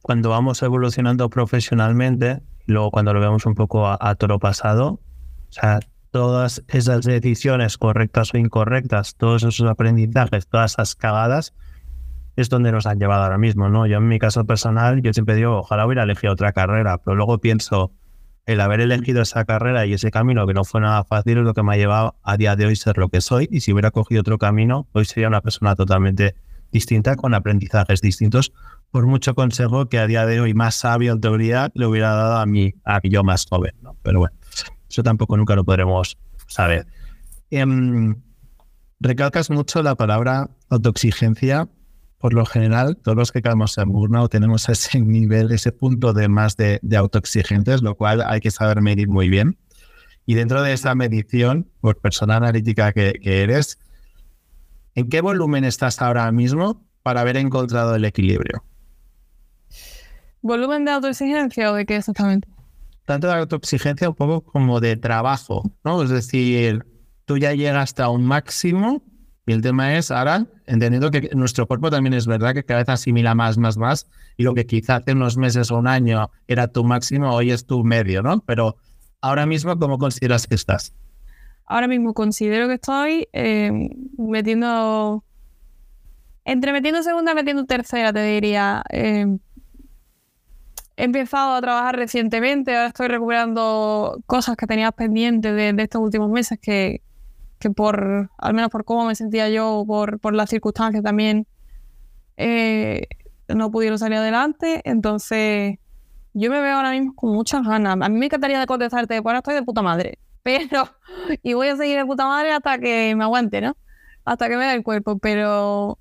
Cuando 0.03 0.31
vamos 0.31 0.63
evolucionando 0.63 1.31
profesionalmente, 1.31 2.43
luego 2.67 2.91
cuando 2.91 3.15
lo 3.15 3.21
vemos 3.21 3.47
un 3.47 3.55
poco 3.55 3.87
a, 3.87 3.97
a 4.01 4.15
toro 4.17 4.39
pasado, 4.39 5.01
o 5.49 5.53
sea, 5.53 5.81
todas 6.11 6.63
esas 6.69 7.05
decisiones 7.05 7.79
correctas 7.79 8.35
o 8.35 8.39
incorrectas, 8.39 9.17
todos 9.17 9.43
esos 9.43 9.69
aprendizajes, 9.69 10.47
todas 10.47 10.73
esas 10.73 10.95
cagadas, 10.95 11.55
es 12.37 12.49
donde 12.49 12.73
nos 12.73 12.87
han 12.87 12.99
llevado 12.99 13.23
ahora 13.25 13.39
mismo, 13.39 13.69
¿no? 13.69 13.87
Yo 13.87 13.99
en 13.99 14.09
mi 14.09 14.19
caso 14.19 14.45
personal, 14.45 15.03
yo 15.03 15.13
siempre 15.13 15.37
digo, 15.37 15.59
ojalá 15.59 15.87
hubiera 15.87 16.03
elegido 16.03 16.33
otra 16.33 16.53
carrera, 16.53 16.99
pero 16.99 17.17
luego 17.17 17.39
pienso, 17.39 17.93
el 18.47 18.61
haber 18.61 18.81
elegido 18.81 19.23
esa 19.23 19.45
carrera 19.45 19.87
y 19.87 19.95
ese 19.95 20.11
camino 20.11 20.47
que 20.47 20.55
no 20.55 20.65
fue 20.65 20.81
nada 20.81 21.05
fácil 21.05 21.39
es 21.39 21.45
lo 21.45 21.55
que 21.55 21.63
me 21.63 21.75
ha 21.75 21.77
llevado 21.77 22.17
a 22.23 22.37
día 22.37 22.57
de 22.57 22.67
hoy 22.67 22.77
ser 22.77 22.99
lo 22.99 23.09
que 23.09 23.21
soy 23.21 23.49
y 23.51 23.61
si 23.61 23.73
hubiera 23.73 23.91
cogido 23.91 24.21
otro 24.21 24.39
camino, 24.39 24.87
hoy 24.93 25.07
sería 25.07 25.29
una 25.29 25.41
persona 25.41 25.75
totalmente 25.75 26.35
distinta 26.71 27.17
con 27.17 27.35
aprendizajes 27.35 28.01
distintos, 28.01 28.53
por 28.95 29.09
mucho 29.09 29.35
consejo 29.35 29.89
que 29.89 29.99
a 29.99 30.07
día 30.07 30.25
de 30.25 30.39
hoy 30.39 30.55
más 30.55 30.77
sabio 30.77 31.19
teoría 31.19 31.69
le 31.75 31.85
hubiera 31.85 32.15
dado 32.15 32.37
a 32.37 32.47
mí, 32.47 32.75
a 32.85 33.01
yo 33.03 33.25
más 33.25 33.45
joven, 33.45 33.73
¿no? 33.83 33.97
Pero 34.05 34.21
bueno, 34.21 34.37
eso 34.89 35.03
tampoco 35.03 35.37
nunca 35.37 35.57
lo 35.57 35.65
podremos 35.65 36.17
saber. 36.47 36.87
Em, 37.51 38.15
recalcas 39.01 39.51
mucho 39.51 39.83
la 39.83 39.97
palabra 39.97 40.49
autoexigencia 40.71 41.69
por 42.19 42.35
lo 42.35 42.47
general, 42.47 42.97
todos 42.99 43.17
los 43.17 43.33
que 43.33 43.43
caemos 43.43 43.77
en 43.79 43.89
burnout 43.89 44.31
tenemos 44.31 44.69
ese 44.69 45.01
nivel, 45.01 45.51
ese 45.51 45.73
punto 45.73 46.13
de 46.13 46.29
más 46.29 46.57
de, 46.57 46.79
autoexigentes, 46.97 47.83
lo 47.83 47.97
cual 47.97 48.23
hay 48.25 48.39
que 48.39 48.53
saber 48.53 48.81
medir 48.81 49.09
muy 49.09 49.29
bien. 49.29 49.59
Y 50.25 50.35
dentro 50.35 50.63
de 50.63 50.73
esa 50.73 50.95
medición, 50.95 51.69
por 51.81 51.99
persona 51.99 52.37
analítica 52.37 52.93
que, 52.93 53.19
eres, 53.25 53.77
¿en 54.95 55.09
qué 55.09 55.21
volumen 55.21 55.65
estás 55.65 56.01
ahora 56.01 56.31
mismo 56.31 56.87
para 57.03 57.23
haber 57.23 57.37
encontrado 57.39 57.97
el 57.97 58.05
equilibrio? 58.05 58.63
¿Volumen 60.45 60.85
de 60.85 60.91
autoexigencia 60.91 61.73
o 61.73 61.75
de 61.75 61.87
qué 61.87 61.97
exactamente? 61.97 62.47
Tanto 63.07 63.29
de 63.29 63.33
autoexigencia 63.33 64.11
un 64.11 64.15
poco 64.15 64.43
como 64.43 64.79
de 64.79 64.95
trabajo, 64.95 65.63
¿no? 65.83 66.03
Es 66.03 66.11
decir, 66.11 66.85
tú 67.25 67.39
ya 67.39 67.55
llegaste 67.55 68.03
a 68.03 68.11
un 68.11 68.27
máximo 68.27 69.03
y 69.47 69.53
el 69.55 69.63
tema 69.63 69.97
es 69.97 70.11
ahora, 70.11 70.47
entendiendo 70.67 71.11
que 71.11 71.31
nuestro 71.35 71.67
cuerpo 71.67 71.91
también 71.91 72.13
es 72.13 72.27
verdad 72.27 72.53
que 72.53 72.63
cada 72.63 72.81
vez 72.81 72.91
asimila 72.91 73.35
más, 73.35 73.57
más, 73.57 73.79
más, 73.79 74.07
y 74.37 74.43
lo 74.43 74.53
que 74.53 74.67
quizá 74.67 74.97
hace 74.97 75.13
unos 75.13 75.39
meses 75.39 75.71
o 75.71 75.79
un 75.79 75.89
año 75.89 76.31
era 76.47 76.69
tu 76.69 76.85
máximo, 76.85 77.35
hoy 77.35 77.51
es 77.51 77.65
tu 77.65 77.83
medio, 77.83 78.23
¿no? 78.23 78.41
Pero 78.41 78.77
ahora 79.23 79.47
mismo, 79.47 79.79
¿cómo 79.79 79.97
consideras 79.97 80.47
que 80.47 80.57
estás? 80.57 80.93
Ahora 81.65 81.89
mismo 81.89 82.13
considero 82.13 82.69
que 82.69 82.75
estoy 82.75 83.29
eh, 83.33 83.73
metiendo, 84.19 85.25
entre 86.45 86.73
metiendo 86.73 87.03
segunda, 87.03 87.33
metiendo 87.33 87.65
tercera, 87.65 88.13
te 88.13 88.23
diría. 88.23 88.83
Eh, 88.91 89.39
he 90.97 91.05
empezado 91.05 91.55
a 91.55 91.61
trabajar 91.61 91.97
recientemente, 91.97 92.75
ahora 92.75 92.89
estoy 92.89 93.09
recuperando 93.09 94.21
cosas 94.27 94.57
que 94.57 94.67
tenía 94.67 94.93
pendientes 94.93 95.55
de 95.55 95.83
estos 95.83 96.01
últimos 96.01 96.31
meses 96.31 96.59
que, 96.61 97.03
que 97.59 97.71
por, 97.71 98.31
al 98.39 98.55
menos 98.55 98.71
por 98.71 98.85
cómo 98.85 99.07
me 99.07 99.15
sentía 99.15 99.49
yo, 99.49 99.85
por, 99.87 100.21
por 100.21 100.35
las 100.35 100.51
circunstancias 100.51 101.03
también, 101.03 101.47
eh, 102.37 103.07
no 103.49 103.71
pudieron 103.71 103.99
salir 103.99 104.19
adelante. 104.19 104.83
Entonces, 104.85 105.79
yo 106.35 106.51
me 106.51 106.61
veo 106.61 106.77
ahora 106.77 106.91
mismo 106.91 107.15
con 107.15 107.33
muchas 107.33 107.67
ganas. 107.67 107.97
A 108.01 108.09
mí 108.09 108.19
me 108.19 108.27
encantaría 108.27 108.61
de 108.61 108.67
contestarte, 108.67 109.21
bueno, 109.21 109.39
estoy 109.39 109.55
de 109.55 109.63
puta 109.63 109.83
madre, 109.83 110.19
pero, 110.43 110.89
y 111.43 111.55
voy 111.55 111.69
a 111.69 111.77
seguir 111.77 111.97
de 111.97 112.05
puta 112.05 112.27
madre 112.27 112.53
hasta 112.53 112.79
que 112.79 113.15
me 113.17 113.25
aguante, 113.25 113.61
¿no? 113.61 113.77
Hasta 114.25 114.49
que 114.49 114.57
me 114.57 114.67
dé 114.67 114.75
el 114.75 114.83
cuerpo, 114.83 115.19
pero 115.19 115.99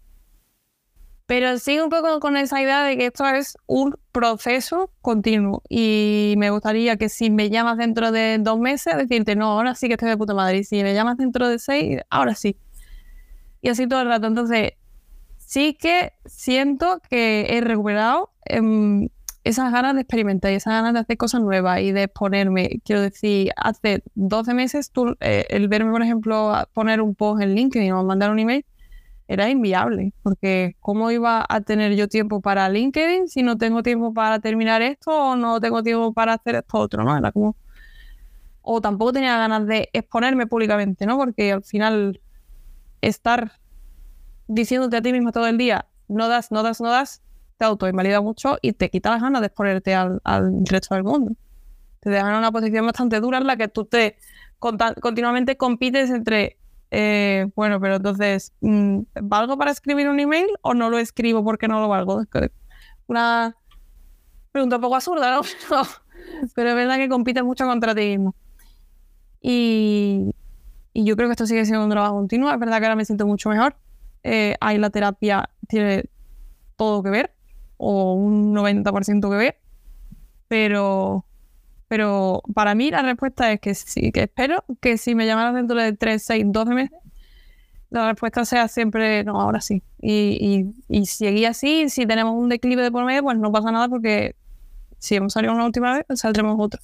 pero 1.25 1.57
sigo 1.57 1.85
un 1.85 1.89
poco 1.89 2.19
con 2.19 2.35
esa 2.35 2.61
idea 2.61 2.83
de 2.83 2.97
que 2.97 3.05
esto 3.07 3.25
es 3.25 3.57
un 3.65 3.95
proceso 4.11 4.91
continuo 5.01 5.63
y 5.69 6.35
me 6.37 6.49
gustaría 6.49 6.97
que 6.97 7.07
si 7.09 7.29
me 7.29 7.49
llamas 7.49 7.77
dentro 7.77 8.11
de 8.11 8.37
dos 8.39 8.59
meses, 8.59 8.97
decirte, 8.97 9.35
no, 9.35 9.51
ahora 9.51 9.73
sí 9.75 9.87
que 9.87 9.93
estoy 9.93 10.09
de 10.09 10.17
puta 10.17 10.33
madre. 10.33 10.59
Y 10.59 10.63
si 10.65 10.83
me 10.83 10.93
llamas 10.93 11.17
dentro 11.17 11.47
de 11.47 11.59
seis, 11.59 12.01
ahora 12.09 12.35
sí. 12.35 12.57
Y 13.61 13.69
así 13.69 13.87
todo 13.87 14.01
el 14.01 14.09
rato. 14.09 14.27
Entonces, 14.27 14.73
sí 15.37 15.77
que 15.79 16.13
siento 16.25 17.01
que 17.09 17.47
he 17.49 17.61
recuperado 17.61 18.31
em, 18.45 19.07
esas 19.45 19.71
ganas 19.71 19.95
de 19.95 20.01
experimentar 20.01 20.51
y 20.51 20.55
esas 20.55 20.73
ganas 20.73 20.93
de 20.93 20.99
hacer 20.99 21.17
cosas 21.17 21.41
nuevas 21.41 21.81
y 21.81 21.93
de 21.93 22.03
exponerme. 22.03 22.81
Quiero 22.83 23.01
decir, 23.01 23.51
hace 23.55 24.03
12 24.15 24.53
meses, 24.53 24.91
tú, 24.91 25.15
eh, 25.21 25.45
el 25.49 25.67
verme, 25.69 25.91
por 25.91 26.01
ejemplo, 26.01 26.53
poner 26.73 27.01
un 27.01 27.15
post 27.15 27.41
en 27.41 27.55
LinkedIn 27.55 27.93
o 27.93 28.03
mandar 28.03 28.31
un 28.31 28.39
email, 28.39 28.65
era 29.27 29.49
inviable, 29.49 30.13
porque 30.21 30.75
¿cómo 30.79 31.11
iba 31.11 31.45
a 31.47 31.61
tener 31.61 31.95
yo 31.95 32.07
tiempo 32.07 32.41
para 32.41 32.69
LinkedIn 32.69 33.27
si 33.27 33.43
no 33.43 33.57
tengo 33.57 33.83
tiempo 33.83 34.13
para 34.13 34.39
terminar 34.39 34.81
esto 34.81 35.11
o 35.11 35.35
no 35.35 35.59
tengo 35.59 35.81
tiempo 35.83 36.13
para 36.13 36.33
hacer 36.33 36.55
esto 36.55 36.77
otro, 36.77 37.03
¿no? 37.03 37.17
Era 37.17 37.31
como... 37.31 37.55
O 38.61 38.81
tampoco 38.81 39.13
tenía 39.13 39.37
ganas 39.37 39.65
de 39.67 39.89
exponerme 39.93 40.47
públicamente, 40.47 41.05
¿no? 41.05 41.17
Porque 41.17 41.51
al 41.51 41.63
final 41.63 42.21
estar 43.01 43.59
diciéndote 44.47 44.97
a 44.97 45.01
ti 45.01 45.11
mismo 45.11 45.31
todo 45.31 45.47
el 45.47 45.57
día, 45.57 45.87
no 46.07 46.27
das, 46.27 46.51
no 46.51 46.63
das, 46.63 46.79
no 46.79 46.89
das, 46.89 47.21
te 47.57 47.65
autoinvalida 47.65 48.21
mucho 48.21 48.57
y 48.61 48.73
te 48.73 48.89
quita 48.89 49.11
las 49.11 49.21
ganas 49.21 49.41
de 49.41 49.47
exponerte 49.47 49.95
al, 49.95 50.21
al 50.23 50.65
resto 50.65 50.95
del 50.95 51.03
mundo. 51.03 51.33
Te 51.99 52.09
dejan 52.09 52.31
en 52.31 52.37
una 52.37 52.51
posición 52.51 52.85
bastante 52.85 53.19
dura 53.19 53.37
en 53.37 53.47
la 53.47 53.57
que 53.57 53.67
tú 53.67 53.85
te 53.85 54.17
continuamente 54.59 55.57
compites 55.57 56.09
entre 56.09 56.57
eh, 56.95 57.47
bueno, 57.55 57.81
pero 57.81 57.95
entonces, 57.95 58.53
mm, 58.61 58.99
¿valgo 59.23 59.57
para 59.57 59.71
escribir 59.71 60.07
un 60.07 60.19
email 60.19 60.45
o 60.61 60.75
no 60.75 60.91
lo 60.91 60.99
escribo 60.99 61.43
porque 61.43 61.67
no 61.67 61.81
lo 61.81 61.87
valgo? 61.89 62.21
Una 63.07 63.57
pregunta 64.51 64.75
un 64.75 64.81
poco 64.83 64.95
absurda, 64.95 65.35
¿no? 65.35 65.41
pero 66.55 66.69
es 66.69 66.75
verdad 66.75 66.97
que 66.97 67.09
compite 67.09 67.41
mucho 67.41 67.65
contra 67.65 67.95
ti 67.95 68.01
mismo. 68.09 68.35
Y, 69.41 70.35
yo 70.93 71.15
creo 71.15 71.27
que 71.27 71.31
esto 71.31 71.47
sigue 71.47 71.65
siendo 71.65 71.83
un 71.83 71.89
trabajo 71.89 72.13
continuo. 72.13 72.51
Es 72.51 72.59
verdad 72.59 72.77
que 72.77 72.85
ahora 72.85 72.95
me 72.95 73.05
siento 73.05 73.25
mucho 73.25 73.49
mejor. 73.49 73.75
Eh, 74.21 74.55
ahí 74.61 74.77
la 74.77 74.91
terapia 74.91 75.49
tiene 75.67 76.05
todo 76.75 77.01
que 77.01 77.09
ver 77.09 77.33
o 77.77 78.13
un 78.13 78.53
90% 78.53 79.31
que 79.31 79.35
ver, 79.35 79.57
pero, 80.47 81.25
pero 81.93 82.41
para 82.55 82.73
mí 82.73 82.89
la 82.89 83.03
respuesta 83.03 83.51
es 83.51 83.59
que 83.59 83.75
sí, 83.75 84.11
que 84.11 84.23
espero 84.23 84.65
que 84.81 84.97
si 84.97 85.13
me 85.13 85.27
llamaran 85.27 85.53
dentro 85.53 85.77
de 85.77 85.93
3, 85.93 86.23
6, 86.23 86.45
12 86.47 86.73
meses, 86.73 86.99
la 87.91 88.09
respuesta 88.09 88.45
sea 88.45 88.67
siempre, 88.67 89.23
no, 89.23 89.39
ahora 89.39 89.61
sí. 89.61 89.83
Y, 90.01 90.73
y, 90.89 90.97
y 91.01 91.05
seguir 91.05 91.45
así, 91.45 91.89
si 91.89 92.07
tenemos 92.07 92.33
un 92.33 92.49
declive 92.49 92.81
de 92.81 92.89
por 92.89 93.05
medio, 93.05 93.21
pues 93.21 93.37
no 93.37 93.51
pasa 93.51 93.71
nada 93.71 93.89
porque 93.89 94.35
si 94.97 95.13
hemos 95.13 95.33
salido 95.33 95.53
una 95.53 95.65
última 95.65 95.93
vez, 95.93 96.19
saldremos 96.19 96.55
otra. 96.59 96.81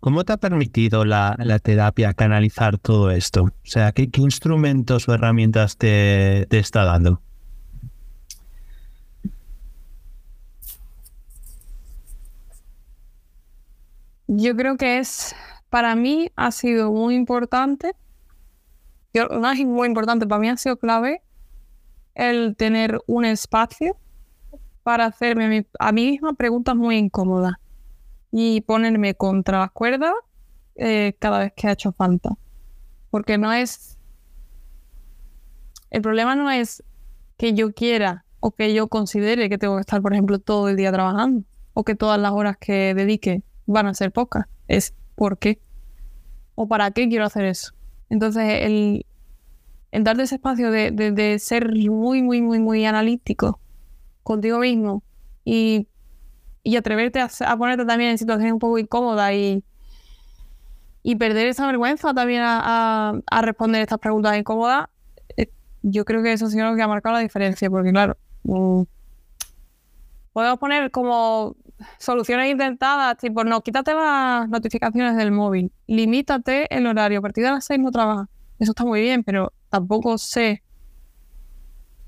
¿Cómo 0.00 0.24
te 0.24 0.34
ha 0.34 0.36
permitido 0.36 1.06
la, 1.06 1.38
terapia 1.62 2.12
canalizar 2.12 2.76
todo 2.76 3.12
esto? 3.12 3.44
O 3.44 3.50
sea, 3.62 3.92
¿qué, 3.92 4.10
instrumentos 4.18 5.08
o 5.08 5.14
herramientas 5.14 5.78
te, 5.78 6.46
te 6.50 6.58
está 6.58 6.84
dando? 6.84 7.22
Yo 14.26 14.56
creo 14.56 14.76
que 14.76 14.98
es, 14.98 15.34
para 15.68 15.94
mí 15.94 16.30
ha 16.36 16.50
sido 16.50 16.92
muy 16.92 17.14
importante, 17.14 17.94
no 19.14 19.50
es 19.50 19.64
muy 19.64 19.86
importante, 19.86 20.26
para 20.26 20.40
mí 20.40 20.48
ha 20.48 20.56
sido 20.56 20.78
clave 20.78 21.22
el 22.14 22.56
tener 22.56 23.00
un 23.06 23.24
espacio 23.24 23.96
para 24.82 25.06
hacerme 25.06 25.66
a 25.78 25.92
mí 25.92 26.10
misma 26.10 26.34
preguntas 26.34 26.74
muy 26.74 26.96
incómodas 26.96 27.54
y 28.30 28.62
ponerme 28.62 29.14
contra 29.14 29.60
las 29.60 29.70
cuerdas 29.72 30.12
eh, 30.76 31.14
cada 31.18 31.40
vez 31.40 31.52
que 31.54 31.68
ha 31.68 31.72
hecho 31.72 31.92
falta. 31.92 32.30
Porque 33.10 33.38
no 33.38 33.52
es... 33.52 33.98
El 35.90 36.02
problema 36.02 36.34
no 36.34 36.50
es 36.50 36.82
que 37.36 37.54
yo 37.54 37.72
quiera 37.72 38.24
o 38.40 38.50
que 38.50 38.74
yo 38.74 38.88
considere 38.88 39.48
que 39.48 39.58
tengo 39.58 39.76
que 39.76 39.82
estar, 39.82 40.02
por 40.02 40.12
ejemplo, 40.12 40.38
todo 40.38 40.68
el 40.68 40.76
día 40.76 40.90
trabajando 40.92 41.44
o 41.74 41.84
que 41.84 41.94
todas 41.94 42.20
las 42.20 42.32
horas 42.32 42.56
que 42.58 42.94
dedique 42.94 43.42
van 43.66 43.86
a 43.86 43.94
ser 43.94 44.12
pocas. 44.12 44.46
Es 44.68 44.94
por 45.14 45.38
qué 45.38 45.60
o 46.54 46.68
para 46.68 46.90
qué 46.90 47.08
quiero 47.08 47.24
hacer 47.24 47.44
eso. 47.44 47.72
Entonces, 48.10 48.44
el, 48.62 49.06
el 49.90 50.04
darte 50.04 50.22
ese 50.22 50.36
espacio 50.36 50.70
de, 50.70 50.90
de 50.90 51.38
ser 51.38 51.72
muy, 51.90 52.22
muy, 52.22 52.40
muy, 52.42 52.58
muy 52.58 52.84
analítico 52.84 53.60
contigo 54.22 54.58
mismo 54.58 55.02
y 55.44 55.88
y 56.64 56.76
atreverte 56.76 57.20
a, 57.20 57.56
ponerte 57.56 57.84
también 57.84 58.12
en 58.12 58.18
situaciones 58.18 58.52
un 58.52 58.58
poco 58.58 58.78
incómodas 58.78 59.32
y, 59.34 59.62
y 61.02 61.16
perder 61.16 61.46
esa 61.46 61.66
vergüenza 61.66 62.14
también 62.14 62.42
a, 62.42 63.20
responder 63.42 63.82
estas 63.82 63.98
preguntas 63.98 64.36
incómodas, 64.36 64.86
eh, 65.36 65.50
yo 65.82 66.06
creo 66.06 66.22
que 66.22 66.32
eso 66.32 66.48
sí 66.48 66.58
es 66.58 66.64
lo 66.64 66.74
que 66.74 66.82
ha 66.82 66.88
marcado 66.88 67.16
la 67.16 67.20
diferencia, 67.20 67.68
porque 67.68 67.90
claro, 67.90 68.16
mm, 68.44 68.82
podemos 70.32 70.58
poner 70.58 70.90
como 70.90 71.54
soluciones 71.98 72.50
intentadas, 72.50 73.16
tipo, 73.18 73.44
no, 73.44 73.60
quítate 73.62 73.94
las 73.94 74.48
notificaciones 74.48 75.16
del 75.16 75.32
móvil, 75.32 75.72
limítate 75.86 76.74
el 76.74 76.86
horario, 76.86 77.18
a 77.18 77.22
partir 77.22 77.44
de 77.44 77.50
las 77.50 77.64
seis 77.64 77.80
no 77.80 77.90
trabajas. 77.90 78.28
Eso 78.58 78.72
está 78.72 78.84
muy 78.84 79.00
bien, 79.00 79.24
pero 79.24 79.52
tampoco 79.68 80.18
sé 80.18 80.62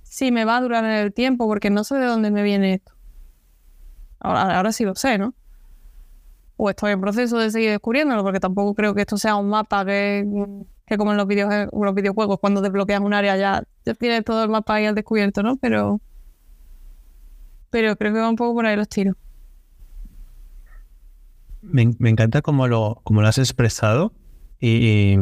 si 0.02 0.32
me 0.32 0.44
va 0.44 0.56
a 0.56 0.60
durar 0.60 0.84
en 0.84 0.92
el 0.92 1.12
tiempo, 1.12 1.46
porque 1.46 1.68
no 1.70 1.84
sé 1.84 1.96
de 1.96 2.06
dónde 2.06 2.30
me 2.30 2.42
viene 2.42 2.74
esto. 2.74 2.92
Ahora, 4.20 4.72
sí 4.72 4.84
lo 4.84 4.94
sé, 4.94 5.18
¿no? 5.18 5.34
O 6.56 6.70
estoy 6.70 6.92
en 6.92 7.00
proceso 7.00 7.38
de 7.38 7.50
seguir 7.50 7.70
descubriéndolo, 7.70 8.22
porque 8.22 8.40
tampoco 8.40 8.74
creo 8.74 8.94
que 8.94 9.02
esto 9.02 9.18
sea 9.18 9.36
un 9.36 9.50
mapa 9.50 9.84
que, 9.84 10.26
que 10.86 10.96
como 10.96 11.12
en 11.12 11.18
los, 11.18 11.26
los 11.70 11.94
videojuegos, 11.94 12.38
cuando 12.40 12.62
desbloqueas 12.62 13.00
un 13.00 13.12
área 13.12 13.36
ya, 13.36 13.62
tienes 13.98 14.24
todo 14.24 14.42
el 14.42 14.48
mapa 14.48 14.74
ahí 14.74 14.86
al 14.86 14.94
descubierto, 14.94 15.42
¿no? 15.42 15.56
Pero, 15.56 16.00
pero 17.70 17.96
creo 17.96 18.14
que 18.14 18.20
va 18.20 18.30
un 18.30 18.36
poco 18.36 18.54
por 18.54 18.66
ahí 18.66 18.76
los 18.76 18.88
tiros. 18.88 19.16
Me, 21.70 21.82
encanta 22.10 22.42
cómo 22.42 22.68
lo, 22.68 23.00
cómo 23.04 23.22
lo 23.22 23.28
has 23.28 23.38
expresado 23.38 24.12
y, 24.60 25.16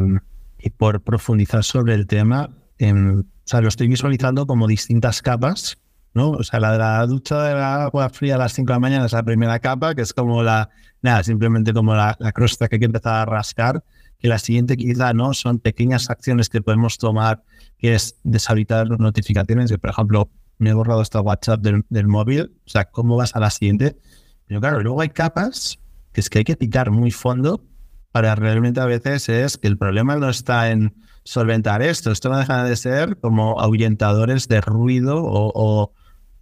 por 0.77 1.01
profundizar 1.01 1.63
sobre 1.63 1.93
el 1.93 2.07
tema, 2.07 2.49
o 2.81 3.23
sea, 3.43 3.61
lo 3.61 3.67
estoy 3.67 3.87
visualizando 3.87 4.47
como 4.47 4.67
distintas 4.67 5.21
capas 5.21 5.77
¿no? 6.15 6.31
O 6.31 6.43
sea, 6.43 6.59
la 6.59 6.71
de 6.71 6.77
la 6.79 7.05
ducha 7.05 7.43
de 7.43 7.53
la 7.53 7.83
agua 7.83 8.09
fría 8.09 8.35
a 8.35 8.37
las 8.37 8.53
5 8.53 8.67
de 8.67 8.73
la 8.73 8.79
mañana 8.79 9.05
es 9.05 9.11
la 9.11 9.21
primera 9.21 9.59
capa, 9.59 9.93
que 9.93 10.01
es 10.01 10.13
como 10.13 10.41
la, 10.41 10.69
nada, 11.01 11.23
simplemente 11.23 11.73
como 11.73 11.93
la, 11.93 12.15
la 12.19 12.31
crosta 12.31 12.69
que 12.69 12.77
hay 12.77 12.79
que 12.79 12.85
empezar 12.85 13.15
a 13.15 13.25
rascar, 13.25 13.83
que 14.17 14.29
la 14.29 14.39
siguiente 14.39 14.77
quizá, 14.77 15.13
¿no? 15.13 15.33
Son 15.33 15.59
pequeñas 15.59 16.09
acciones 16.09 16.47
que 16.47 16.61
podemos 16.61 16.97
tomar, 16.97 17.43
que 17.77 17.93
es 17.93 18.15
deshabilitar 18.23 18.87
las 18.87 18.97
notificaciones, 18.97 19.69
que 19.69 19.77
por 19.77 19.89
ejemplo, 19.89 20.31
me 20.57 20.69
he 20.69 20.73
borrado 20.73 21.01
esta 21.01 21.19
WhatsApp 21.19 21.59
del, 21.59 21.83
del 21.89 22.07
móvil, 22.07 22.53
o 22.65 22.69
sea, 22.69 22.85
¿cómo 22.85 23.17
vas 23.17 23.35
a 23.35 23.41
la 23.41 23.49
siguiente? 23.49 23.97
Pero 24.47 24.61
claro, 24.61 24.81
luego 24.81 25.01
hay 25.01 25.09
capas 25.09 25.79
que 26.15 26.21
es 26.21 26.29
que 26.29 26.39
hay 26.39 26.43
que 26.45 26.55
picar 26.55 26.91
muy 26.91 27.11
fondo 27.11 27.61
para 28.13 28.33
realmente 28.35 28.79
a 28.79 28.85
veces 28.85 29.27
es 29.27 29.57
que 29.57 29.67
el 29.67 29.77
problema 29.77 30.15
no 30.15 30.29
está 30.29 30.71
en 30.71 30.95
solventar 31.25 31.81
esto, 31.81 32.09
esto 32.11 32.29
no 32.29 32.37
deja 32.37 32.63
de 32.63 32.77
ser 32.77 33.19
como 33.19 33.59
ahuyentadores 33.59 34.47
de 34.47 34.61
ruido 34.61 35.21
o 35.21 35.91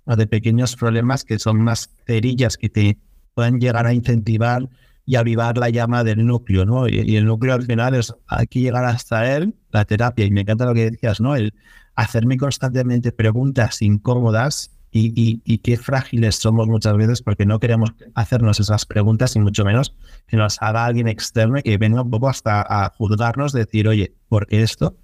de 0.05 0.27
pequeños 0.27 0.75
problemas 0.75 1.23
que 1.23 1.39
son 1.39 1.61
más 1.63 1.89
cerillas 2.05 2.57
que 2.57 2.69
te 2.69 2.99
pueden 3.33 3.59
llegar 3.59 3.87
a 3.87 3.93
incentivar 3.93 4.69
y 5.05 5.15
avivar 5.15 5.57
la 5.57 5.69
llama 5.69 6.03
del 6.03 6.23
núcleo, 6.25 6.65
¿no? 6.65 6.87
Y, 6.87 7.15
el 7.15 7.25
núcleo 7.25 7.55
al 7.55 7.63
final 7.63 7.95
es, 7.95 8.13
hay 8.27 8.47
que 8.47 8.59
llegar 8.59 8.85
hasta 8.85 9.35
él, 9.35 9.55
la 9.71 9.85
terapia, 9.85 10.25
y 10.25 10.31
me 10.31 10.41
encanta 10.41 10.65
lo 10.65 10.73
que 10.73 10.91
decías, 10.91 11.19
¿no? 11.19 11.35
El 11.35 11.53
hacerme 11.95 12.37
constantemente 12.37 13.11
preguntas 13.11 13.81
incómodas 13.81 14.71
y, 14.95 15.41
y, 15.43 15.57
qué 15.57 15.75
frágiles 15.77 16.35
somos 16.35 16.67
muchas 16.67 16.95
veces 16.95 17.23
porque 17.23 17.47
no 17.47 17.59
queremos 17.59 17.93
hacernos 18.13 18.59
esas 18.59 18.85
preguntas 18.85 19.35
y 19.35 19.39
mucho 19.39 19.65
menos 19.65 19.95
que 20.27 20.37
nos 20.37 20.61
haga 20.61 20.85
alguien 20.85 21.07
externo 21.07 21.59
que 21.63 21.77
venga 21.77 22.03
un 22.03 22.11
poco 22.11 22.29
hasta 22.29 22.61
a 22.61 22.91
juzgarnos, 22.91 23.53
decir, 23.53 23.87
oye, 23.87 24.13
¿por 24.29 24.45
qué 24.45 24.61
esto? 24.61 24.95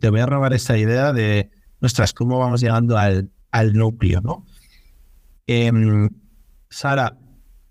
Te 0.00 0.08
voy 0.08 0.20
a 0.20 0.26
robar 0.26 0.54
esa 0.54 0.78
idea 0.78 1.12
de, 1.12 1.50
nuestras, 1.80 2.12
¿cómo 2.12 2.38
vamos 2.38 2.60
llegando 2.60 2.96
al, 2.96 3.30
al 3.50 3.74
núcleo, 3.74 4.20
¿no? 4.20 4.46
Em, 5.46 6.08
Sara, 6.70 7.18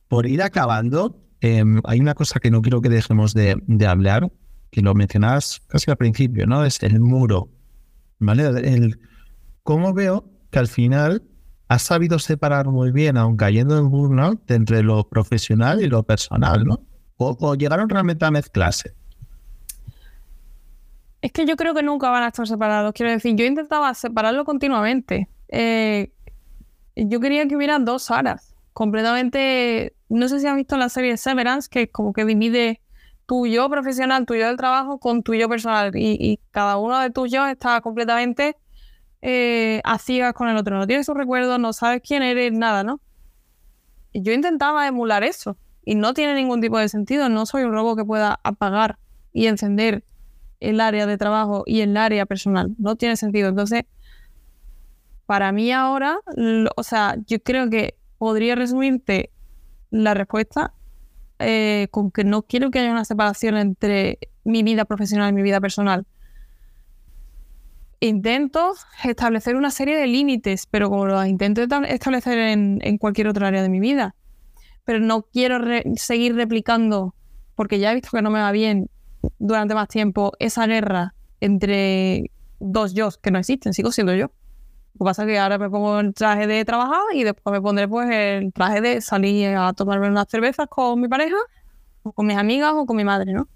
por 0.08 0.28
ir 0.28 0.42
acabando, 0.42 1.22
em, 1.42 1.82
hay 1.86 2.00
una 2.00 2.14
cosa 2.14 2.40
que 2.40 2.52
no 2.52 2.62
quiero 2.62 2.82
que 2.82 2.90
dejemos 2.90 3.34
de, 3.34 3.58
hablar, 3.88 4.32
que 4.72 4.82
lo 4.82 4.94
mencionabas 4.94 5.62
casi 5.68 5.90
al 5.90 5.98
principio, 5.98 6.46
¿no? 6.46 6.64
Es 6.66 6.82
el 6.84 7.00
muro, 7.00 7.50
¿vale? 8.20 8.46
El, 8.46 9.00
¿Cómo 9.64 9.94
veo 9.94 10.35
que 10.56 10.60
al 10.60 10.68
final 10.70 11.22
has 11.68 11.82
sabido 11.82 12.18
separar 12.18 12.68
muy 12.68 12.92
bien, 12.92 13.18
aun 13.18 13.36
cayendo 13.36 13.78
en 13.78 13.90
burnout, 13.90 14.50
entre 14.50 14.84
lo 14.84 15.06
profesional 15.10 15.82
y 15.82 15.88
lo 15.88 16.04
personal, 16.04 16.64
¿no? 16.64 16.80
O, 17.18 17.56
llegaron 17.56 17.90
realmente 17.90 18.24
a 18.24 18.32
mezclarse. 18.32 18.94
Es 21.22 21.34
que 21.34 21.46
yo 21.46 21.58
creo 21.58 21.74
que 21.74 21.84
nunca 21.84 22.10
van 22.10 22.24
a 22.24 22.28
estar 22.28 22.48
separados. 22.48 22.94
Quiero 22.94 23.12
decir, 23.12 23.36
yo 23.36 23.44
intentaba 23.44 23.94
separarlo 23.96 24.46
continuamente. 24.46 25.28
Eh, 25.50 26.14
yo 26.96 27.20
quería 27.20 27.46
que 27.50 27.58
hubiera 27.58 27.78
dos 27.80 28.04
Saras. 28.04 28.56
Completamente. 28.72 29.94
No 30.08 30.30
sé 30.30 30.40
si 30.40 30.48
has 30.48 30.56
visto 30.56 30.78
la 30.78 30.88
serie 30.88 31.18
Severance, 31.18 31.68
que 31.70 31.90
como 31.90 32.14
que 32.14 32.24
divide 32.24 32.80
tu 33.26 33.46
yo 33.46 33.70
profesional, 33.70 34.26
tu 34.26 34.36
yo 34.36 34.48
del 34.48 34.56
trabajo, 34.56 35.00
con 35.00 35.22
tu 35.22 35.34
yo 35.34 35.50
personal. 35.50 35.92
Y, 35.96 36.40
cada 36.52 36.78
uno 36.78 36.98
de 37.00 37.10
tus 37.10 37.30
yo 37.30 37.46
está 37.46 37.82
completamente 37.82 38.56
eh, 39.22 39.82
a 39.84 39.98
ciegas 39.98 40.34
con 40.34 40.48
el 40.48 40.58
otro. 40.58 40.78
No 40.78 40.88
tienes 40.88 41.06
sus 41.06 41.16
recuerdos, 41.16 41.60
no 41.60 41.74
sabes 41.74 42.02
quién 42.06 42.24
eres, 42.24 42.52
nada, 42.54 42.84
¿no? 42.84 43.00
Yo 44.14 44.34
intentaba 44.34 44.88
emular 44.88 45.24
eso. 45.24 45.58
Y 45.84 45.96
no 45.96 46.14
tiene 46.14 46.34
ningún 46.36 46.62
tipo 46.62 46.80
de 46.80 46.90
sentido. 46.90 47.30
No 47.30 47.46
soy 47.46 47.64
un 47.64 47.72
robot 47.72 47.98
que 47.98 48.06
pueda 48.06 48.40
apagar 48.44 48.98
y 49.34 49.48
encender 49.48 50.04
el 50.60 50.80
área 50.80 51.06
de 51.06 51.18
trabajo 51.18 51.64
y 51.66 51.82
el 51.82 51.96
área 51.98 52.26
personal. 52.26 52.74
No 52.78 52.96
tiene 52.96 53.18
sentido. 53.18 53.50
Entonces, 53.50 53.84
para 55.26 55.52
mí 55.52 55.72
ahora, 55.72 56.20
o 56.76 56.84
sea, 56.84 57.18
yo 57.28 57.40
creo 57.42 57.70
que 57.70 57.98
podría 58.18 58.56
resumirte 58.56 59.32
la 59.92 60.14
respuesta 60.14 60.74
eh, 61.40 61.88
con 61.92 62.12
que 62.12 62.24
no 62.24 62.44
quiero 62.44 62.72
que 62.72 62.80
haya 62.80 62.92
una 62.92 63.06
separación 63.06 63.58
entre 63.58 64.20
mi 64.44 64.64
vida 64.64 64.86
profesional 64.86 65.32
y 65.32 65.34
mi 65.34 65.42
vida 65.42 65.60
personal. 65.60 66.06
Intento 68.00 68.74
establecer 69.04 69.56
una 69.56 69.72
serie 69.72 69.98
de 69.98 70.08
límites, 70.08 70.68
pero 70.70 70.90
como 70.90 71.06
los 71.06 71.26
intento 71.26 71.62
establecer 71.62 72.38
en, 72.38 72.98
cualquier 72.98 73.28
otra 73.28 73.48
área 73.48 73.62
de 73.62 73.70
mi 73.70 73.80
vida. 73.80 74.16
Pero 74.84 75.00
no 75.00 75.24
quiero 75.24 75.60
seguir 75.96 76.36
replicando, 76.36 77.16
porque 77.56 77.80
ya 77.80 77.92
he 77.92 77.96
visto 77.96 78.10
que 78.12 78.22
no 78.22 78.30
me 78.30 78.40
va 78.40 78.52
bien 78.52 78.90
durante 79.40 79.74
más 79.74 79.88
tiempo, 79.88 80.34
esa 80.40 80.68
guerra 80.68 81.16
entre 81.40 82.32
dos 82.60 82.94
yo 82.94 83.10
que 83.22 83.32
no 83.32 83.40
existen, 83.40 83.74
sigo 83.74 83.92
siendo 83.92 84.14
yo. 84.14 84.32
Lo 84.94 85.00
que 85.00 85.06
pasa 85.06 85.24
es 85.24 85.30
que 85.30 85.40
ahora 85.40 85.58
me 85.58 85.70
pongo 85.70 86.00
el 86.00 86.14
traje 86.14 86.48
de 86.48 86.64
trabajar 86.64 87.02
y 87.14 87.24
después 87.24 87.52
me 87.52 87.62
pondré 87.62 87.88
pues 87.88 88.10
el 88.10 88.54
traje 88.54 88.82
de 88.82 89.02
salir 89.02 89.56
a 89.56 89.74
tomarme 89.74 90.08
unas 90.08 90.28
cervezas 90.30 90.68
con 90.70 91.02
mi 91.02 91.08
pareja, 91.08 91.36
o 92.04 92.14
con 92.14 92.28
mis 92.28 92.38
amigas 92.38 92.74
o 92.76 92.86
con 92.86 92.96
mi 92.96 93.04
madre, 93.04 93.34
¿no? 93.34 93.48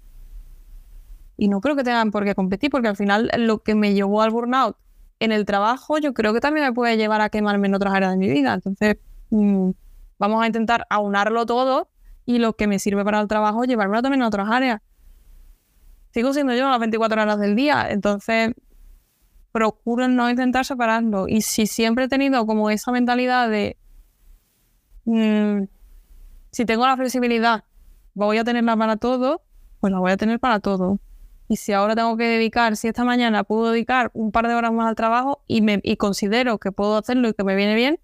Y 1.40 1.48
no 1.48 1.62
creo 1.62 1.74
que 1.74 1.84
tengan 1.84 2.10
por 2.10 2.26
qué 2.26 2.34
competir, 2.34 2.70
porque 2.70 2.88
al 2.88 2.96
final 2.96 3.30
lo 3.38 3.62
que 3.62 3.74
me 3.74 3.94
llevó 3.94 4.20
al 4.20 4.30
burnout 4.30 4.76
en 5.20 5.32
el 5.32 5.46
trabajo 5.46 5.96
yo 5.96 6.12
creo 6.12 6.34
que 6.34 6.40
también 6.40 6.66
me 6.66 6.72
puede 6.74 6.98
llevar 6.98 7.22
a 7.22 7.30
quemarme 7.30 7.66
en 7.66 7.74
otras 7.74 7.94
áreas 7.94 8.10
de 8.10 8.18
mi 8.18 8.28
vida. 8.28 8.52
Entonces, 8.52 8.98
mm, 9.30 9.70
vamos 10.18 10.42
a 10.42 10.46
intentar 10.46 10.86
aunarlo 10.90 11.46
todo 11.46 11.88
y 12.26 12.40
lo 12.40 12.52
que 12.56 12.66
me 12.66 12.78
sirve 12.78 13.04
para 13.06 13.20
el 13.22 13.26
trabajo, 13.26 13.64
llevármelo 13.64 14.02
también 14.02 14.20
a 14.20 14.28
otras 14.28 14.50
áreas. 14.50 14.82
Sigo 16.12 16.34
siendo 16.34 16.52
yo 16.54 16.68
las 16.68 16.78
24 16.78 17.22
horas 17.22 17.40
del 17.40 17.56
día, 17.56 17.86
entonces 17.88 18.52
procuro 19.50 20.08
no 20.08 20.28
intentar 20.28 20.66
separarlo. 20.66 21.26
Y 21.26 21.40
si 21.40 21.66
siempre 21.66 22.04
he 22.04 22.08
tenido 22.08 22.44
como 22.44 22.68
esa 22.68 22.92
mentalidad 22.92 23.48
de, 23.48 23.78
mm, 25.06 25.62
si 26.50 26.66
tengo 26.66 26.86
la 26.86 26.98
flexibilidad, 26.98 27.64
voy 28.12 28.36
a 28.36 28.44
tenerla 28.44 28.76
para 28.76 28.98
todo, 28.98 29.40
pues 29.80 29.90
la 29.90 30.00
voy 30.00 30.12
a 30.12 30.18
tener 30.18 30.38
para 30.38 30.60
todo. 30.60 30.98
Y 31.50 31.56
si 31.56 31.72
ahora 31.72 31.96
tengo 31.96 32.16
que 32.16 32.22
dedicar, 32.28 32.76
si 32.76 32.86
esta 32.86 33.02
mañana 33.02 33.42
puedo 33.42 33.72
dedicar 33.72 34.12
un 34.14 34.30
par 34.30 34.46
de 34.46 34.54
horas 34.54 34.72
más 34.72 34.86
al 34.86 34.94
trabajo 34.94 35.42
y, 35.48 35.62
me, 35.62 35.80
y 35.82 35.96
considero 35.96 36.58
que 36.58 36.70
puedo 36.70 36.96
hacerlo 36.96 37.28
y 37.28 37.34
que 37.34 37.42
me 37.42 37.56
viene 37.56 37.74
bien, 37.74 37.98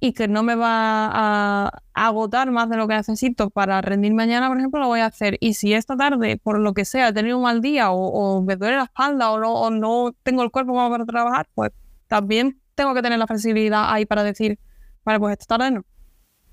y 0.00 0.14
que 0.14 0.28
no 0.28 0.42
me 0.42 0.54
va 0.54 1.10
a, 1.12 1.82
agotar 1.92 2.50
más 2.50 2.70
de 2.70 2.78
lo 2.78 2.88
que 2.88 2.94
necesito 2.94 3.50
para 3.50 3.82
rendir 3.82 4.14
mañana, 4.14 4.48
por 4.48 4.56
ejemplo, 4.56 4.80
lo 4.80 4.86
voy 4.86 5.00
a 5.00 5.06
hacer. 5.06 5.36
Y 5.40 5.52
si 5.52 5.74
esta 5.74 5.94
tarde, 5.94 6.38
por 6.38 6.58
lo 6.58 6.72
que 6.72 6.86
sea, 6.86 7.08
he 7.08 7.12
tenido 7.12 7.36
un 7.36 7.42
mal 7.42 7.60
día 7.60 7.90
o, 7.90 8.40
me 8.40 8.56
duele 8.56 8.76
la 8.78 8.84
espalda 8.84 9.30
o 9.30 9.38
no, 9.38 9.52
o 9.52 9.70
no, 9.70 10.14
tengo 10.22 10.42
el 10.42 10.50
cuerpo 10.50 10.72
para 10.72 11.04
trabajar, 11.04 11.46
pues 11.54 11.72
también 12.06 12.62
tengo 12.74 12.94
que 12.94 13.02
tener 13.02 13.18
la 13.18 13.26
flexibilidad 13.26 13.92
ahí 13.92 14.06
para 14.06 14.22
decir, 14.22 14.58
vale, 15.04 15.20
pues 15.20 15.36
esta 15.38 15.58
tarde 15.58 15.72
no. 15.72 15.84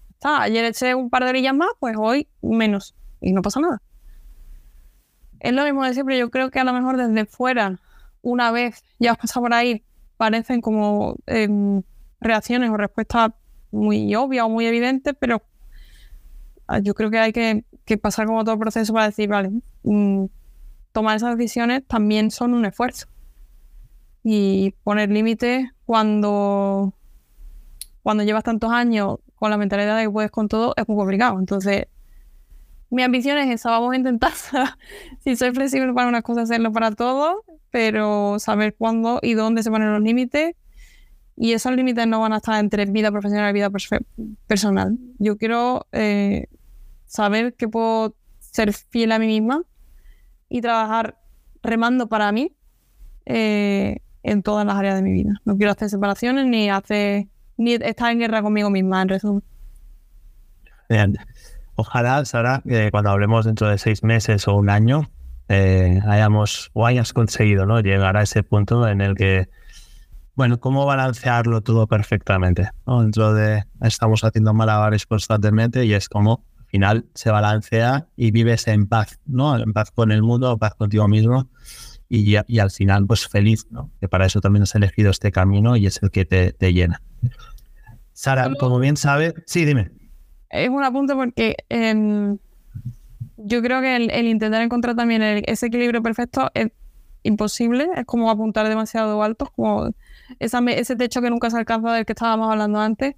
Está, 0.10 0.42
ayer 0.42 0.66
eché 0.66 0.94
un 0.94 1.10
par 1.10 1.24
de 1.24 1.30
orillas 1.30 1.56
más, 1.56 1.70
pues 1.80 1.96
hoy 1.98 2.28
menos. 2.42 2.96
Y 3.22 3.32
no 3.32 3.42
pasa 3.42 3.62
nada. 3.62 3.82
Es 5.40 5.54
lo 5.54 5.64
mismo 5.64 5.84
de 5.84 5.94
siempre. 5.94 6.18
Yo 6.18 6.30
creo 6.30 6.52
que 6.52 6.60
a 6.60 6.64
lo 6.64 6.74
mejor 6.74 6.98
desde 6.98 7.26
fuera, 7.26 7.80
una 8.22 8.52
vez 8.52 8.84
ya 9.00 9.12
has 9.12 9.18
pasado 9.18 9.44
por 9.44 9.54
ahí, 9.54 9.84
parecen 10.18 10.62
como... 10.62 11.16
Em, 11.26 11.84
reacciones 12.26 12.70
o 12.70 12.78
respuestas 12.78 13.32
muy 13.72 14.14
obvias 14.16 14.46
o 14.46 14.50
muy 14.50 14.66
evidentes, 14.66 15.16
pero 15.20 15.42
ah, 16.68 16.80
yo 16.80 16.94
creo 16.94 17.12
que 17.12 17.20
hay 17.20 17.34
que, 17.34 17.64
pasar 17.98 18.26
como 18.26 18.44
todo 18.44 18.54
el 18.54 18.60
proceso 18.60 18.94
para 18.94 19.08
decir, 19.08 19.30
vale, 19.30 19.52
mm, 19.84 20.26
tomar 20.92 21.18
esas 21.18 21.38
decisiones 21.38 21.84
también 21.88 22.32
son 22.32 22.54
un 22.54 22.66
esfuerzo. 22.66 23.08
Y 24.24 24.74
poner 24.84 25.12
límites 25.12 25.70
cuando, 25.86 26.94
cuando 28.02 28.24
llevas 28.24 28.44
tantos 28.44 28.72
años 28.72 29.18
con 29.36 29.52
la 29.52 29.58
mentalidad 29.58 29.98
de 29.98 30.06
que 30.06 30.10
puedes 30.10 30.32
con 30.32 30.48
todo 30.48 30.74
es 30.76 30.88
muy 30.88 30.98
complicado. 30.98 31.38
Entonces, 31.40 31.88
mi 32.90 33.04
ambición 33.04 33.38
es 33.38 33.50
esa, 33.50 33.70
vamos 33.72 33.94
a 33.94 33.96
intentar, 33.96 34.32
si 35.24 35.36
soy 35.36 35.52
flexible 35.52 35.94
para 35.94 36.08
unas 36.08 36.24
cosas, 36.24 36.50
hacerlo 36.50 36.72
para 36.72 36.92
todo, 36.92 37.44
pero 37.72 38.38
saber 38.40 38.76
cuándo 38.76 39.20
y 39.22 39.34
dónde 39.34 39.64
se 39.64 39.72
ponen 39.72 39.92
los 39.92 40.02
límites 40.02 40.56
y 41.38 41.52
esos 41.52 41.76
límites 41.76 42.08
no 42.08 42.22
van 42.22 42.34
a 42.34 42.38
estar 42.38 42.60
entre 42.60 42.86
vida 42.86 43.12
profesional 43.12 43.50
y 43.50 43.54
vida 43.54 43.70
personal. 44.48 44.98
Yo 45.20 45.38
quiero 45.38 45.86
eh, 45.92 46.48
saber 47.06 47.56
que 47.56 47.68
puedo 47.68 48.16
ser 48.40 48.72
fiel 48.72 49.12
a 49.12 49.20
mí 49.20 49.28
misma 49.28 49.64
y 50.48 50.62
trabajar 50.62 51.18
remando 51.62 52.08
para 52.08 52.32
mí 52.32 52.56
eh, 53.26 53.98
en 54.24 54.44
todas 54.44 54.66
las 54.66 54.76
áreas 54.76 54.96
de 54.96 55.02
mi 55.02 55.12
vida. 55.12 55.34
No 55.44 55.58
quiero 55.58 55.74
hacer 55.74 55.90
separaciones 55.90 56.46
ni 56.46 56.70
hacer 56.70 57.28
ni 57.58 57.74
estar 57.74 58.12
en 58.12 58.20
guerra 58.20 58.42
conmigo 58.42 58.70
misma, 58.70 59.02
en 59.02 59.10
resumen. 59.10 59.44
Ojalá, 61.76 62.24
Sara, 62.26 62.62
eh, 62.66 62.90
cuando 62.92 63.10
hablemos 63.10 63.46
dentro 63.46 63.68
de 63.68 63.78
seis 63.78 64.04
meses 64.04 64.48
o 64.48 64.56
un 64.56 64.70
año, 64.70 65.10
hayamos 65.48 66.72
o 66.74 66.88
hayas 66.88 67.14
conseguido 67.14 67.68
¿no? 67.68 67.80
llegar 67.80 68.18
a 68.18 68.24
ese 68.24 68.42
punto 68.42 68.88
en 68.88 69.02
el 69.02 69.16
que 69.16 69.48
bueno, 70.36 70.60
cómo 70.60 70.86
balancearlo 70.86 71.62
todo 71.62 71.88
perfectamente. 71.88 72.70
Dentro 72.86 73.34
de 73.34 73.64
estamos 73.82 74.24
haciendo 74.24 74.54
malabares 74.54 75.06
constantemente 75.06 75.86
y 75.86 75.94
es 75.94 76.10
como 76.10 76.44
al 76.60 76.66
final 76.66 77.06
se 77.14 77.32
balancea 77.32 78.08
y 78.18 78.32
vives 78.32 78.68
en 78.68 78.88
paz, 78.88 79.20
¿no? 79.26 79.58
En 79.58 79.72
paz 79.72 79.92
con 79.92 80.12
el 80.12 80.22
mundo, 80.22 80.52
en 80.52 80.60
paz 80.60 80.76
contigo 80.76 81.08
mismo 81.08 81.50
y, 82.10 82.36
y 82.48 82.60
al 82.60 82.70
final 82.70 83.08
pues 83.08 83.28
feliz, 83.28 83.66
¿no? 83.70 83.92
Que 84.02 84.10
para 84.10 84.26
eso 84.26 84.42
también 84.42 84.64
has 84.64 84.76
elegido 84.76 85.10
este 85.10 85.32
camino 85.32 85.78
y 85.78 85.88
es 85.88 86.04
el 86.04 86.12
que 86.12 86.26
te, 86.26 86.74
llena. 86.74 87.02
Sara, 88.12 88.52
como 88.60 88.80
bien 88.80 88.98
sabe, 88.98 89.34
sí, 89.46 89.64
dime. 89.64 89.92
Es 90.56 90.70
un 90.70 90.84
apunte 90.84 91.14
porque 91.16 91.58
em, 91.70 92.38
yo 93.38 93.62
creo 93.62 93.82
que 93.82 93.96
el, 93.96 94.28
intentar 94.28 94.62
encontrar 94.62 94.96
también 94.96 95.22
ese 95.22 95.68
equilibrio 95.68 96.02
perfecto 96.02 96.50
es 96.54 96.72
imposible, 97.24 97.90
es 97.96 98.06
como 98.06 98.30
apuntar 98.30 98.68
demasiado 98.70 99.22
alto, 99.24 99.52
como 99.56 99.90
ese 100.40 100.96
techo 100.96 101.22
que 101.22 101.30
nunca 101.30 101.50
se 101.50 101.58
alcanza 101.58 101.94
del 101.94 102.06
que 102.06 102.14
estábamos 102.14 102.52
hablando 102.52 102.80
antes. 102.80 103.16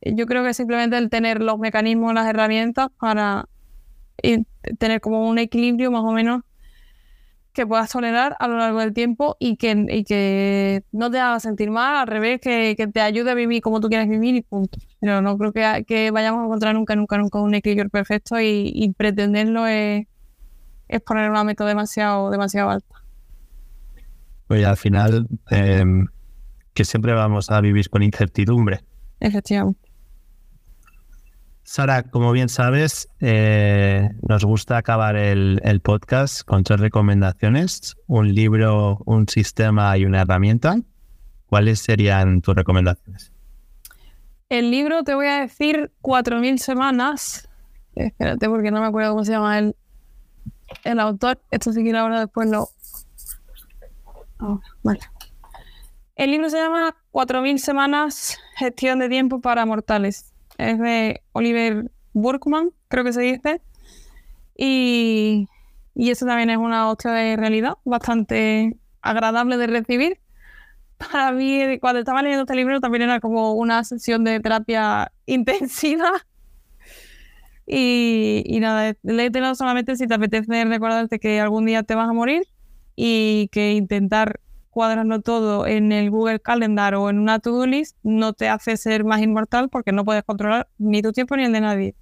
Eh, 0.00 0.14
yo 0.14 0.26
creo 0.26 0.44
que 0.44 0.54
simplemente 0.54 0.96
el 0.96 1.10
tener 1.10 1.42
los 1.42 1.58
mecanismos, 1.58 2.14
las 2.14 2.28
herramientas 2.28 2.88
para 2.98 3.48
tener 4.78 5.00
como 5.00 5.28
un 5.28 5.38
equilibrio 5.38 5.90
más 5.90 6.02
o 6.02 6.12
menos 6.12 6.42
que 7.58 7.66
puedas 7.66 7.90
tolerar 7.90 8.36
a 8.38 8.46
lo 8.46 8.56
largo 8.56 8.78
del 8.78 8.94
tiempo 8.94 9.36
y 9.40 9.56
que, 9.56 10.04
que 10.06 10.84
no 10.92 11.10
te 11.10 11.18
haga 11.18 11.40
sentir 11.40 11.72
mal, 11.72 11.96
al 11.96 12.06
revés, 12.06 12.40
que, 12.40 12.76
te 12.92 13.00
ayude 13.00 13.32
a 13.32 13.34
vivir 13.34 13.60
como 13.62 13.80
tú 13.80 13.88
quieres 13.88 14.08
vivir 14.08 14.36
y 14.36 14.42
punto. 14.42 14.78
Pero 15.00 15.20
no 15.22 15.36
creo 15.36 15.52
que, 15.52 15.84
que 15.84 16.12
vayamos 16.12 16.42
a 16.42 16.44
encontrar 16.44 16.72
nunca, 16.76 16.94
nunca, 16.94 17.18
nunca 17.18 17.40
un 17.40 17.52
equilibrio 17.54 17.90
perfecto 17.90 18.36
y, 18.40 18.94
pretenderlo 18.96 19.66
es, 19.66 20.06
es, 20.86 21.00
poner 21.00 21.28
una 21.30 21.42
meta 21.42 21.64
demasiado, 21.64 22.30
demasiado 22.30 22.70
alta. 22.70 22.94
Pues 24.46 24.64
al 24.64 24.76
final, 24.76 25.26
em, 25.50 26.06
que 26.74 26.84
siempre 26.84 27.12
vamos 27.12 27.50
a 27.50 27.60
vivir 27.60 27.90
con 27.90 28.04
incertidumbre. 28.04 28.84
Efectivamente. 29.18 29.87
Sara, 31.68 32.02
como 32.02 32.32
bien 32.32 32.48
sabes, 32.48 33.10
eh, 33.20 34.08
nos 34.26 34.42
gusta 34.42 34.78
acabar 34.78 35.16
el, 35.16 35.80
podcast 35.84 36.40
con 36.40 36.64
tres 36.64 36.80
recomendaciones, 36.80 37.94
un 38.06 38.34
libro, 38.34 39.02
un 39.04 39.28
sistema 39.28 39.94
y 39.98 40.06
una 40.06 40.22
herramienta. 40.22 40.78
¿Cuáles 41.44 41.80
serían 41.80 42.40
tus 42.40 42.54
recomendaciones? 42.54 43.32
El 44.48 44.70
libro 44.70 45.04
te 45.04 45.14
voy 45.14 45.26
a 45.26 45.40
decir 45.40 45.92
4.000 46.00 46.56
semanas. 46.56 47.50
Espérate 47.94 48.48
porque 48.48 48.70
no 48.70 48.80
me 48.80 48.86
acuerdo 48.86 49.10
cómo 49.10 49.26
se 49.26 49.32
llama 49.32 49.58
el, 49.58 49.76
el 50.84 50.98
autor. 51.00 51.38
Esto 51.50 51.74
sí 51.74 51.84
que 51.84 51.94
ahora 51.94 52.20
después 52.20 52.48
lo... 52.48 52.70
Oh. 54.40 54.58
El 56.16 56.30
libro 56.30 56.48
se 56.48 56.56
llama 56.56 56.96
4.000 57.12 57.58
semanas, 57.58 58.38
gestión 58.56 59.00
de 59.00 59.10
tiempo 59.10 59.42
para 59.42 59.66
mortales. 59.66 60.32
Es 60.58 60.78
de 60.78 61.22
Oliver 61.32 61.90
Burkman, 62.12 62.70
creo 62.88 63.04
que 63.04 63.12
se 63.12 63.22
dice. 63.22 63.62
Y, 64.56 65.48
y 65.94 66.10
eso 66.10 66.26
también 66.26 66.50
es 66.50 66.58
una 66.58 66.90
hostia 66.90 67.12
de 67.12 67.36
realidad, 67.36 67.74
bastante 67.84 68.76
agradable 69.00 69.56
de 69.56 69.68
recibir. 69.68 70.20
Para 70.98 71.32
mí, 71.32 71.78
cuando 71.80 72.00
estaba 72.00 72.22
leyendo 72.22 72.42
este 72.42 72.56
libro, 72.56 72.80
también 72.80 73.02
era 73.02 73.20
como 73.20 73.52
una 73.52 73.84
sesión 73.84 74.24
de 74.24 74.40
terapia 74.40 75.12
intensiva. 75.26 76.10
Y, 77.66 78.42
y 78.46 78.60
nada, 78.60 78.94
léetelo 79.02 79.54
solamente 79.54 79.94
si 79.96 80.06
te 80.06 80.14
apetece 80.14 80.64
recordarte 80.64 81.18
que 81.18 81.38
algún 81.38 81.66
día 81.66 81.82
te 81.82 81.94
vas 81.94 82.08
a 82.08 82.14
morir 82.14 82.44
y 82.96 83.48
que 83.52 83.72
intentar 83.72 84.40
cuadrarlo 84.78 85.20
todo 85.20 85.66
en 85.66 85.90
el 85.90 86.08
Google 86.08 86.38
Calendar 86.38 86.94
o 86.94 87.10
en 87.10 87.18
una 87.18 87.40
to-do 87.40 87.66
list 87.66 87.96
no 88.04 88.32
te 88.32 88.48
hace 88.48 88.76
ser 88.76 89.02
más 89.02 89.20
inmortal 89.20 89.68
porque 89.68 89.90
no 89.90 90.04
puedes 90.04 90.22
controlar 90.22 90.68
ni 90.78 91.02
tu 91.02 91.10
tiempo 91.10 91.36
ni 91.36 91.42
el 91.42 91.52
de 91.52 91.60
nadie. 91.60 91.96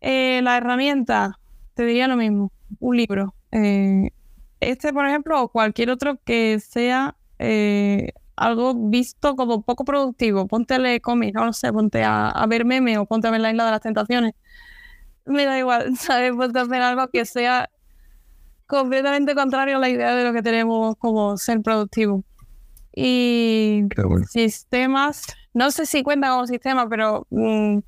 Eh, 0.00 0.40
la 0.42 0.56
herramienta, 0.56 1.38
te 1.74 1.84
diría 1.84 2.08
lo 2.08 2.16
mismo, 2.16 2.50
un 2.80 2.96
libro. 2.96 3.32
Eh, 3.52 4.10
este, 4.58 4.92
por 4.92 5.06
ejemplo, 5.06 5.40
o 5.40 5.50
cualquier 5.50 5.90
otro 5.90 6.18
que 6.24 6.58
sea 6.58 7.14
eh, 7.38 8.10
algo 8.34 8.74
visto 8.74 9.36
como 9.36 9.62
poco 9.62 9.84
productivo. 9.84 10.48
Ponte 10.48 10.74
a 10.74 10.78
leer 10.80 11.00
cómics, 11.00 11.34
no 11.34 11.52
sé, 11.52 11.72
ponte 11.72 12.02
a, 12.02 12.44
ver 12.48 12.64
memes 12.64 12.98
o 12.98 13.06
ponte 13.06 13.28
a 13.28 13.30
ver 13.30 13.40
la 13.40 13.52
isla 13.52 13.66
de 13.66 13.70
las 13.70 13.82
tentaciones. 13.82 14.34
Me 15.26 15.44
da 15.44 15.56
igual, 15.56 15.96
¿sabes? 15.96 16.32
Ponte 16.32 16.58
a 16.58 16.62
hacer 16.62 16.82
algo 16.82 17.06
que 17.06 17.24
sea 17.24 17.70
completamente 18.68 19.34
contrario 19.34 19.78
a 19.78 19.80
la 19.80 19.88
idea 19.88 20.14
de 20.14 20.24
lo 20.24 20.32
que 20.32 20.42
tenemos 20.42 20.94
como 20.98 21.36
ser 21.36 21.60
productivo. 21.62 22.22
Y 22.94 23.84
sistemas, 24.28 25.24
no 25.54 25.70
sé 25.70 25.86
si 25.86 26.02
cuenta 26.02 26.30
como 26.30 26.46
sistema, 26.46 26.88
pero 26.88 27.26
mm, 27.30 27.78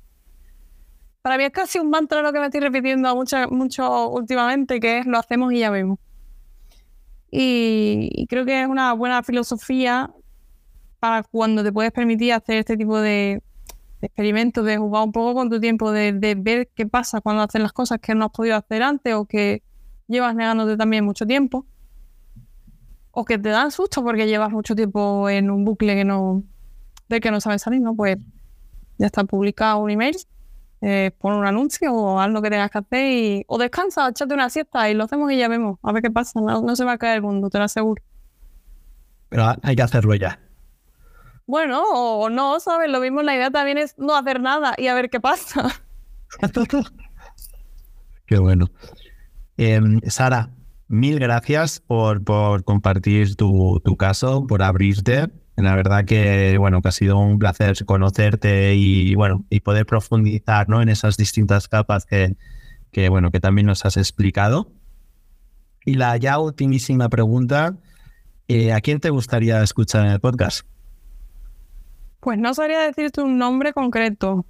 para 1.21 1.37
mí 1.37 1.43
es 1.43 1.51
casi 1.51 1.79
un 1.79 1.89
mantra 1.89 2.21
lo 2.21 2.33
que 2.33 2.39
me 2.39 2.45
estoy 2.45 2.61
repitiendo 2.61 3.15
mucho, 3.15 3.37
mucho 3.49 4.09
últimamente, 4.09 4.79
que 4.79 4.99
es 4.99 5.05
lo 5.05 5.19
hacemos 5.19 5.53
y 5.53 5.59
ya 5.59 5.69
vemos. 5.69 5.99
Y, 7.29 8.25
creo 8.27 8.45
que 8.45 8.61
es 8.61 8.67
una 8.67 8.93
buena 8.93 9.23
filosofía 9.23 10.11
para 10.99 11.23
cuando 11.23 11.63
te 11.63 11.71
puedes 11.71 11.91
permitir 11.91 12.33
hacer 12.33 12.57
este 12.57 12.75
tipo 12.75 12.99
de, 12.99 13.41
experimentos, 14.01 14.65
de 14.65 14.77
jugar 14.77 15.03
un 15.03 15.11
poco 15.11 15.35
con 15.35 15.49
tu 15.49 15.59
tiempo, 15.59 15.91
de, 15.91 16.13
de 16.13 16.35
ver 16.35 16.69
qué 16.75 16.87
pasa 16.87 17.21
cuando 17.21 17.43
haces 17.43 17.61
las 17.61 17.73
cosas 17.73 17.99
que 17.99 18.15
no 18.15 18.25
has 18.25 18.31
podido 18.31 18.55
hacer 18.55 18.81
antes 18.81 19.13
o 19.13 19.25
que 19.25 19.61
llevas 20.11 20.35
negándote 20.35 20.77
también 20.77 21.05
mucho 21.05 21.25
tiempo. 21.25 21.65
o 23.13 23.25
que 23.25 23.37
te 23.37 23.49
dan 23.49 23.71
susto 23.71 24.03
porque 24.03 24.27
llevas 24.27 24.51
mucho 24.51 24.75
tiempo 24.75 25.29
en 25.29 25.51
un 25.51 25.65
bucle 25.65 25.95
que 25.95 26.05
no, 26.05 26.43
de 27.09 27.19
que 27.19 27.31
no 27.31 27.41
sabes 27.41 27.61
salir, 27.61 27.81
¿no? 27.81 27.95
Pues 27.95 28.17
ya 28.97 29.07
está 29.07 29.23
publicado 29.23 29.79
un 29.79 29.89
email, 29.89 30.15
eh, 30.81 31.11
pon 31.19 31.33
un 31.33 31.45
anuncio 31.45 31.93
o 31.93 32.19
haz 32.19 32.29
lo 32.29 32.41
que 32.41 32.49
tengas 32.49 32.71
que 32.71 32.77
hacer 32.77 33.11
y, 33.11 33.45
o 33.47 33.57
descansa, 33.57 34.09
échate 34.09 34.33
una 34.33 34.49
siesta 34.49 34.89
y 34.89 34.93
lo 34.93 35.03
hacemos 35.03 35.31
y 35.31 35.37
ya 35.37 35.47
vemos, 35.47 35.77
a 35.83 35.91
ver 35.91 36.01
qué 36.01 36.09
pasa, 36.11 36.39
no, 36.39 36.75
se 36.75 36.85
va 36.85 36.93
a 36.93 36.97
caer 36.97 37.17
el 37.17 37.21
mundo, 37.21 37.49
te 37.49 37.57
lo 37.57 37.65
aseguro. 37.65 38.01
Pero 39.29 39.55
hay 39.61 39.75
que 39.75 39.81
hacerlo 39.81 40.15
ya. 40.15 40.39
Bueno, 41.45 41.83
o 41.83 42.29
no, 42.29 42.59
¿sabes? 42.59 42.89
Lo 42.89 42.99
mismo, 43.01 43.23
la 43.23 43.35
idea 43.35 43.51
también 43.51 43.77
es 43.77 43.97
no 43.97 44.15
hacer 44.15 44.39
nada 44.39 44.73
y 44.77 44.87
a 44.87 44.93
ver 44.93 45.09
qué 45.09 45.19
pasa. 45.19 45.69
qué 48.25 48.39
bueno. 48.39 48.67
Em, 49.57 49.99
Sara, 50.07 50.49
mil 50.87 51.19
gracias 51.19 51.79
por, 51.79 52.23
por 52.23 52.63
compartir 52.63 53.35
tu, 53.35 53.81
tu, 53.83 53.95
caso, 53.97 54.45
por 54.47 54.61
abrirte. 54.61 55.29
La 55.55 55.75
verdad 55.75 56.05
que, 56.05 56.57
bueno, 56.57 56.81
ha 56.83 56.91
sido 56.91 57.17
un 57.17 57.37
placer 57.37 57.85
conocerte 57.85 58.75
y, 58.75 59.15
bueno, 59.15 59.45
y 59.49 59.59
poder 59.59 59.85
profundizar 59.85 60.67
¿no? 60.69 60.81
en 60.81 60.89
esas 60.89 61.17
distintas 61.17 61.67
capas 61.67 62.05
que, 62.05 62.35
que, 62.91 63.09
bueno, 63.09 63.31
que 63.31 63.39
también 63.39 63.67
nos 63.67 63.85
has 63.85 63.97
explicado. 63.97 64.71
Y 65.85 65.95
la 65.95 66.17
ya 66.17 66.39
ultimísima 66.39 67.09
pregunta, 67.09 67.75
eh, 68.47 68.73
¿a 68.73 68.81
quién 68.81 68.99
te 68.99 69.09
gustaría 69.09 69.61
escuchar 69.63 70.05
en 70.05 70.11
el 70.13 70.19
podcast? 70.19 70.65
Pues 72.19 72.37
no 72.37 72.53
sabría 72.53 72.81
decirte 72.81 73.21
un 73.21 73.37
nombre 73.37 73.73
concreto, 73.73 74.45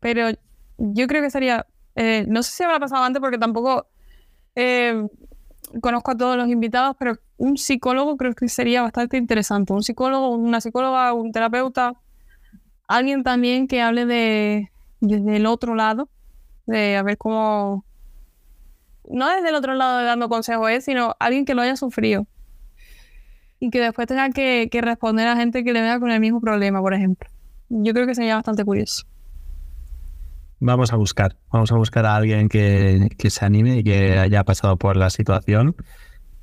pero 0.00 0.30
yo 0.78 1.06
creo 1.06 1.22
que 1.22 1.30
sería, 1.30 1.66
eh, 1.94 2.24
no 2.28 2.42
sé 2.42 2.50
si 2.50 2.62
habrá 2.64 2.80
pasado 2.80 3.04
antes 3.04 3.20
porque 3.20 3.38
tampoco 3.38 3.88
eh, 4.56 5.06
conozco 5.80 6.10
a 6.12 6.16
todos 6.16 6.36
los 6.36 6.48
invitados, 6.48 6.96
pero 6.98 7.14
un 7.36 7.56
psicólogo 7.56 8.16
creo 8.16 8.34
que 8.34 8.48
sería 8.48 8.82
bastante 8.82 9.16
interesante. 9.16 9.72
Un 9.72 9.82
psicólogo, 9.82 10.30
una 10.30 10.60
psicóloga, 10.60 11.12
un 11.12 11.30
terapeuta, 11.32 11.94
alguien 12.88 13.22
también 13.22 13.68
que 13.68 13.82
hable 13.82 14.06
de 14.06 14.70
desde 15.00 15.36
el 15.36 15.46
otro 15.46 15.74
lado, 15.74 16.08
de 16.66 16.96
a 16.96 17.02
ver 17.02 17.18
cómo, 17.18 17.84
no 19.08 19.28
desde 19.28 19.50
el 19.50 19.54
otro 19.54 19.74
lado 19.74 19.98
de 19.98 20.04
dando 20.04 20.28
consejos, 20.28 20.70
¿eh? 20.70 20.80
sino 20.80 21.14
alguien 21.18 21.44
que 21.44 21.54
lo 21.54 21.62
haya 21.62 21.76
sufrido 21.76 22.26
y 23.60 23.70
que 23.70 23.80
después 23.80 24.06
tenga 24.06 24.30
que, 24.30 24.68
que 24.70 24.80
responder 24.80 25.28
a 25.28 25.36
gente 25.36 25.64
que 25.64 25.72
le 25.72 25.80
venga 25.80 26.00
con 26.00 26.10
el 26.10 26.20
mismo 26.20 26.40
problema, 26.40 26.80
por 26.80 26.94
ejemplo. 26.94 27.28
Yo 27.68 27.92
creo 27.92 28.06
que 28.06 28.14
sería 28.14 28.36
bastante 28.36 28.64
curioso. 28.64 29.06
Vamos 30.58 30.92
a 30.92 30.96
buscar, 30.96 31.36
vamos 31.52 31.70
a 31.70 31.76
buscar 31.76 32.06
a 32.06 32.16
alguien 32.16 32.48
que, 32.48 33.10
que 33.18 33.30
se 33.30 33.44
anime 33.44 33.78
y 33.78 33.84
que 33.84 34.18
haya 34.18 34.42
pasado 34.44 34.76
por 34.78 34.96
la 34.96 35.10
situación. 35.10 35.76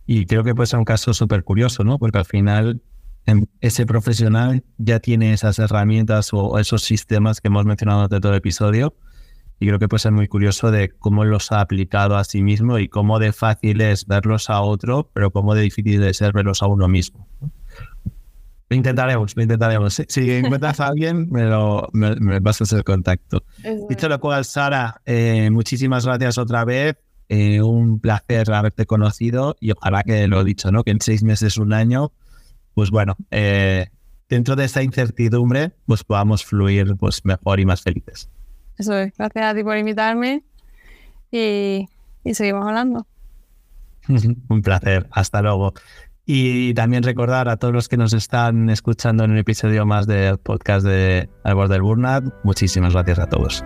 Y 0.06 0.26
creo 0.26 0.44
que 0.44 0.54
puede 0.54 0.68
ser 0.68 0.80
un 0.80 0.86
caso 0.86 1.14
súper 1.14 1.44
curioso, 1.44 1.84
¿no? 1.84 1.98
Porque 1.98 2.20
al 2.20 2.26
final 2.26 2.82
em, 3.26 3.46
ese 3.62 3.86
profesional 3.86 4.64
ya 4.78 5.00
tiene 5.00 5.34
esas 5.34 5.58
herramientas 5.60 6.30
o 6.34 6.60
esos 6.60 6.84
sistemas 6.84 7.42
que 7.42 7.48
hemos 7.48 7.66
mencionado 7.66 8.00
durante 8.00 8.20
todo 8.20 8.34
el 8.34 8.38
episodio. 8.38 8.96
Y 9.60 9.68
creo 9.68 9.80
que 9.80 9.88
puede 9.88 10.02
ser 10.02 10.12
muy 10.12 10.28
curioso 10.28 10.72
de 10.72 10.90
cómo 10.90 11.24
los 11.24 11.52
ha 11.52 11.62
aplicado 11.62 12.18
a 12.18 12.24
sí 12.26 12.44
mismo 12.44 12.80
y 12.80 12.90
cómo 12.90 13.20
de 13.20 13.32
fácil 13.32 13.82
es 13.82 14.06
verlos 14.06 14.50
a 14.50 14.62
otro, 14.62 15.10
pero 15.14 15.32
cómo 15.32 15.56
de 15.56 15.62
difícil 15.62 16.04
es 16.04 16.20
verlos 16.20 16.62
a 16.62 16.68
uno 16.68 16.88
mismo. 16.88 17.28
Lo 18.74 18.78
intentaremos, 18.78 19.36
lo 19.36 19.44
intentaremos. 19.44 20.02
Si, 20.08 20.32
encuentras 20.32 20.80
a 20.80 20.88
alguien, 20.88 21.30
me, 21.30 21.44
lo, 21.44 21.88
me, 21.94 22.42
pasas 22.42 22.74
el 22.74 22.84
contacto. 22.84 23.44
Dicho 23.88 24.10
lo 24.10 24.20
cual, 24.20 24.44
Sara, 24.46 25.00
eh, 25.06 25.52
muchísimas 25.52 26.08
gracias 26.08 26.40
otra 26.40 26.66
vez. 26.66 26.98
Eh, 27.30 27.62
un 27.62 28.00
placer 28.00 28.52
haberte 28.52 28.88
conocido 28.88 29.56
y 29.60 29.74
ojalá 29.74 30.02
que 30.02 30.28
lo 30.28 30.42
he 30.42 30.44
dicho, 30.44 30.72
¿no? 30.72 30.84
Que 30.84 30.90
en 30.90 31.02
seis 31.02 31.22
meses, 31.22 31.58
un 31.58 31.72
año, 31.72 32.14
pues 32.74 32.90
bueno, 32.90 33.16
eh, 33.30 33.90
dentro 34.28 34.56
de 34.56 34.66
esa 34.66 34.82
incertidumbre, 34.82 35.74
pues 35.86 36.04
podamos 36.04 36.44
fluir 36.44 36.96
pues 36.98 37.24
mejor 37.26 37.60
y 37.60 37.68
más 37.68 37.84
felices. 37.84 38.28
Eso 38.80 38.98
es. 38.98 39.14
Gracias 39.16 39.46
a 39.46 39.54
ti 39.54 39.64
por 39.64 39.78
invitarme 39.78 40.44
y, 41.30 41.88
y 42.24 42.34
seguimos 42.34 42.66
hablando. 42.66 43.06
un 44.50 44.62
placer. 44.64 45.08
Hasta 45.12 45.44
luego. 45.44 45.76
Y 46.26 46.74
también 46.74 47.04
recordar 47.04 47.50
a 47.50 47.58
todos 47.58 47.74
los 47.74 47.90
que 47.90 47.98
nos 47.98 48.14
están 48.14 48.70
escuchando 48.70 49.26
en 49.26 49.32
un 49.32 49.38
episodio 49.38 49.86
más 49.86 50.08
del 50.08 50.38
podcast 50.38 50.86
de 50.86 51.30
Albor 51.44 51.68
del 51.68 51.82
Burnout, 51.82 52.34
muchísimas 52.44 52.94
gracias 52.94 53.20
a 53.20 53.28
todos. 53.28 53.64